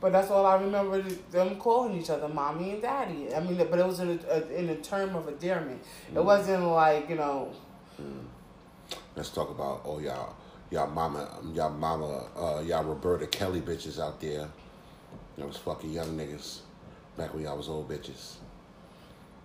[0.00, 3.34] But that's all I remember them calling each other, mommy and daddy.
[3.34, 5.82] I mean, but it was in a, a in a term of endearment.
[6.14, 7.52] It wasn't like you know.
[9.16, 10.36] Let's talk about oh y'all
[10.70, 14.48] y'all mama y'all mama uh y'all Roberta Kelly bitches out there.
[15.36, 16.60] Y'all was fucking young niggas
[17.16, 18.34] back when y'all was old bitches.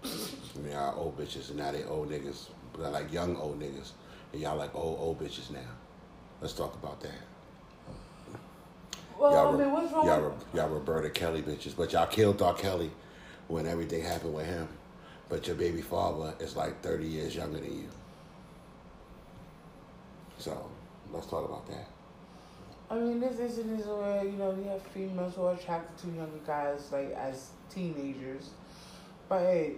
[0.03, 2.49] I mean y'all old bitches and now they old niggas.
[2.73, 3.91] But like young old niggas.
[4.31, 5.59] And y'all like old old bitches now.
[6.41, 7.32] Let's talk about that.
[9.23, 10.05] Well, y'all, I mean, what's wrong?
[10.05, 11.77] y'all, y'all Roberta Kelly bitches.
[11.77, 12.53] But y'all killed R.
[12.53, 12.91] Kelly
[13.47, 14.67] when everything happened with him.
[15.29, 17.87] But your baby father is like 30 years younger than you.
[20.39, 20.69] So,
[21.13, 21.87] let's talk about that.
[22.89, 26.07] I mean, this isn't is where you know you have females who are attracted to
[26.07, 28.49] younger guys like as teenagers,
[29.29, 29.75] but hey,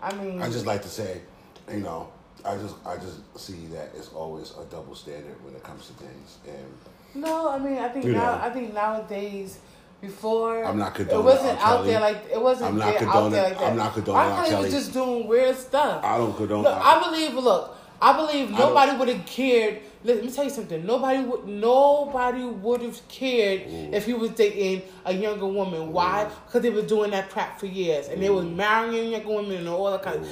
[0.00, 1.20] I mean, I just like to say,
[1.68, 2.12] you know,
[2.44, 5.92] I just I just see that it's always a double standard when it comes to
[5.94, 6.38] things.
[6.46, 6.72] And
[7.14, 8.40] no, I mean, I think You now know.
[8.42, 9.58] I think nowadays.
[10.02, 11.64] Before I'm not it wasn't R.
[11.64, 13.70] out there like it wasn't I'm not there out there like that.
[13.70, 14.46] I'm not condoning R.
[14.46, 16.02] Kelly was just doing weird stuff.
[16.04, 16.76] I don't condone Look.
[16.76, 17.34] I believe.
[17.34, 19.78] Look, I believe nobody would have cared.
[20.02, 20.84] Let me tell you something.
[20.84, 21.46] Nobody would.
[21.46, 23.62] Nobody would have cared
[23.94, 25.92] if he was dating a younger woman.
[25.92, 26.28] Why?
[26.46, 29.68] Because they were doing that crap for years, and they was marrying younger women and
[29.68, 30.16] all that kind.
[30.20, 30.28] of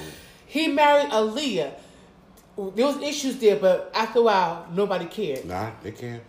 [0.47, 1.71] He married Aaliyah.
[2.75, 5.45] There was issues there, but after a while, nobody cared.
[5.45, 6.21] Nah, they can't.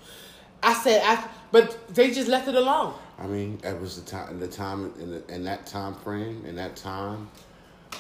[0.63, 2.95] I said, I, but they just left it alone.
[3.19, 6.57] I mean, that was the time, the time in, the, in that time frame, in
[6.57, 7.29] that time,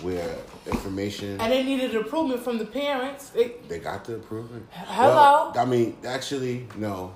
[0.00, 0.36] where
[0.66, 3.30] information And they needed approval from the parents.
[3.30, 4.62] They, they got the approval.
[4.70, 5.52] Hello?
[5.54, 7.14] Well, I mean, actually, no.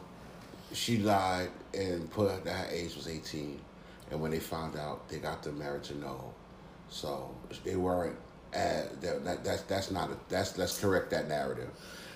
[0.72, 3.60] She lied and put that her age was eighteen,
[4.10, 6.34] and when they found out, they got the marriage annul.
[6.90, 8.16] So they weren't.
[8.52, 11.70] Uh, that, that, that's that's not a, that's let's correct that narrative.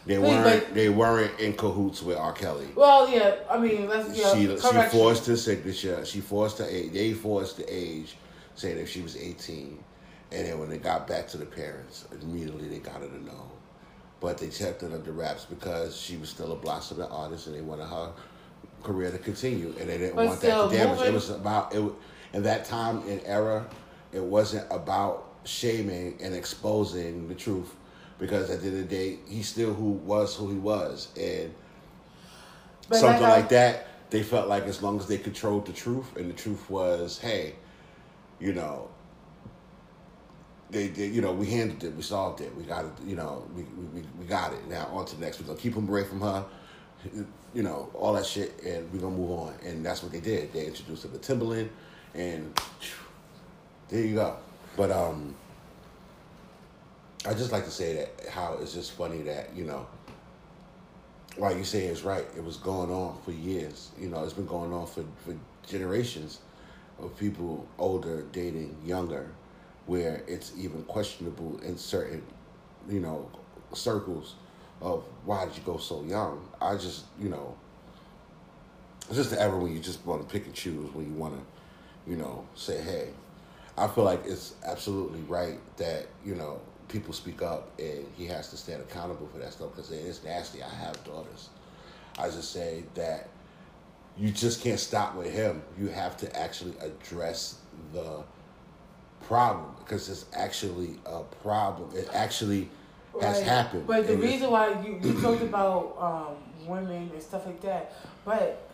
[0.07, 0.75] They weren't.
[0.75, 2.33] they weren't in cahoots with R.
[2.33, 2.69] Kelly.
[2.75, 3.37] Well, yeah.
[3.51, 4.35] I mean, let's yeah.
[4.35, 6.05] she she forced her signature.
[6.05, 6.93] She forced her age.
[6.93, 8.17] They forced the age,
[8.55, 9.83] saying if she was eighteen,
[10.33, 13.51] and then when they got back to the parents, immediately they got her to know.
[14.21, 17.63] But they kept it under wraps because she was still a blossoming artist, and they
[17.63, 18.13] wanted her
[18.83, 21.01] career to continue, and they didn't But want that to damage.
[21.01, 21.93] It was about it.
[22.33, 23.67] In that time and era,
[24.13, 27.75] it wasn't about shaming and exposing the truth,
[28.21, 31.53] because at the end of the day, he still who was who he was, and
[32.89, 33.87] But something like I- like that.
[34.11, 37.55] They felt like as long as they controlled the truth, and the truth was, hey,
[38.41, 38.89] you know,
[40.71, 43.47] they, they you know, we handled it, we solved it, we got it, you know,
[43.55, 43.63] we
[43.95, 44.67] we, we got it.
[44.69, 45.41] Now on to the next.
[45.41, 46.45] We're gonna keep them away from her,
[47.55, 49.55] you know, all that shit, and we're gonna move on.
[49.65, 50.53] And that's what they did.
[50.53, 51.69] They introduced her to Timbaland,
[52.15, 52.53] and
[53.89, 54.37] there you go.
[54.77, 55.35] But um,
[57.27, 59.87] I just like to say that how it's just funny that you know
[61.37, 62.25] like you say it's right.
[62.37, 63.91] It was going on for years.
[63.99, 65.37] You know, it's been going on for, for
[65.67, 66.41] generations
[66.99, 69.31] of people older dating younger,
[69.87, 72.23] where it's even questionable in certain,
[72.89, 73.31] you know,
[73.73, 74.35] circles
[74.81, 76.47] of why did you go so young?
[76.61, 77.57] I just, you know,
[79.09, 81.35] it's just the era when you just want to pick and choose when you want
[81.35, 83.09] to, you know, say, hey,
[83.79, 86.61] I feel like it's absolutely right that you know
[86.91, 90.23] people speak up and he has to stand accountable for that stuff because it is
[90.25, 90.63] nasty.
[90.63, 91.49] I have daughters.
[92.19, 93.29] I just say that
[94.19, 95.63] you just can't stop with him.
[95.79, 97.59] You have to actually address
[97.93, 98.23] the
[99.23, 101.97] problem because it's actually a problem.
[101.97, 102.69] It actually
[103.21, 103.47] has Right.
[103.47, 103.87] happened.
[103.87, 107.93] But the reason why you, you talked about um, women and stuff like that,
[108.25, 108.69] but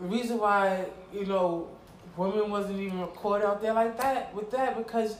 [0.00, 1.68] the reason why you know
[2.16, 5.16] women wasn't even recorded out there like that with that because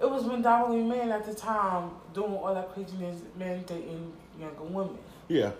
[0.00, 4.62] it was when predominantly men at the time doing all that craziness, men dating younger
[4.62, 4.98] women.
[5.28, 5.50] yeah,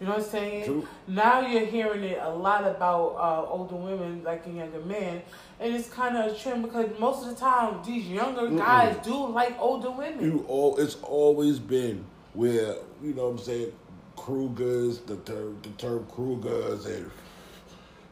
[0.00, 0.64] You know what I'm saying?
[0.64, 0.88] True.
[1.06, 5.22] Now you're hearing it a lot about uh, older women liking younger men,
[5.60, 9.26] and it's kind of a trend because most of the time these younger guys do
[9.28, 10.20] like older women.
[10.24, 13.72] you all it's always been where you know what I'm saying
[14.16, 17.10] Cougars, the term the term Cougars and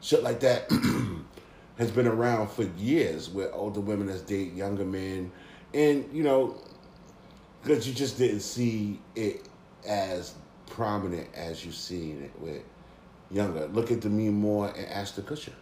[0.01, 0.69] shit like that
[1.77, 5.31] has been around for years where older women has date younger men
[5.73, 6.55] and you know
[7.61, 9.47] because you just didn't see it
[9.87, 10.33] as
[10.67, 12.61] prominent as you've seen it with
[13.31, 13.67] younger.
[13.67, 15.53] Look at Demi Moore and Ashton Kutcher.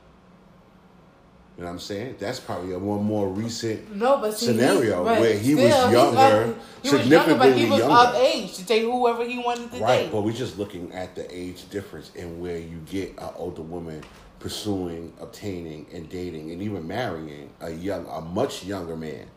[1.57, 2.15] You know what I'm saying?
[2.17, 5.93] That's probably a one more recent No, but see, scenario where he was still, he's
[5.93, 9.79] younger, he was younger, but he was of age to date whoever he wanted to
[9.79, 10.11] Right, date.
[10.11, 14.01] but we're just looking at the age difference and where you get an older woman
[14.39, 19.27] pursuing, obtaining, and dating, and even marrying a young, a much younger man.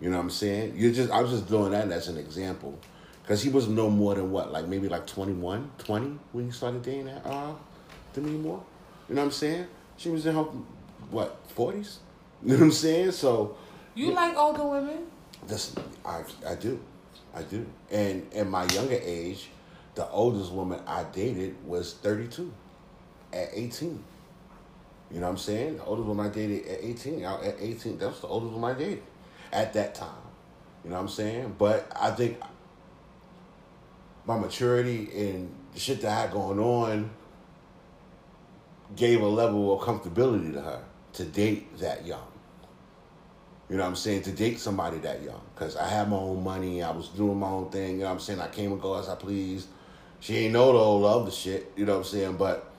[0.00, 0.74] You know what I'm saying?
[0.76, 2.78] You're just, I'm just doing that as an example,
[3.22, 6.82] because he was no more than what, like maybe like 21, 20 when he started
[6.82, 7.52] dating that uh,
[8.12, 8.62] Demi Moore.
[9.08, 9.66] You know what I'm saying?
[9.96, 10.44] She was in her
[11.10, 11.96] what 40s.
[12.44, 13.10] You know what I'm saying?
[13.12, 13.56] So
[13.96, 15.06] you like older women?
[15.46, 16.80] this I I do,
[17.34, 17.66] I do.
[17.90, 19.50] And in my younger age,
[19.94, 22.52] the oldest woman I dated was thirty two,
[23.32, 24.04] at eighteen.
[25.10, 25.78] You know what I'm saying?
[25.78, 27.24] The oldest woman I dated at eighteen.
[27.24, 29.02] At eighteen, that was the oldest woman I dated
[29.52, 30.08] at that time.
[30.84, 31.56] You know what I'm saying?
[31.58, 32.38] But I think
[34.26, 37.10] my maturity and the shit that I had going on
[38.96, 40.84] gave a level of comfortability to her
[41.14, 42.26] to date that young.
[43.68, 44.22] You know what I'm saying?
[44.22, 45.40] To date somebody that young.
[45.54, 46.82] Because I had my own money.
[46.82, 47.92] I was doing my own thing.
[47.92, 48.40] You know what I'm saying?
[48.40, 49.68] I came and go as I pleased.
[50.20, 51.72] She ain't know the whole other shit.
[51.76, 52.36] You know what I'm saying?
[52.36, 52.70] But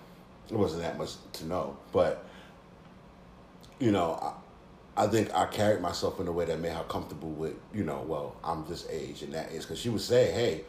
[0.50, 1.78] it wasn't that much to know.
[1.91, 2.26] But,
[3.80, 4.34] you know, I,
[5.00, 8.04] I think I carried myself in a way that made her comfortable with, you know,
[8.06, 9.62] well, I'm this age and that age.
[9.62, 10.66] Because she would say, hey,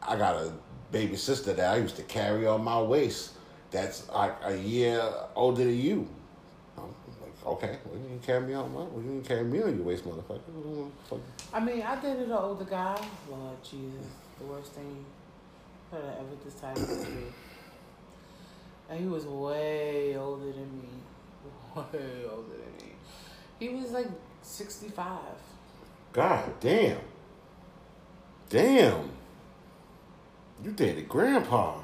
[0.00, 0.50] I got a
[0.90, 3.32] baby sister that I used to carry on my waist
[3.70, 5.02] that's like a year
[5.36, 6.08] older than you.
[6.78, 9.62] I'm like, okay, well, you didn't carry me on my, well, you didn't carry me
[9.62, 10.40] on your waist, motherfucker.
[11.52, 12.98] I mean, I dated an older guy.
[13.30, 14.06] Lord Jesus,
[14.38, 15.04] the worst thing
[15.92, 17.32] that I ever decided to do.
[18.88, 20.88] And he was way older than me.
[21.76, 22.89] Way older than me.
[23.60, 24.08] He was like
[24.42, 25.18] 65.
[26.12, 26.98] God damn.
[28.48, 29.10] Damn.
[30.64, 31.78] You dated grandpa.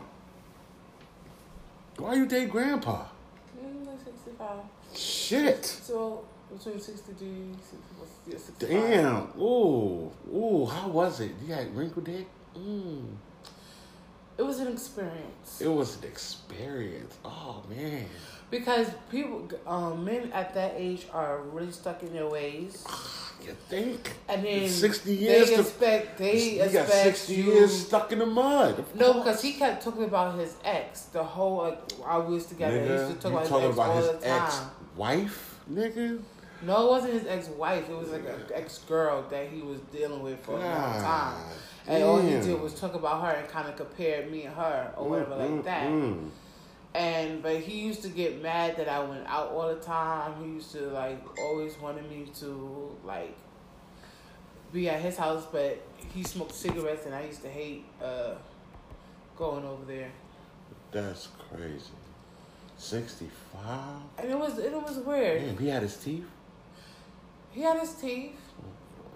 [1.99, 3.07] Why you date grandpa?
[3.57, 4.49] Yeah, he was like 65.
[4.95, 5.65] Shit.
[5.65, 7.77] So, between 63 and 60,
[8.27, 8.69] yeah, 65.
[8.69, 9.41] Damn.
[9.41, 10.11] Ooh.
[10.35, 11.33] Ooh, how was it?
[11.47, 12.27] You had wrinkled dick?
[12.57, 13.05] Mm.
[14.39, 17.17] It was an experience It was an experience.
[17.25, 18.07] Oh man.
[18.51, 22.85] Because people, um, men at that age are really stuck in their ways,
[23.47, 24.13] You think?
[24.29, 27.45] and then 60 years They to- expect they you got 60 you.
[27.45, 28.85] years stuck in the mud.
[28.95, 31.03] No, because he kept talking about his ex.
[31.13, 32.83] The whole like I was together.
[32.83, 36.21] he used to talk about his ex about his ex-wife, nigga?
[36.63, 37.89] No, it wasn't his ex-wife.
[37.89, 41.03] It was like an ex-girl that he was dealing with for a long time.
[41.03, 41.53] God
[41.87, 44.93] And all he did was talk about her and kind of compared me and her
[44.97, 45.87] or whatever Mm, like mm, that.
[45.89, 46.29] mm.
[46.97, 50.43] And but he used to get mad that I went out all the time.
[50.43, 53.37] He used to like always wanted me to like
[54.73, 55.83] be at his house, but
[56.15, 58.37] he smoked cigarettes and I used to hate uh,
[59.37, 60.11] going over there.
[60.91, 61.93] That's crazy.
[62.79, 63.31] 65?
[64.19, 65.43] And it was it was weird.
[65.43, 66.25] Damn, he had his teeth?
[67.53, 68.39] He had his teeth.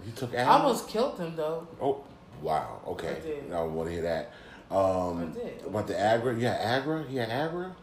[0.05, 1.67] He took I almost killed him though.
[1.81, 2.05] Oh,
[2.43, 2.83] wow.
[2.89, 3.17] Okay.
[3.17, 3.53] I did.
[3.53, 4.33] I want to hear that.
[4.71, 5.35] Um.
[5.67, 6.35] About the Agra?
[6.37, 7.03] Yeah, Agra?
[7.11, 7.75] Had Agra?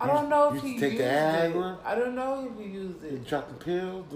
[0.00, 1.76] I don't know you if he take used the it.
[1.84, 3.26] I don't know if he used You it.
[3.26, 4.06] dropped the pill?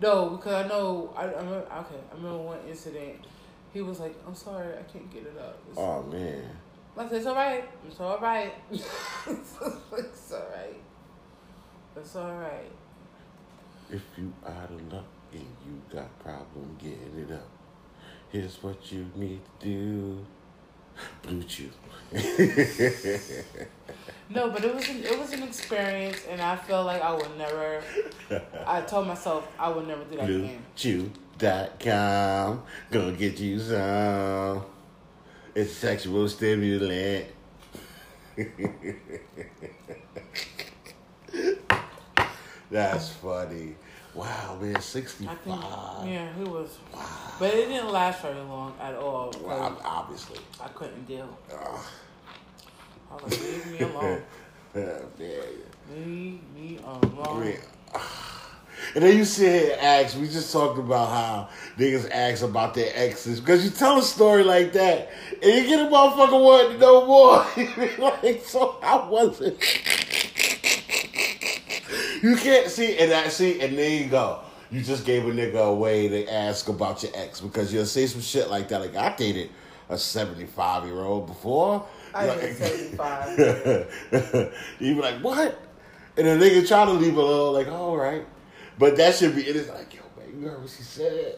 [0.00, 1.12] No, because I know.
[1.14, 2.00] I, I remember, okay.
[2.10, 3.26] I remember one incident.
[3.74, 6.48] He was like, "I'm sorry, I can't get it up." It's, Oh, man.
[6.96, 7.64] I said, "It's all right.
[7.86, 8.54] It's all right.
[8.70, 10.80] it's all right.
[11.94, 12.72] It's all right."
[13.90, 17.46] If you out of luck and you got problem getting it up,
[18.30, 20.26] here's what you need to do.
[21.22, 21.70] BlueChew.
[24.30, 27.38] No, but it was an, it was an experience, and I feel like I would
[27.38, 27.82] never.
[28.66, 30.62] I told myself I would never do that again.
[30.76, 32.62] BlueChew.com.
[32.90, 34.64] Gonna get you some.
[35.54, 37.24] It's sexual stimulant.
[42.70, 43.76] That's funny.
[44.18, 45.38] Wow, man, I 65.
[45.44, 45.60] think,
[46.10, 47.06] yeah, he was, Wow.
[47.38, 49.32] but it didn't last very long at all.
[49.40, 50.38] Well, ob- obviously.
[50.60, 51.38] I couldn't deal.
[51.48, 54.22] I was like, leave me alone.
[54.74, 55.28] Yeah, yeah.
[55.96, 57.54] Leave me I alone.
[58.94, 62.74] and then you sit here and ask, we just talked about how niggas ask about
[62.74, 63.38] their exes.
[63.40, 65.10] Because you tell a story like that,
[65.42, 67.46] and you get a motherfucker wanting to know more.
[68.22, 69.56] like, so how was it?
[72.22, 74.40] You can't see, and I see, and there you go.
[74.70, 78.06] You just gave a nigga a way to ask about your ex because you'll say
[78.06, 78.80] some shit like that.
[78.80, 79.50] Like, I dated
[79.88, 81.86] a 75 year old before.
[82.14, 82.56] I Like- ain't
[83.00, 84.52] 75.
[84.80, 85.58] you be like, what?
[86.16, 88.26] And the nigga try to leave a little like, all right.
[88.78, 91.36] But that should be, it is like, yo, man, you heard what she said.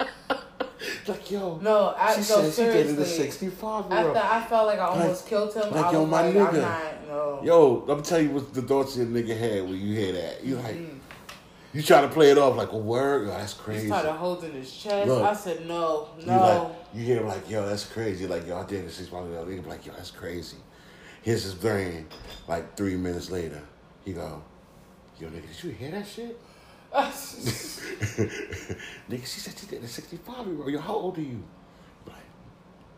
[1.08, 3.24] like, yo, No, I she no, said she dated a seriously.
[3.26, 3.92] 65.
[3.92, 6.48] After I felt like I almost killed him, like, I yo, my like, nigga.
[6.48, 7.40] I'm not, no.
[7.44, 10.44] Yo, let me tell you what the thoughts your nigga had when you hear that.
[10.44, 10.98] You like, Mm-hmm.
[11.78, 13.26] you try to play it off like a word.
[13.28, 13.82] Yo, that's crazy.
[13.82, 15.08] He started holding his chest.
[15.08, 15.22] Look.
[15.24, 16.40] I said, no, You no.
[16.40, 18.26] like, you hear him like, yo, that's crazy.
[18.26, 19.44] Like, yo, I did a six months ago.
[19.44, 20.56] Nigga be like, yo, that's crazy.
[21.22, 22.06] Here's his brain.
[22.48, 23.60] Like three minutes later,
[24.04, 24.42] he go,
[25.18, 26.38] yo, nigga, did you hear that shit?
[29.10, 30.70] Nigga, she said she did a 65 year old.
[30.70, 31.42] Yo, how old are you?
[32.06, 32.16] Like,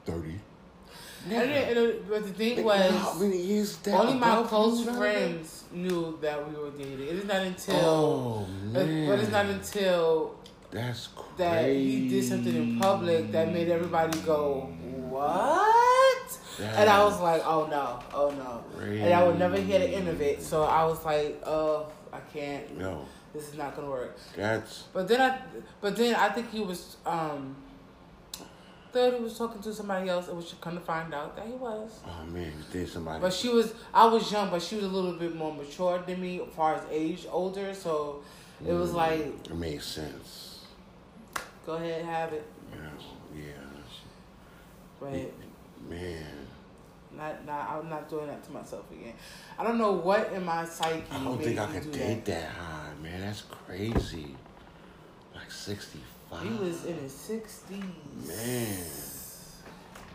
[0.05, 0.41] 30.
[1.25, 4.33] And then- and it- but the thing Nigga, how was, many years that only my
[4.35, 4.97] above close you, nigga?
[4.99, 7.01] friends knew that we were dating.
[7.09, 9.09] It is not until, Oh, man.
[9.09, 10.35] but it's not until
[10.71, 11.33] That's crazy.
[11.39, 14.69] that he did something in public that made everybody go,
[15.09, 19.87] "What?" And I was like, "Oh no, oh no!" And I would never hear the
[19.89, 22.65] end of it, so I was like, "Oh, I can't.
[22.79, 23.05] Yo,
[23.39, 24.85] This is not gonna work." that's.
[24.93, 25.39] But then I,
[25.81, 27.57] but then I think he was, um,
[28.93, 31.47] thought he was talking to somebody else, and we should come to find out that
[31.47, 32.01] he was.
[32.07, 33.21] Oh, man, you did somebody.
[33.21, 36.21] But she was, I was young, but she was a little bit more mature than
[36.21, 37.75] me, as far as age, older.
[37.75, 38.23] So
[38.67, 40.65] it was like, It makes sense.
[41.67, 42.89] go ahead, have it, Yeah,
[43.37, 43.53] yeah.
[44.99, 45.11] but
[45.89, 46.25] Man.
[47.17, 49.15] not, not, I'm not doing that to myself again.
[49.59, 51.05] I don't know what in my psyche.
[51.11, 53.21] I don't think I could do date that high, man.
[53.21, 54.35] That's crazy.
[55.35, 56.43] Like 65.
[56.43, 57.81] He was in his sixties.
[58.27, 58.85] Man.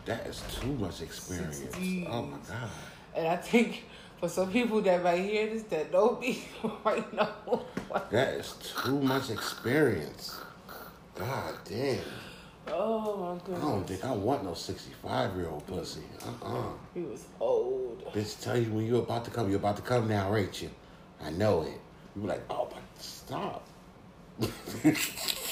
[0.06, 1.60] That is too much experience.
[1.60, 2.08] 60s.
[2.10, 2.70] Oh my God.
[3.16, 3.84] And I think
[4.20, 6.44] for some people that might hear this that don't be
[6.84, 7.62] right now.
[8.10, 10.36] That is too much experience.
[11.14, 12.00] God damn.
[12.68, 13.58] Oh my god.
[13.58, 16.02] I don't think I want no 65 year old pussy.
[16.42, 18.04] Uh uh He was old.
[18.12, 20.70] Bitch, tell you when you're about to come, you're about to come now, ain't you?
[21.22, 21.80] I know it.
[22.14, 23.66] You be like, oh, but stop.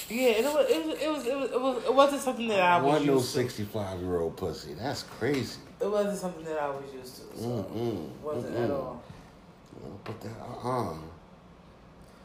[0.09, 2.61] Yeah, it was it was it was it, was, it, was, it wasn't something that
[2.61, 3.25] I was want no to.
[3.25, 4.75] 65 year old pussy.
[4.75, 5.61] That's crazy.
[5.81, 7.39] It wasn't something that I was used to.
[7.39, 8.05] So Mm-mm.
[8.07, 8.65] it wasn't Mm-mm.
[8.65, 9.03] at all.
[10.05, 10.95] Put that uh uh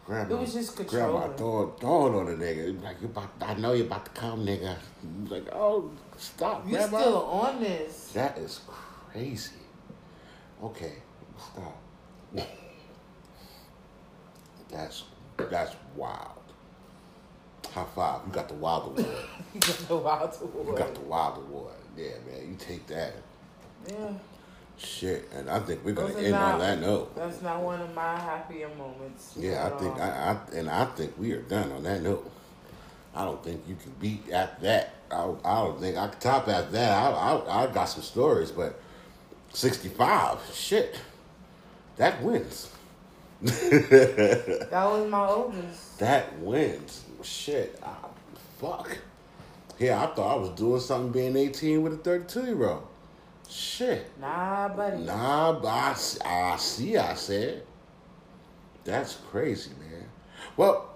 [0.05, 1.38] Grandma, It was just Grandma controlling.
[1.38, 2.81] throwing, throwing on the nigga.
[2.84, 4.77] Like, you about, I know you're about to come, nigga.
[5.30, 8.11] Like, oh, stop, You still on this?
[8.14, 8.61] That is
[9.11, 9.51] crazy.
[10.64, 10.93] Okay,
[11.38, 11.77] stop.
[14.72, 15.03] That's
[15.38, 16.31] that's wild.
[17.72, 18.22] High five.
[18.27, 19.15] You got the wild award.
[19.53, 20.68] You got the wild award.
[20.68, 21.73] You got the wild award.
[21.98, 22.49] Yeah, man.
[22.52, 23.14] You take that.
[23.89, 24.11] Yeah,
[24.77, 25.30] Shit.
[25.34, 27.15] And I think we're gonna end on that note.
[27.15, 29.34] that's not one of my happier moments.
[29.38, 29.99] Yeah, I think.
[29.99, 32.30] I, I and I think we are done on that note.
[33.15, 34.94] I don't think you can beat at that.
[35.10, 36.91] I, I don't think I can top at that.
[36.91, 38.80] I, I I got some stories, but
[39.53, 40.99] sixty five, shit,
[41.95, 42.72] that wins.
[43.41, 45.99] that was my oldest.
[45.99, 47.03] That wins.
[47.22, 47.93] Shit, I,
[48.59, 48.97] fuck.
[49.80, 52.88] Yeah, I thought I was doing something being eighteen with a thirty two year old.
[53.49, 54.11] Shit.
[54.19, 54.97] Nah, buddy.
[55.03, 57.64] Nah, but I see, I said.
[58.84, 60.05] That's crazy, man.
[60.55, 60.89] Well,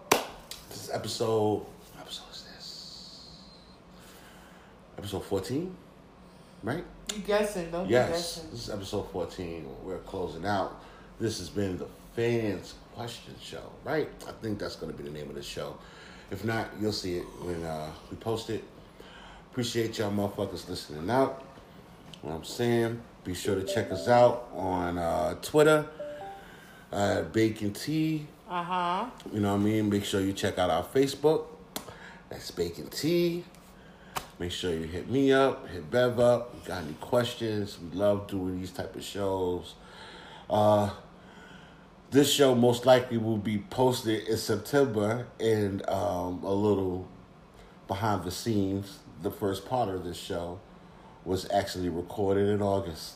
[0.69, 3.27] this is episode, what episode is this?
[4.97, 5.75] Episode 14,
[6.63, 6.83] right?
[7.13, 7.69] You guessing?
[7.69, 8.49] Don't Yes, guessing.
[8.51, 9.67] this is episode 14.
[9.83, 10.81] We're closing out.
[11.19, 11.85] This has been the
[12.15, 14.09] Fans Question Show, right?
[14.27, 15.77] I think that's going to be the name of the show.
[16.29, 18.63] If not, you'll see it when uh, we post it.
[19.51, 21.43] Appreciate y'all motherfuckers listening out.
[22.21, 25.87] What I'm saying, be sure to check us out on uh, Twitter,
[26.91, 28.27] uh, Bacon Tea.
[28.49, 29.05] Uh huh.
[29.33, 29.89] You know what I mean?
[29.89, 31.45] Make sure you check out our Facebook.
[32.29, 33.43] That's Bacon Tea.
[34.39, 36.53] Make sure you hit me up, hit Bev up.
[36.55, 37.77] You got any questions?
[37.79, 39.75] We love doing these type of shows.
[40.49, 40.89] Uh,
[42.11, 47.07] this show most likely will be posted in September and um, a little
[47.87, 48.99] behind the scenes.
[49.21, 50.59] The first part of this show
[51.23, 53.15] was actually recorded in August.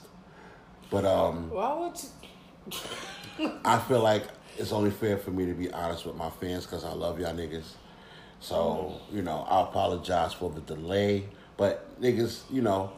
[0.90, 2.00] But um, Why would
[3.40, 3.52] you?
[3.66, 4.24] I feel like
[4.58, 7.34] it's only fair for me to be honest with my fans because I love y'all
[7.34, 7.74] niggas.
[8.40, 11.26] So, you know, I apologize for the delay.
[11.58, 12.94] But niggas, you know,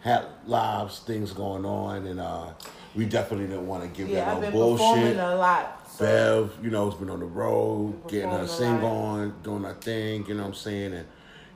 [0.00, 2.52] had lives, things going on, and uh,
[2.94, 5.16] we definitely didn't want to give Yeah, that I've no been performing bullshit.
[5.18, 5.90] a lot.
[5.90, 9.74] So Bev, you know, has been on the road, getting her sing on, doing her
[9.74, 10.94] thing, you know what I'm saying?
[10.94, 11.06] And,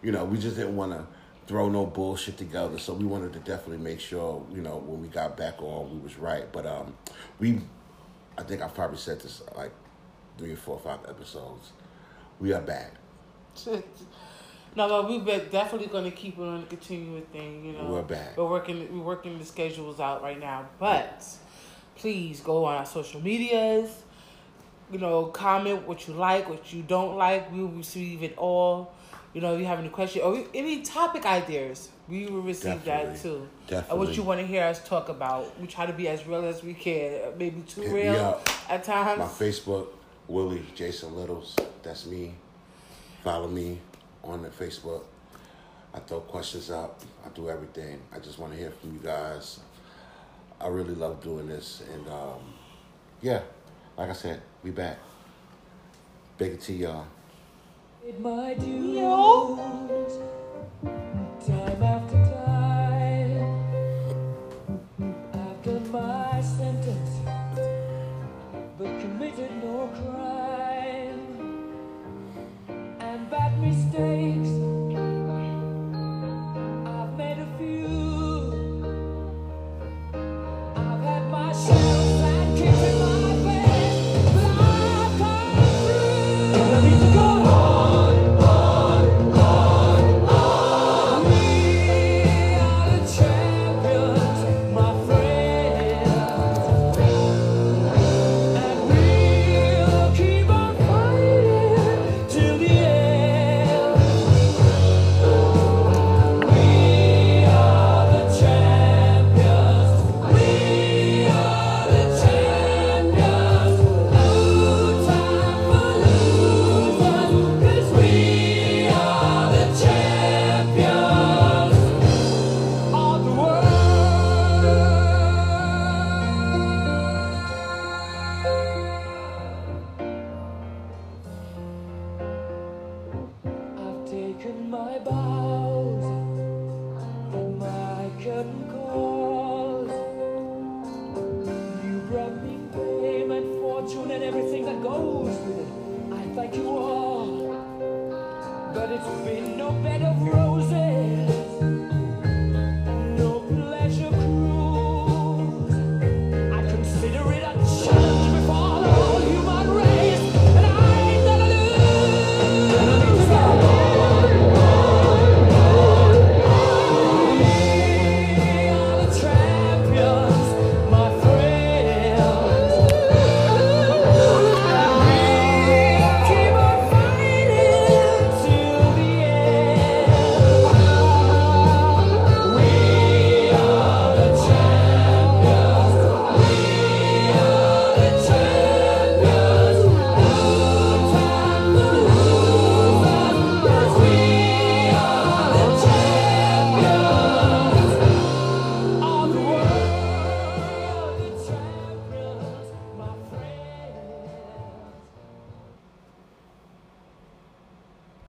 [0.02, 1.06] you know, we just didn't want to
[1.46, 2.78] throw no bullshit together.
[2.78, 5.98] So we wanted to definitely make sure, you know, when we got back on, we
[6.00, 6.50] was right.
[6.52, 6.94] But um,
[7.38, 7.60] we,
[8.36, 9.72] I think I've probably said this like
[10.38, 11.72] three or four or five episodes.
[12.40, 12.92] We are back.
[14.76, 17.64] No, but we've been definitely going to keep it on a continuing thing.
[17.64, 18.36] You know, We're back.
[18.36, 18.86] We're working.
[18.92, 20.68] We're working the schedules out right now.
[20.78, 21.24] But
[21.96, 24.02] please go on our social medias.
[24.92, 27.50] You know, comment what you like, what you don't like.
[27.50, 28.92] We will receive it all.
[29.32, 33.14] You know, if you have any questions or any topic ideas, we will receive that
[33.14, 33.20] Definitely.
[33.20, 33.36] too.
[33.36, 34.06] And Definitely.
[34.06, 35.58] what you want to hear us talk about.
[35.58, 37.36] We try to be as real as we can.
[37.38, 39.18] Maybe too Hit real at times.
[39.18, 39.88] My Facebook,
[40.28, 41.56] Willie Jason Littles.
[41.82, 42.34] That's me.
[43.24, 43.80] Follow me
[44.24, 45.04] on the Facebook.
[45.94, 47.00] I throw questions up.
[47.24, 48.00] I do everything.
[48.14, 49.60] I just want to hear from you guys.
[50.60, 52.54] I really love doing this, and um,
[53.20, 53.42] yeah,
[53.96, 54.98] like I said, we back.
[56.38, 57.06] Big to y'all.
[58.04, 60.18] Did my dues